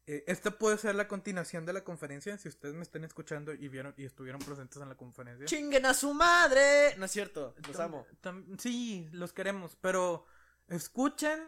eh, 0.05 0.23
esta 0.27 0.51
puede 0.51 0.77
ser 0.77 0.95
la 0.95 1.07
continuación 1.07 1.65
de 1.65 1.73
la 1.73 1.83
conferencia. 1.83 2.37
Si 2.37 2.47
ustedes 2.47 2.75
me 2.75 2.83
están 2.83 3.03
escuchando 3.03 3.53
y 3.53 3.67
vieron 3.67 3.93
y 3.97 4.05
estuvieron 4.05 4.41
presentes 4.41 4.81
en 4.81 4.89
la 4.89 4.95
conferencia. 4.95 5.45
¡Chinguen 5.47 5.85
a 5.85 5.93
su 5.93 6.13
madre! 6.13 6.95
No 6.97 7.05
es 7.05 7.11
cierto, 7.11 7.55
los 7.67 7.75
Tam- 7.77 7.83
amo. 7.85 8.07
tam- 8.21 8.59
sí, 8.59 9.09
los 9.11 9.33
queremos, 9.33 9.77
pero 9.81 10.25
escuchen, 10.67 11.41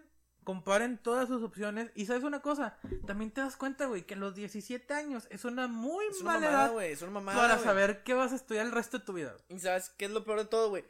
comparen 0.45 0.97
todas 0.97 1.27
sus 1.27 1.43
opciones 1.43 1.91
y 1.95 2.05
sabes 2.05 2.23
una 2.23 2.41
cosa, 2.41 2.77
también 3.05 3.31
te 3.31 3.41
das 3.41 3.57
cuenta, 3.57 3.87
güey, 3.87 4.03
que 4.03 4.15
los 4.15 4.33
17 4.35 4.93
años 4.93 5.27
es 5.29 5.43
una 5.43 5.67
muy 5.67 6.05
Es 6.05 6.21
una 6.21 6.33
mala 6.33 6.39
mamada, 6.45 6.63
edad 6.65 6.71
güey. 6.71 6.91
Es 6.93 7.01
una 7.01 7.11
mamada. 7.11 7.37
para 7.37 7.59
saber 7.59 8.03
qué 8.03 8.13
vas 8.13 8.31
a 8.31 8.35
estudiar 8.35 8.65
el 8.65 8.71
resto 8.71 8.99
de 8.99 9.05
tu 9.05 9.11
vida. 9.13 9.35
Y 9.49 9.59
sabes 9.59 9.89
qué 9.97 10.05
es 10.05 10.11
lo 10.11 10.23
peor 10.23 10.39
de 10.39 10.45
todo, 10.45 10.69
güey. 10.69 10.85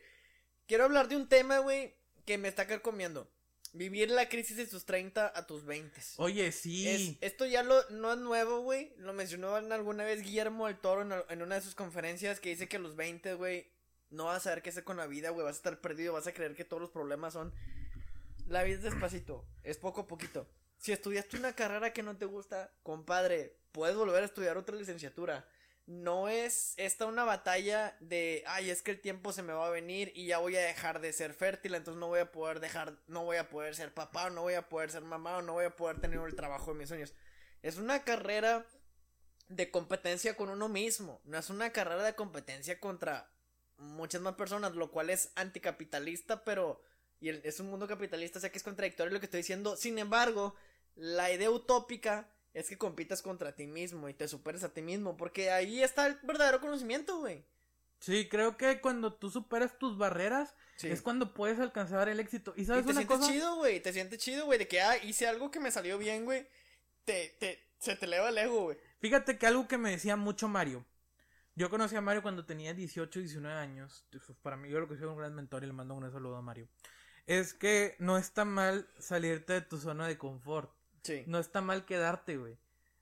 Quiero 0.67 0.83
hablar 0.83 1.07
de 1.07 1.15
un 1.15 1.27
tema, 1.27 1.57
güey, 1.59 1.95
que 2.25 2.37
me 2.37 2.47
está 2.47 2.67
carcomiendo. 2.67 3.27
Vivir 3.73 4.09
la 4.09 4.29
crisis 4.29 4.55
de 4.57 4.67
tus 4.67 4.85
30 4.85 5.33
a 5.35 5.47
tus 5.47 5.65
20. 5.65 5.99
Oye, 6.17 6.51
sí. 6.51 6.87
Es- 6.87 7.17
esto 7.21 7.45
ya 7.45 7.61
lo, 7.63 7.75
no 7.89 8.13
es 8.13 8.19
nuevo, 8.19 8.59
güey. 8.61 8.93
Lo 8.97 9.11
mencionó 9.13 9.57
en 9.57 9.71
alguna 9.71 10.03
vez 10.05 10.21
Guillermo 10.21 10.67
del 10.67 10.77
Toro 10.77 11.01
en, 11.01 11.13
en 11.29 11.41
una 11.41 11.55
de 11.55 11.61
sus 11.61 11.75
conferencias 11.75 12.39
que 12.39 12.49
dice 12.49 12.67
que 12.69 12.77
a 12.77 12.79
los 12.79 12.95
20, 12.95 13.33
güey, 13.33 13.67
no 14.11 14.25
vas 14.25 14.37
a 14.37 14.39
saber 14.39 14.61
qué 14.61 14.69
hacer 14.69 14.83
con 14.85 14.95
la 14.97 15.07
vida, 15.07 15.29
güey. 15.31 15.43
Vas 15.45 15.55
a 15.55 15.59
estar 15.59 15.81
perdido, 15.81 16.13
vas 16.13 16.25
a 16.27 16.33
creer 16.33 16.55
que 16.55 16.63
todos 16.65 16.81
los 16.81 16.91
problemas 16.91 17.33
son... 17.33 17.53
La 18.45 18.61
vida 18.61 18.75
es 18.75 18.83
despacito, 18.83 19.43
es 19.63 19.77
poco 19.77 20.01
a 20.01 20.07
poquito. 20.07 20.47
Si 20.77 20.91
estudiaste 20.91 21.37
una 21.37 21.53
carrera 21.53 21.93
que 21.93 22.03
no 22.03 22.15
te 22.15 22.25
gusta, 22.25 22.71
compadre, 22.83 23.57
puedes 23.71 23.95
volver 23.95 24.21
a 24.21 24.25
estudiar 24.27 24.55
otra 24.57 24.75
licenciatura. 24.75 25.47
No 25.87 26.29
es 26.29 26.75
esta 26.77 27.07
una 27.07 27.23
batalla 27.23 27.97
de, 27.99 28.43
ay, 28.45 28.69
es 28.69 28.83
que 28.83 28.91
el 28.91 29.01
tiempo 29.01 29.33
se 29.33 29.41
me 29.41 29.53
va 29.53 29.67
a 29.67 29.71
venir 29.71 30.11
y 30.15 30.27
ya 30.27 30.37
voy 30.37 30.55
a 30.55 30.61
dejar 30.61 30.99
de 30.99 31.11
ser 31.13 31.33
fértil, 31.33 31.73
entonces 31.73 31.99
no 31.99 32.07
voy 32.07 32.19
a 32.19 32.31
poder 32.31 32.59
dejar, 32.59 32.97
no 33.07 33.23
voy 33.23 33.37
a 33.37 33.49
poder 33.49 33.75
ser 33.75 33.93
papá, 33.93 34.25
o 34.25 34.29
no 34.29 34.41
voy 34.41 34.53
a 34.53 34.69
poder 34.69 34.91
ser 34.91 35.03
mamá, 35.03 35.37
o 35.37 35.41
no 35.41 35.53
voy 35.53 35.65
a 35.65 35.75
poder 35.75 35.99
tener 35.99 36.19
el 36.19 36.35
trabajo 36.35 36.71
de 36.71 36.79
mis 36.79 36.89
sueños. 36.89 37.15
Es 37.63 37.77
una 37.77 38.03
carrera 38.03 38.65
de 39.47 39.71
competencia 39.71 40.35
con 40.35 40.49
uno 40.49 40.69
mismo, 40.69 41.19
no 41.23 41.37
es 41.37 41.49
una 41.49 41.71
carrera 41.71 42.03
de 42.03 42.15
competencia 42.15 42.79
contra 42.79 43.31
muchas 43.77 44.21
más 44.21 44.35
personas, 44.35 44.75
lo 44.75 44.91
cual 44.91 45.09
es 45.09 45.31
anticapitalista, 45.35 46.43
pero 46.43 46.81
y 47.19 47.29
el- 47.29 47.41
es 47.43 47.59
un 47.59 47.67
mundo 47.67 47.87
capitalista, 47.87 48.39
o 48.39 48.41
sea 48.41 48.51
que 48.51 48.57
es 48.57 48.63
contradictorio 48.63 49.13
lo 49.13 49.19
que 49.19 49.25
estoy 49.25 49.39
diciendo. 49.39 49.75
Sin 49.75 49.97
embargo, 49.99 50.55
la 50.95 51.31
idea 51.31 51.49
utópica 51.51 52.29
es 52.53 52.69
que 52.69 52.77
compitas 52.77 53.21
contra 53.21 53.53
ti 53.55 53.67
mismo 53.67 54.07
y 54.09 54.13
te 54.13 54.27
superes 54.27 54.63
a 54.63 54.73
ti 54.73 54.81
mismo, 54.81 55.17
porque 55.17 55.51
ahí 55.51 55.81
está 55.83 56.07
el 56.07 56.17
verdadero 56.23 56.61
conocimiento, 56.61 57.19
güey. 57.19 57.43
Sí, 57.99 58.27
creo 58.29 58.57
que 58.57 58.81
cuando 58.81 59.13
tú 59.13 59.29
superas 59.31 59.77
tus 59.79 59.97
barreras 59.97 60.53
Sí. 60.77 60.87
es 60.89 61.01
cuando 61.01 61.33
puedes 61.33 61.59
alcanzar 61.59 62.07
el 62.09 62.19
éxito. 62.19 62.53
Y 62.55 62.61
Y 62.61 62.65
sabes 62.65 62.85
te 62.85 62.91
una 62.91 62.99
sientes 63.01 63.17
cosa, 63.17 63.31
chido, 63.31 63.55
güey, 63.55 63.79
te 63.81 63.93
sientes 63.93 64.19
chido, 64.19 64.45
güey, 64.45 64.59
de 64.59 64.67
que, 64.67 64.81
ah, 64.81 64.97
hice 64.97 65.27
algo 65.27 65.49
que 65.51 65.59
me 65.59 65.71
salió 65.71 65.97
bien, 65.97 66.25
güey. 66.25 66.47
Te, 67.05 67.35
te, 67.39 67.63
se 67.79 67.95
te 67.95 68.05
eleva 68.05 68.29
el 68.29 68.37
ego, 68.37 68.63
güey. 68.63 68.77
fíjate 68.99 69.37
que 69.37 69.47
algo 69.47 69.67
que 69.67 69.77
me 69.77 69.91
decía 69.91 70.15
mucho 70.15 70.47
Mario. 70.47 70.85
Yo 71.55 71.69
conocí 71.69 71.95
a 71.95 72.01
Mario 72.01 72.21
cuando 72.21 72.45
tenía 72.45 72.73
18, 72.73 73.19
19 73.19 73.57
años. 73.57 74.05
Para 74.41 74.57
mí 74.57 74.69
yo 74.69 74.79
lo 74.81 74.89
que 74.89 74.97
soy 74.97 75.07
un 75.07 75.17
gran 75.17 75.33
mentor 75.33 75.63
y 75.63 75.67
le 75.67 75.73
mando 75.73 75.93
un 75.93 76.11
saludo 76.11 76.35
a 76.35 76.41
Mario. 76.41 76.67
Es 77.27 77.53
que 77.53 77.95
no 77.99 78.17
está 78.17 78.45
mal 78.45 78.87
salirte 78.99 79.53
de 79.53 79.61
tu 79.61 79.77
zona 79.77 80.07
de 80.07 80.17
confort. 80.17 80.71
Sí. 81.03 81.23
No 81.27 81.39
está 81.39 81.61
mal 81.61 81.85
quedarte, 81.85 82.37
güey. 82.37 82.57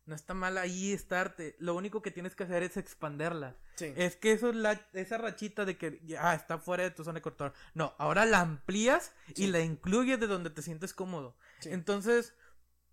No 0.05 0.15
está 0.15 0.33
mal 0.33 0.57
ahí 0.57 0.91
estarte. 0.91 1.55
Lo 1.59 1.75
único 1.75 2.01
que 2.01 2.12
tienes 2.12 2.36
que 2.36 2.43
hacer 2.43 2.63
es 2.63 2.75
expanderla. 2.77 3.55
Sí. 3.75 3.93
Es 3.95 4.15
que 4.17 4.33
eso 4.33 4.49
es 4.49 4.55
la, 4.55 4.79
esa 4.93 5.17
rachita 5.17 5.65
de 5.65 5.77
que 5.77 6.01
ya 6.03 6.29
ah, 6.31 6.36
está 6.36 6.57
fuera 6.57 6.83
de 6.83 6.91
tu 6.91 7.03
zona 7.03 7.15
de 7.15 7.21
confort. 7.21 7.55
No, 7.73 7.95
ahora 7.97 8.25
la 8.25 8.41
amplías 8.41 9.13
Sí. 9.27 9.45
y 9.45 9.47
la 9.47 9.62
incluyes 9.62 10.19
de 10.19 10.27
donde 10.27 10.49
te 10.49 10.62
sientes 10.62 10.93
cómodo. 10.93 11.38
Sí. 11.59 11.69
Entonces, 11.71 12.33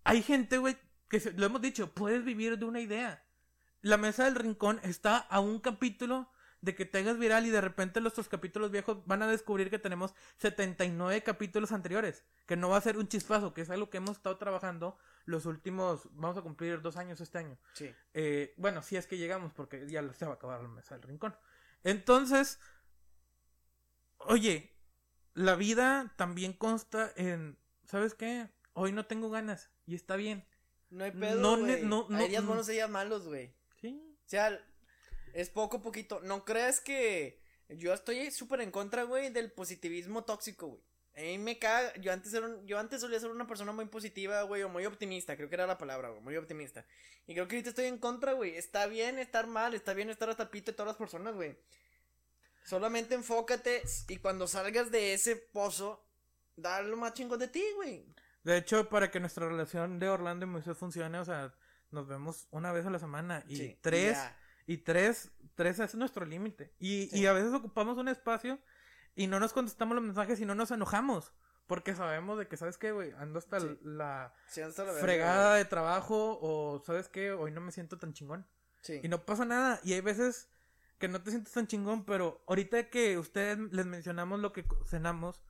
hay 0.05 0.23
gente, 0.23 0.57
güey, 0.57 0.77
que 1.09 1.19
se- 1.19 1.33
lo 1.33 1.45
hemos 1.45 1.61
dicho, 1.61 1.93
puedes 1.93 2.23
vivir 2.23 2.57
de 2.57 2.65
una 2.65 2.79
idea. 2.79 3.25
La 3.81 3.97
mesa 3.97 4.25
del 4.25 4.35
rincón 4.35 4.79
está 4.83 5.17
a 5.17 5.39
un 5.41 5.59
capítulo 5.59 6.30
de 6.61 6.75
que 6.75 6.85
te 6.85 6.99
hagas 6.99 7.17
viral 7.17 7.45
y 7.45 7.49
de 7.49 7.59
repente 7.61 7.99
los 8.01 8.13
otros 8.13 8.29
capítulos 8.29 8.69
viejos 8.71 9.03
van 9.07 9.23
a 9.23 9.27
descubrir 9.27 9.69
que 9.71 9.79
tenemos 9.79 10.13
79 10.37 11.23
capítulos 11.23 11.71
anteriores. 11.71 12.23
Que 12.45 12.55
no 12.55 12.69
va 12.69 12.77
a 12.77 12.81
ser 12.81 12.97
un 12.97 13.07
chispazo, 13.07 13.53
que 13.53 13.61
es 13.61 13.69
algo 13.71 13.89
que 13.89 13.97
hemos 13.97 14.17
estado 14.17 14.37
trabajando 14.37 14.97
los 15.25 15.45
últimos, 15.45 16.07
vamos 16.11 16.37
a 16.37 16.41
cumplir 16.41 16.81
dos 16.81 16.97
años 16.97 17.19
este 17.19 17.39
año. 17.39 17.57
Sí. 17.73 17.91
Eh, 18.13 18.53
bueno, 18.57 18.81
si 18.83 18.95
es 18.95 19.07
que 19.07 19.17
llegamos, 19.17 19.53
porque 19.53 19.87
ya 19.87 20.01
se 20.13 20.25
va 20.25 20.31
a 20.33 20.35
acabar 20.35 20.61
la 20.61 20.67
mesa 20.67 20.95
del 20.95 21.03
rincón. 21.03 21.35
Entonces, 21.83 22.59
oye, 24.19 24.71
la 25.33 25.55
vida 25.55 26.13
también 26.17 26.53
consta 26.53 27.11
en, 27.15 27.57
¿sabes 27.85 28.13
qué? 28.13 28.49
Hoy 28.73 28.91
no 28.91 29.05
tengo 29.05 29.29
ganas 29.29 29.69
y 29.85 29.95
está 29.95 30.15
bien. 30.15 30.45
No 30.89 31.03
hay 31.05 31.11
pedo, 31.11 31.39
No 31.41 31.57
ne- 31.57 31.81
no- 31.81 32.05
no- 32.09 32.17
Hay 32.17 32.29
días 32.29 32.43
no. 32.43 32.49
buenos 32.49 32.69
y 32.69 32.73
días 32.73 32.89
malos, 32.89 33.27
güey. 33.27 33.53
Sí. 33.79 33.99
O 34.25 34.29
sea, 34.29 34.59
es 35.33 35.49
poco 35.49 35.77
a 35.77 35.81
poquito. 35.81 36.19
¿No 36.21 36.45
crees 36.45 36.79
que 36.79 37.39
yo 37.69 37.93
estoy 37.93 38.31
súper 38.31 38.61
en 38.61 38.71
contra, 38.71 39.03
güey, 39.03 39.29
del 39.29 39.51
positivismo 39.51 40.23
tóxico, 40.23 40.67
güey? 40.67 40.81
A 41.17 41.19
mí 41.21 41.37
me 41.37 41.59
caga. 41.59 41.93
Yo 41.97 42.13
antes, 42.13 42.33
era 42.33 42.45
un- 42.47 42.65
yo 42.65 42.79
antes 42.79 43.01
solía 43.01 43.19
ser 43.19 43.31
una 43.31 43.45
persona 43.47 43.71
muy 43.73 43.85
positiva, 43.85 44.41
güey, 44.43 44.63
o 44.63 44.69
muy 44.69 44.85
optimista. 44.85 45.35
Creo 45.35 45.49
que 45.49 45.55
era 45.55 45.67
la 45.67 45.77
palabra, 45.77 46.09
güey, 46.09 46.21
muy 46.21 46.37
optimista. 46.37 46.85
Y 47.27 47.33
creo 47.33 47.47
que 47.47 47.55
ahorita 47.55 47.69
estoy 47.69 47.85
en 47.85 47.97
contra, 47.97 48.31
güey. 48.33 48.55
Está 48.55 48.85
bien 48.87 49.19
estar 49.19 49.45
mal, 49.47 49.73
está 49.73 49.93
bien 49.93 50.09
estar 50.09 50.29
hasta 50.29 50.43
el 50.43 50.49
pito 50.49 50.71
de 50.71 50.75
todas 50.77 50.87
las 50.87 50.97
personas, 50.97 51.35
güey. 51.35 51.57
Solamente 52.63 53.15
enfócate 53.15 53.81
y 54.07 54.17
cuando 54.17 54.47
salgas 54.47 54.91
de 54.91 55.13
ese 55.13 55.35
pozo, 55.35 56.03
da 56.55 56.81
lo 56.81 56.95
más 56.95 57.13
chingón 57.13 57.39
de 57.39 57.47
ti, 57.47 57.63
güey. 57.75 58.05
De 58.43 58.57
hecho, 58.57 58.87
para 58.87 59.11
que 59.11 59.19
nuestra 59.19 59.47
relación 59.47 59.99
de 59.99 60.09
Orlando 60.09 60.45
y 60.45 60.49
Moisés 60.49 60.77
funcione, 60.77 61.17
o 61.19 61.25
sea, 61.25 61.53
nos 61.89 62.07
vemos 62.07 62.47
una 62.51 62.71
vez 62.71 62.85
a 62.85 62.89
la 62.89 62.99
semana 62.99 63.43
y 63.47 63.57
Sí, 63.57 63.77
tres, 63.81 64.13
ya. 64.13 64.37
Y 64.73 64.77
tres, 64.77 65.31
tres 65.55 65.79
es 65.79 65.95
nuestro 65.95 66.25
límite. 66.25 66.73
Y, 66.79 67.07
Sí. 67.07 67.19
y 67.21 67.25
a 67.25 67.33
veces 67.33 67.53
ocupamos 67.53 67.97
un 67.97 68.07
espacio 68.07 68.59
y 69.15 69.27
no 69.27 69.39
nos 69.39 69.53
contestamos 69.53 69.95
los 69.95 70.03
mensajes 70.03 70.39
y 70.39 70.45
no 70.45 70.55
nos 70.55 70.71
enojamos. 70.71 71.33
Porque 71.67 71.95
sabemos 71.95 72.37
de 72.37 72.47
que, 72.47 72.57
¿sabes 72.57 72.77
qué, 72.77 72.91
güey? 72.91 73.13
Ando 73.17 73.39
hasta 73.39 73.59
Sí. 73.59 73.79
la 73.83 74.33
Sí, 74.47 74.61
hasta 74.61 74.83
la 74.83 74.91
verga, 74.91 75.03
fregada 75.05 75.55
de 75.55 75.65
trabajo 75.65 76.37
o, 76.41 76.81
¿sabes 76.85 77.07
qué? 77.07 77.31
Hoy 77.31 77.51
no 77.51 77.61
me 77.61 77.71
siento 77.71 77.97
tan 77.97 78.13
chingón. 78.13 78.45
Sí. 78.81 78.99
Y 79.03 79.07
no 79.07 79.25
pasa 79.25 79.45
nada. 79.45 79.79
Y 79.83 79.93
hay 79.93 80.01
veces 80.01 80.49
que 80.99 81.07
no 81.07 81.21
te 81.21 81.31
sientes 81.31 81.53
tan 81.53 81.67
chingón, 81.67 82.03
pero 82.05 82.43
ahorita 82.47 82.89
que 82.89 83.17
ustedes 83.17 83.57
les 83.71 83.85
mencionamos 83.85 84.39
lo 84.39 84.51
que 84.53 84.65
cenamos, 84.85 85.41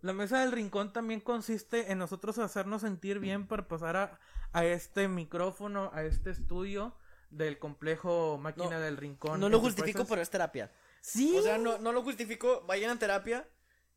la 0.00 0.12
mesa 0.12 0.40
del 0.40 0.52
rincón 0.52 0.92
también 0.92 1.20
consiste 1.20 1.92
en 1.92 1.98
nosotros 1.98 2.38
hacernos 2.38 2.80
sentir 2.82 3.18
bien 3.20 3.46
para 3.46 3.68
pasar 3.68 3.96
a, 3.96 4.18
a 4.52 4.64
este 4.64 5.06
micrófono, 5.06 5.90
a 5.92 6.02
este 6.02 6.30
estudio 6.30 6.96
del 7.32 7.58
complejo 7.58 8.38
máquina 8.38 8.70
No, 8.70 8.80
del 8.80 8.96
rincón. 8.96 9.40
No 9.40 9.48
lo 9.48 9.60
justifico, 9.60 10.04
pero 10.06 10.22
es 10.22 10.30
terapia. 10.30 10.70
Sí. 11.00 11.36
O 11.36 11.42
sea, 11.42 11.58
no, 11.58 11.78
no 11.78 11.92
lo 11.92 12.02
justifico, 12.02 12.62
vayan 12.66 12.90
a 12.90 12.98
terapia. 12.98 13.48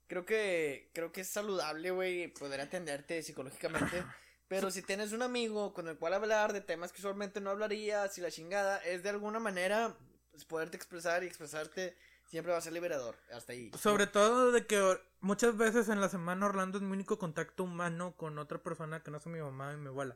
Creo 0.08 0.26
que, 0.26 0.90
creo 0.94 1.12
que 1.12 1.22
es 1.22 1.30
saludable, 1.30 1.92
güey, 1.92 2.28
poder 2.34 2.62
atenderte 2.62 3.22
psicológicamente. 3.24 4.04
Pero 4.48 4.70
si 4.70 4.84
tienes 4.84 5.12
un 5.12 5.24
amigo 5.24 5.74
con 5.74 5.88
el 5.88 5.98
cual 5.98 6.14
hablar 6.14 6.54
de 6.54 6.62
temas 6.62 6.92
que 6.92 7.02
usualmente 7.02 7.42
no 7.42 7.50
hablarías 7.50 8.16
y 8.20 8.22
la 8.22 8.30
chingada, 8.30 8.78
es 8.78 9.02
de 9.02 9.10
alguna 9.10 9.40
manera 9.40 9.98
pues, 10.30 10.46
poderte 10.46 10.78
expresar 10.78 11.24
y 11.24 11.28
expresarte 11.28 11.98
siempre 12.28 12.52
va 12.52 12.60
a 12.60 12.62
ser 12.62 12.74
liberador. 12.74 13.16
Hasta 13.34 13.54
ahí. 13.54 13.72
Sobre 13.80 14.06
todo 14.06 14.52
de 14.52 14.68
que 14.68 15.00
muchas 15.20 15.58
veces 15.58 15.90
en 15.90 16.00
la 16.00 16.10
semana 16.10 16.46
Orlando 16.46 16.78
es 16.78 16.84
mi 16.84 16.92
único 16.92 17.18
contacto 17.18 17.64
humano 17.64 18.16
con 18.16 18.38
otra 18.38 18.60
persona 18.60 19.02
que 19.02 19.10
no 19.10 19.20
sea 19.20 19.32
mi 19.32 19.40
mamá 19.40 19.74
y 19.74 19.78
mi 19.78 19.88
abuela. 19.88 20.16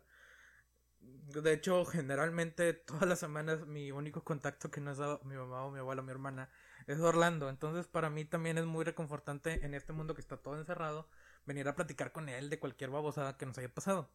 De 1.02 1.54
hecho, 1.54 1.86
generalmente 1.86 2.74
todas 2.74 3.08
las 3.08 3.20
semanas 3.20 3.66
mi 3.68 3.92
único 3.92 4.24
contacto 4.24 4.72
que 4.72 4.82
no 4.82 4.92
es 4.92 5.00
a 5.00 5.20
mi 5.24 5.36
mamá 5.36 5.64
o 5.66 5.72
mi 5.72 5.80
abuela 5.80 6.02
o 6.02 6.06
mi 6.06 6.12
hermana 6.12 6.50
es 6.88 7.00
Orlando. 7.00 7.50
Entonces 7.50 7.88
para 7.88 8.10
mí 8.10 8.26
también 8.26 8.58
es 8.58 8.66
muy 8.66 8.84
reconfortante 8.84 9.64
en 9.66 9.74
este 9.74 9.94
mundo 9.94 10.16
que 10.16 10.22
está 10.22 10.38
todo 10.38 10.58
encerrado 10.58 11.08
venir 11.46 11.68
a 11.68 11.76
platicar 11.76 12.12
con 12.12 12.30
él 12.30 12.50
de 12.50 12.60
cualquier 12.60 12.90
babosada 12.90 13.38
que 13.38 13.46
nos 13.46 13.58
haya 13.58 13.74
pasado. 13.74 14.10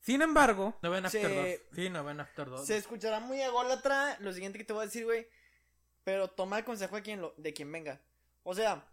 Sin 0.00 0.22
embargo, 0.22 0.78
no 0.82 0.90
ven 0.90 1.04
After 1.06 1.22
Se- 1.28 1.58
2. 1.68 1.76
Sí, 1.76 1.90
no 1.90 2.04
ven 2.04 2.20
After 2.20 2.48
2. 2.48 2.66
Se 2.66 2.76
escuchará 2.76 3.20
muy 3.20 3.40
ególatra 3.40 4.16
lo 4.20 4.32
siguiente 4.32 4.58
que 4.58 4.64
te 4.64 4.72
voy 4.72 4.82
a 4.82 4.86
decir, 4.86 5.04
güey. 5.04 5.28
Pero 6.04 6.28
toma 6.28 6.58
el 6.58 6.64
consejo 6.64 6.96
de 6.96 7.02
quien, 7.02 7.20
lo, 7.20 7.34
de 7.36 7.52
quien 7.52 7.70
venga. 7.70 8.00
O 8.42 8.54
sea, 8.54 8.86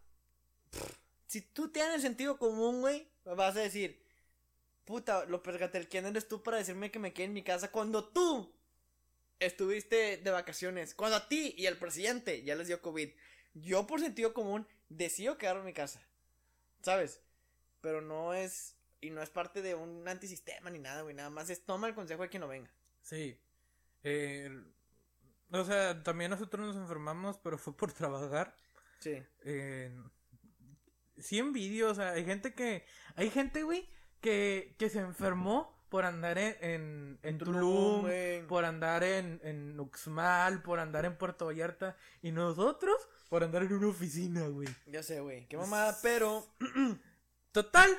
si 1.27 1.41
tú 1.41 1.69
tienes 1.69 2.01
sentido 2.01 2.37
común, 2.37 2.81
güey, 2.81 3.09
vas 3.23 3.55
a 3.55 3.59
decir, 3.61 4.03
puta, 4.87 5.25
López 5.25 5.57
Gatel, 5.57 5.87
¿quién 5.89 6.05
eres 6.07 6.27
tú 6.27 6.41
para 6.41 6.57
decirme 6.57 6.89
que 6.89 6.97
me 6.97 7.13
quede 7.13 7.25
en 7.25 7.33
mi 7.33 7.43
casa 7.43 7.71
cuando 7.71 8.05
tú 8.05 8.55
estuviste 9.39 10.17
de 10.17 10.31
vacaciones? 10.31 10.95
Cuando 10.95 11.17
a 11.17 11.27
ti 11.27 11.53
y 11.57 11.67
al 11.67 11.77
presidente 11.77 12.41
ya 12.43 12.55
les 12.55 12.67
dio 12.67 12.81
COVID. 12.81 13.09
Yo 13.53 13.85
por 13.85 13.99
sentido 13.99 14.33
común 14.33 14.65
decido 14.89 15.37
quedarme 15.37 15.59
en 15.59 15.65
mi 15.67 15.73
casa. 15.73 16.01
¿Sabes? 16.81 17.21
Pero 17.81 18.01
no 18.01 18.33
es... 18.33 18.75
Y 18.99 19.11
no 19.11 19.21
es 19.21 19.29
parte 19.29 19.61
de 19.61 19.75
un 19.75 20.07
antisistema 20.07 20.71
ni 20.71 20.79
nada, 20.79 21.03
güey. 21.03 21.13
Nada 21.13 21.29
más 21.29 21.51
es 21.51 21.63
toma 21.63 21.87
el 21.87 21.93
consejo 21.93 22.23
de 22.23 22.29
quien 22.29 22.41
no 22.41 22.47
venga. 22.47 22.71
Sí. 23.03 23.37
Eh, 24.03 24.49
o 25.51 25.65
sea, 25.65 26.01
también 26.01 26.31
nosotros 26.31 26.65
nos 26.65 26.75
enfermamos, 26.77 27.37
pero 27.37 27.57
fue 27.59 27.75
por 27.75 27.91
trabajar. 27.93 28.55
Sí. 28.99 29.21
Eh, 29.43 29.95
sí 31.19 31.37
envidio, 31.37 31.91
o 31.91 31.95
sea, 31.95 32.11
hay 32.11 32.25
gente 32.25 32.55
que... 32.55 32.85
Hay 33.15 33.29
gente, 33.29 33.61
güey, 33.63 33.87
que, 34.21 34.75
que 34.77 34.89
se 34.89 34.99
enfermó 34.99 35.75
por 35.89 36.03
andar 36.05 36.37
en, 36.37 36.57
en, 36.61 37.19
en 37.23 37.37
Tulum, 37.37 38.01
Tulum, 38.01 38.47
por 38.47 38.65
andar 38.65 39.03
en, 39.03 39.39
en 39.43 39.79
Uxmal, 39.79 40.61
por 40.61 40.79
andar 40.79 41.05
en 41.05 41.17
Puerto 41.17 41.45
Vallarta, 41.45 41.95
y 42.21 42.31
nosotros 42.31 42.95
por 43.29 43.43
andar 43.43 43.63
en 43.63 43.73
una 43.73 43.87
oficina, 43.87 44.47
güey. 44.47 44.67
Ya 44.85 45.01
sé, 45.03 45.19
güey. 45.21 45.47
Qué 45.47 45.55
mamada, 45.57 45.97
pero. 46.01 46.45
Total, 47.51 47.89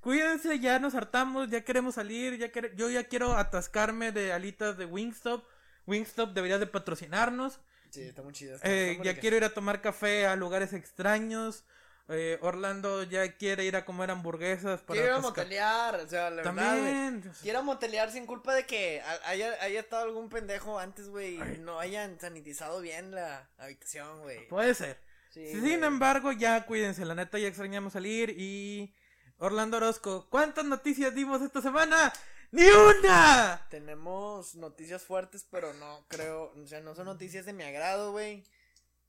cuídense, 0.00 0.58
ya 0.58 0.78
nos 0.78 0.94
hartamos, 0.94 1.50
ya 1.50 1.62
queremos 1.64 1.94
salir, 1.96 2.38
ya 2.38 2.50
quere- 2.50 2.74
yo 2.76 2.90
ya 2.90 3.04
quiero 3.04 3.34
atascarme 3.36 4.12
de 4.12 4.32
alitas 4.32 4.76
de 4.76 4.86
Wingstop. 4.86 5.44
Wingstop 5.86 6.32
debería 6.32 6.58
de 6.58 6.66
patrocinarnos. 6.66 7.60
Sí, 7.90 8.02
está 8.02 8.22
muy 8.22 8.32
chido. 8.32 8.56
está- 8.56 8.68
Eh, 8.68 8.98
ya 9.04 9.18
quiero 9.18 9.36
ir 9.36 9.44
a 9.44 9.54
tomar 9.54 9.80
café 9.80 10.26
a 10.26 10.34
lugares 10.36 10.72
extraños. 10.72 11.64
Eh, 12.08 12.38
Orlando 12.40 13.02
ya 13.02 13.32
quiere 13.36 13.64
ir 13.64 13.74
a 13.74 13.84
comer 13.84 14.12
hamburguesas 14.12 14.80
para 14.82 15.00
Quiero 15.00 15.20
motelear, 15.20 15.96
o 15.96 16.08
sea, 16.08 16.30
la 16.30 16.36
verdad. 16.36 16.54
También. 16.54 17.32
Quiero 17.42 17.64
motelear 17.64 18.12
sin 18.12 18.26
culpa 18.26 18.54
de 18.54 18.64
que 18.64 19.00
ha- 19.00 19.28
haya, 19.28 19.60
haya 19.60 19.80
estado 19.80 20.04
algún 20.04 20.28
pendejo 20.28 20.78
antes, 20.78 21.08
güey, 21.08 21.34
y 21.34 21.58
no 21.58 21.80
hayan 21.80 22.20
sanitizado 22.20 22.80
bien 22.80 23.10
la 23.10 23.48
habitación, 23.58 24.20
güey. 24.22 24.46
Puede 24.46 24.74
ser. 24.74 25.00
Sí, 25.30 25.46
Sin 25.48 25.82
embargo, 25.82 26.30
ya 26.32 26.64
cuídense, 26.64 27.04
la 27.04 27.14
neta 27.16 27.38
ya 27.40 27.48
extrañamos 27.48 27.92
salir 27.94 28.30
y 28.38 28.94
Orlando 29.38 29.76
Orozco, 29.78 30.28
¿cuántas 30.30 30.64
noticias 30.64 31.12
dimos 31.14 31.42
esta 31.42 31.60
semana? 31.60 32.12
¡Ni 32.52 32.64
una! 32.68 33.66
Tenemos 33.68 34.54
noticias 34.54 35.02
fuertes, 35.02 35.44
pero 35.50 35.74
no 35.74 36.06
creo, 36.08 36.52
o 36.56 36.66
sea, 36.68 36.80
no 36.80 36.94
son 36.94 37.06
noticias 37.06 37.44
de 37.44 37.52
mi 37.52 37.64
agrado, 37.64 38.12
güey. 38.12 38.44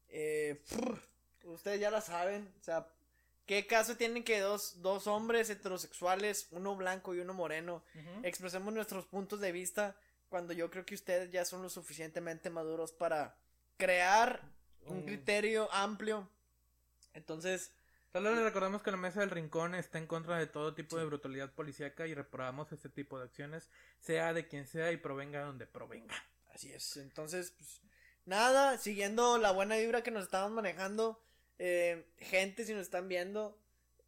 Eh, 0.10 0.62
pff, 0.68 1.00
ustedes 1.52 1.80
ya 1.80 1.92
la 1.92 2.02
saben, 2.02 2.54
o 2.60 2.64
sea, 2.64 2.88
¿qué 3.46 3.66
caso 3.68 3.96
tienen 3.98 4.24
que 4.24 4.40
dos, 4.40 4.82
dos 4.82 5.08
hombres 5.08 5.50
heterosexuales, 5.50 6.48
uno 6.52 6.76
blanco 6.76 7.16
y 7.16 7.20
uno 7.20 7.34
moreno, 7.34 7.84
expresemos 8.24 8.74
nuestros 8.74 9.06
puntos 9.06 9.40
de 9.40 9.52
vista 9.52 9.96
cuando 10.30 10.54
yo 10.54 10.70
creo 10.70 10.86
que 10.86 10.96
ustedes 10.96 11.32
ya 11.32 11.46
son 11.46 11.62
lo 11.62 11.70
suficientemente 11.70 12.50
maduros 12.50 12.92
para 12.92 13.36
crear 13.78 14.42
un 14.86 15.00
Mm. 15.02 15.06
criterio 15.06 15.72
amplio? 15.74 16.30
Entonces, 17.14 17.72
Solo 18.14 18.34
les 18.34 18.44
recordamos 18.44 18.82
que 18.82 18.90
la 18.90 18.98
mesa 18.98 19.20
del 19.20 19.30
rincón 19.30 19.76
está 19.76 19.98
en 20.00 20.08
contra 20.08 20.38
de 20.38 20.48
todo 20.48 20.74
tipo 20.74 20.98
de 20.98 21.06
brutalidad 21.06 21.52
policíaca 21.54 22.08
y 22.08 22.16
reprobamos 22.16 22.72
este 22.72 22.90
tipo 22.90 23.20
de 23.20 23.26
acciones, 23.26 23.70
sea 24.00 24.34
de 24.34 24.48
quien 24.48 24.66
sea 24.66 24.92
y 24.92 24.98
provenga 24.98 25.40
de 25.40 25.46
donde 25.46 25.68
provenga. 25.68 26.16
Así 26.54 26.72
es. 26.74 26.98
Entonces, 26.98 27.52
pues, 27.52 27.82
nada, 28.26 28.78
siguiendo 28.78 29.38
la 29.38 29.52
buena 29.52 29.76
vibra 29.76 30.02
que 30.04 30.10
nos 30.12 30.24
estamos 30.24 30.52
manejando, 30.52 31.22
eh, 31.60 32.08
gente, 32.18 32.66
si 32.66 32.74
nos 32.74 32.84
están 32.84 33.08
viendo, 33.08 33.58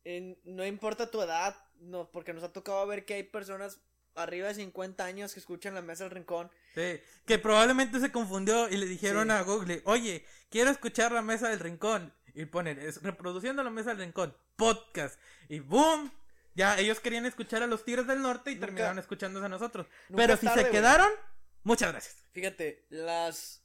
eh, 0.06 0.38
no 0.43 0.66
importa 0.66 1.10
tu 1.12 1.22
edad, 1.22 1.56
no, 1.80 2.10
porque 2.12 2.34
nos 2.34 2.43
ha 2.43 2.54
tocado 2.54 2.86
ver 2.88 3.06
que 3.06 3.16
hay 3.16 3.24
personas 3.24 3.80
arriba 4.16 4.47
de 4.50 4.56
50 4.56 5.04
años 5.06 5.34
que 5.34 5.39
escuchan 5.39 5.74
la 5.74 5.82
mesa 5.82 6.04
del 6.04 6.12
rincón. 6.12 6.52
Sí, 6.76 7.00
que 7.26 7.39
probablemente 7.39 8.00
se 8.00 8.12
confundió 8.12 8.68
y 8.70 8.78
le 8.78 8.86
dijeron 8.86 9.28
Sí. 9.28 9.34
a 9.34 9.41
Google, 9.43 9.82
oye, 9.86 10.26
quiero 10.50 10.70
escuchar 10.72 11.12
la 11.12 11.22
mesa 11.22 11.50
del 11.50 11.60
rincón. 11.60 12.14
Y 12.36 12.45
ponen, 12.45 12.80
es 12.80 13.02
reproduciendo 13.02 13.64
la 13.64 13.70
mesa 13.70 13.89
del 13.89 14.00
rincón, 14.00 14.36
podcast. 14.56 15.20
Y 15.50 15.60
boom, 15.60 16.12
ya 16.56 16.78
ellos 16.78 17.00
querían 17.00 17.26
escuchar 17.26 17.64
a 17.64 17.68
los 17.68 17.84
Tigres 17.84 18.08
del 18.08 18.22
Norte 18.22 18.52
y 18.52 18.56
Nunca- 18.56 18.68
terminaron 18.68 19.00
escuchándose 19.00 19.45
a 19.45 19.50
nosotros. 19.50 19.88
Pero 20.16 20.38
si 20.38 20.45
tarde, 20.45 20.64
se 20.66 20.70
quedaron, 20.70 21.10
muchas 21.64 21.91
gracias. 21.91 22.18
Fíjate, 22.32 22.86
las 22.89 23.64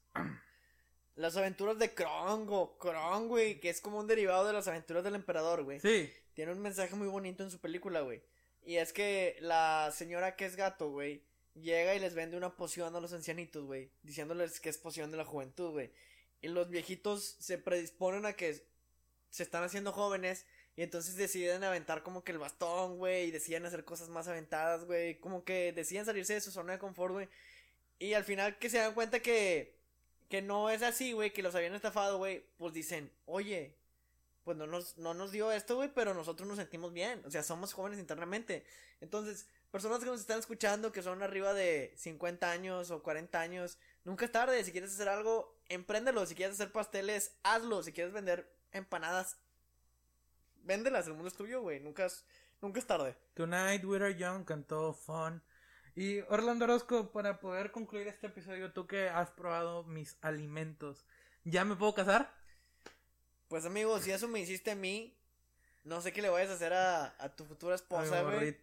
las 1.17 1.37
aventuras 1.37 1.79
de 1.79 1.95
Krong 1.95 2.49
o 2.51 2.79
Krong, 2.79 3.29
güey, 3.29 3.61
que 3.61 3.71
es 3.71 3.81
como 3.81 3.99
un 3.99 4.07
derivado 4.07 4.47
de 4.47 4.53
las 4.53 4.69
aventuras 4.69 5.05
del 5.05 5.15
emperador, 5.15 5.63
güey. 5.63 5.81
Sí, 5.81 6.13
Tiene 6.35 6.53
un 6.53 6.61
mensaje 6.61 6.95
muy 6.97 7.09
bonito 7.09 7.43
en 7.43 7.51
su 7.51 7.59
película, 7.61 8.01
güey. 8.01 8.23
Y 8.63 8.77
es 8.77 8.93
que 8.93 9.37
la 9.41 9.93
señora 9.95 10.37
que 10.37 10.47
es 10.47 10.57
gato, 10.57 10.91
güey, 10.91 11.23
llega 11.55 11.95
y 11.95 12.01
les 12.01 12.15
vende 12.15 12.37
una 12.37 12.57
poción 12.57 12.97
a 12.97 13.01
los 13.01 13.13
ancianitos, 13.13 13.65
güey, 13.65 13.91
diciéndoles 14.03 14.61
que 14.61 14.69
es 14.69 14.79
poción 14.79 15.11
de 15.11 15.19
la 15.19 15.25
juventud, 15.25 15.71
güey. 15.71 15.91
Y 16.41 16.49
los 16.49 16.69
viejitos 16.69 17.37
se 17.39 17.59
predisponen 17.59 18.27
a 18.27 18.33
que 18.33 18.67
se 19.31 19.43
están 19.43 19.63
haciendo 19.63 19.93
jóvenes 19.93 20.47
y 20.77 20.83
entonces 20.83 21.17
deciden 21.17 21.63
aventar 21.63 22.03
como 22.03 22.25
que 22.25 22.33
el 22.33 22.39
bastón, 22.39 22.99
güey, 22.99 23.29
y 23.29 23.31
deciden 23.31 23.65
hacer 23.67 23.85
cosas 23.85 24.09
más 24.09 24.27
aventadas, 24.27 24.85
güey, 24.85 25.21
como 25.21 25.45
que 25.45 25.73
deciden 25.73 26.05
salirse 26.05 26.35
de 26.35 26.41
su 26.41 26.51
zona 26.51 26.73
de 26.73 26.79
confort, 26.79 27.13
güey. 27.13 27.29
Y 27.99 28.15
al 28.15 28.25
final 28.25 28.59
que 28.59 28.71
se 28.71 28.79
dan 28.79 28.95
cuenta 28.95 29.21
que 29.21 29.74
que 30.29 30.43
no 30.43 30.71
es 30.71 30.83
así, 30.83 31.13
güey, 31.13 31.33
que 31.33 31.43
los 31.43 31.55
habían 31.55 31.75
estafado, 31.75 32.19
güey, 32.19 32.45
pues 32.59 32.73
dicen, 32.75 33.13
"Oye, 33.27 33.77
pues 34.45 34.57
no 34.59 34.67
nos, 34.67 34.99
no 34.99 35.15
nos 35.15 35.33
dio 35.33 35.51
esto, 35.51 35.77
güey, 35.77 35.91
pero 35.93 36.15
nosotros 36.15 36.47
nos 36.47 36.59
sentimos 36.59 36.93
bien. 36.93 37.23
O 37.25 37.31
sea, 37.31 37.43
somos 37.43 37.73
jóvenes 37.73 37.99
internamente. 37.99 38.65
Entonces, 39.01 39.49
personas 39.71 40.01
que 40.01 40.07
nos 40.07 40.21
están 40.21 40.39
escuchando, 40.39 40.93
que 40.93 41.03
son 41.03 41.23
arriba 41.23 41.55
de 41.55 41.95
50 41.97 42.51
años 42.51 42.91
o 42.91 43.03
40 43.03 43.41
años, 43.41 43.79
nunca 44.05 44.27
es 44.27 44.33
tarde. 44.33 44.63
Si 44.63 44.71
quieres 44.71 44.93
hacer 44.93 45.09
algo, 45.09 45.59
empréndelo. 45.69 46.27
Si 46.27 46.35
quieres 46.35 46.55
hacer 46.57 46.73
pasteles, 46.73 47.33
hazlo. 47.43 47.83
Si 47.83 47.93
quieres 47.93 48.13
vender 48.13 48.55
empanadas, 48.73 49.39
véndelas. 50.63 51.07
El 51.07 51.15
mundo 51.15 51.29
es 51.29 51.35
tuyo, 51.35 51.63
güey. 51.63 51.81
Nunca 51.81 52.05
es, 52.05 52.25
nunca 52.61 52.79
es 52.79 52.87
tarde. 52.87 53.17
Tonight 53.33 53.83
We 53.85 53.97
Are 53.97 54.15
Young 54.15 54.45
cantó 54.45 54.93
Fun. 54.93 55.43
Y 55.97 56.21
Orlando 56.23 56.65
Orozco, 56.65 57.13
para 57.13 57.39
poder 57.39 57.71
concluir 57.71 58.09
este 58.09 58.27
episodio, 58.27 58.73
tú 58.73 58.87
que 58.87 59.09
has 59.09 59.31
probado 59.31 59.85
mis 59.85 60.17
alimentos, 60.23 61.05
¿ya 61.45 61.65
me 61.65 61.77
puedo 61.77 61.95
casar? 61.95 62.35
Pues, 63.49 63.65
amigo, 63.65 64.01
si 64.01 64.11
eso 64.11 64.27
me 64.27 64.41
hiciste 64.41 64.73
a 64.73 64.75
mí, 64.75 65.17
no 65.85 66.01
sé 66.01 66.13
qué 66.13 66.21
le 66.21 66.31
vayas 66.31 66.51
a 66.51 66.55
hacer 66.55 66.73
a, 66.73 67.15
a 67.19 67.29
tu 67.37 67.45
futura 67.45 67.77
esposa, 67.77 68.23
güey. 68.23 68.57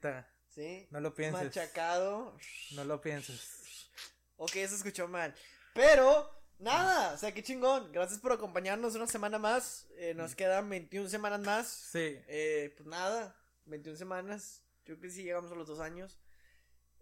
Sí. 0.49 0.87
no 0.89 0.99
lo 0.99 1.15
pienses. 1.15 1.43
Machacado. 1.43 2.37
No 2.71 2.83
lo 2.83 2.99
pienses. 2.99 3.89
Ok, 4.35 4.57
eso 4.57 4.75
escuchó 4.75 5.07
mal. 5.07 5.33
Pero, 5.73 6.29
nada, 6.59 7.13
o 7.13 7.17
sea, 7.17 7.33
qué 7.33 7.41
chingón. 7.41 7.93
Gracias 7.93 8.19
por 8.19 8.33
acompañarnos 8.33 8.95
una 8.95 9.07
semana 9.07 9.39
más. 9.39 9.87
Eh, 9.95 10.13
nos 10.13 10.35
quedan 10.35 10.69
21 10.69 11.07
semanas 11.07 11.39
más. 11.39 11.67
Sí. 11.67 12.19
Eh, 12.27 12.73
pues 12.75 12.89
nada, 12.89 13.37
21 13.67 13.97
semanas. 13.97 14.63
Yo 14.79 14.95
creo 14.95 14.99
que 14.99 15.09
sí 15.09 15.23
llegamos 15.23 15.49
a 15.51 15.55
los 15.55 15.67
dos 15.67 15.79
años. 15.79 16.17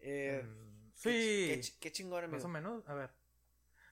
Eh, 0.01 0.41
Mm, 0.43 0.91
qué, 0.91 0.95
Sí. 0.95 1.09
qué 1.47 1.59
ch- 1.61 1.79
qué 1.79 1.91
chingón, 1.91 2.23
amigo. 2.23 2.37
Más 2.37 2.45
o 2.45 2.49
menos, 2.49 2.87
a 2.87 2.93
ver. 2.93 3.09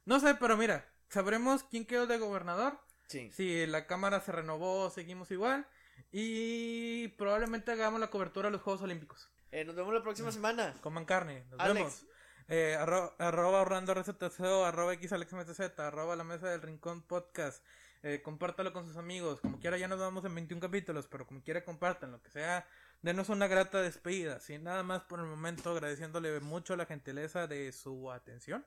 No 0.05 0.19
sé, 0.19 0.35
pero 0.35 0.57
mira, 0.57 0.85
sabremos 1.09 1.63
quién 1.63 1.85
quedó 1.85 2.05
de 2.07 2.17
gobernador, 2.17 2.79
Sí. 3.07 3.31
si 3.31 3.65
la 3.67 3.87
cámara 3.87 4.19
se 4.21 4.31
renovó, 4.31 4.89
seguimos 4.89 5.31
igual, 5.31 5.65
y 6.11 7.07
probablemente 7.09 7.71
hagamos 7.71 7.99
la 7.99 8.09
cobertura 8.09 8.47
de 8.47 8.53
los 8.53 8.61
Juegos 8.61 8.81
Olímpicos. 8.81 9.29
Eh, 9.51 9.63
nos 9.65 9.75
vemos 9.75 9.93
la 9.93 10.03
próxima 10.03 10.31
semana. 10.31 10.73
Coman 10.81 11.05
carne, 11.05 11.45
nos 11.49 11.59
Alex. 11.59 11.75
vemos. 11.75 12.05
Eh, 12.49 12.77
arro- 12.79 13.13
arroba 13.17 13.61
Orlando 13.61 13.93
RZTCO, 13.93 14.65
arroba 14.65 14.93
XAlexMTZ, 14.95 15.79
arroba 15.79 16.15
la 16.15 16.23
mesa 16.23 16.49
del 16.49 16.61
rincón 16.61 17.01
podcast. 17.01 17.63
Eh, 18.03 18.21
compártalo 18.23 18.71
con 18.73 18.85
sus 18.85 18.95
amigos. 18.97 19.41
Como 19.41 19.59
quiera, 19.59 19.77
ya 19.77 19.87
nos 19.87 19.99
vamos 19.99 20.23
en 20.25 20.33
21 20.35 20.61
capítulos, 20.61 21.07
pero 21.07 21.25
como 21.27 21.41
quiera, 21.43 21.65
compártanlo. 21.65 22.21
Que 22.21 22.29
sea, 22.29 22.65
denos 23.01 23.29
una 23.29 23.47
grata 23.47 23.81
despedida. 23.81 24.39
Sin 24.39 24.63
nada 24.63 24.83
más 24.83 25.03
por 25.03 25.19
el 25.19 25.25
momento, 25.25 25.71
agradeciéndole 25.71 26.39
mucho 26.39 26.75
la 26.75 26.85
gentileza 26.85 27.47
de 27.47 27.71
su 27.71 28.11
atención. 28.11 28.65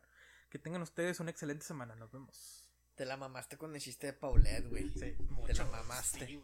Que 0.48 0.58
tengan 0.58 0.82
ustedes 0.82 1.20
una 1.20 1.30
excelente 1.30 1.64
semana. 1.64 1.94
Nos 1.94 2.10
vemos. 2.10 2.64
Te 2.94 3.04
la 3.04 3.16
mamaste 3.16 3.56
con 3.56 3.74
el 3.74 3.80
chiste 3.80 4.08
de 4.08 4.12
Paulette, 4.12 4.68
güey. 4.68 4.90
Sí, 4.90 5.16
Te 5.46 5.54
la 5.54 5.64
mamaste. 5.64 6.26
Sí. 6.26 6.42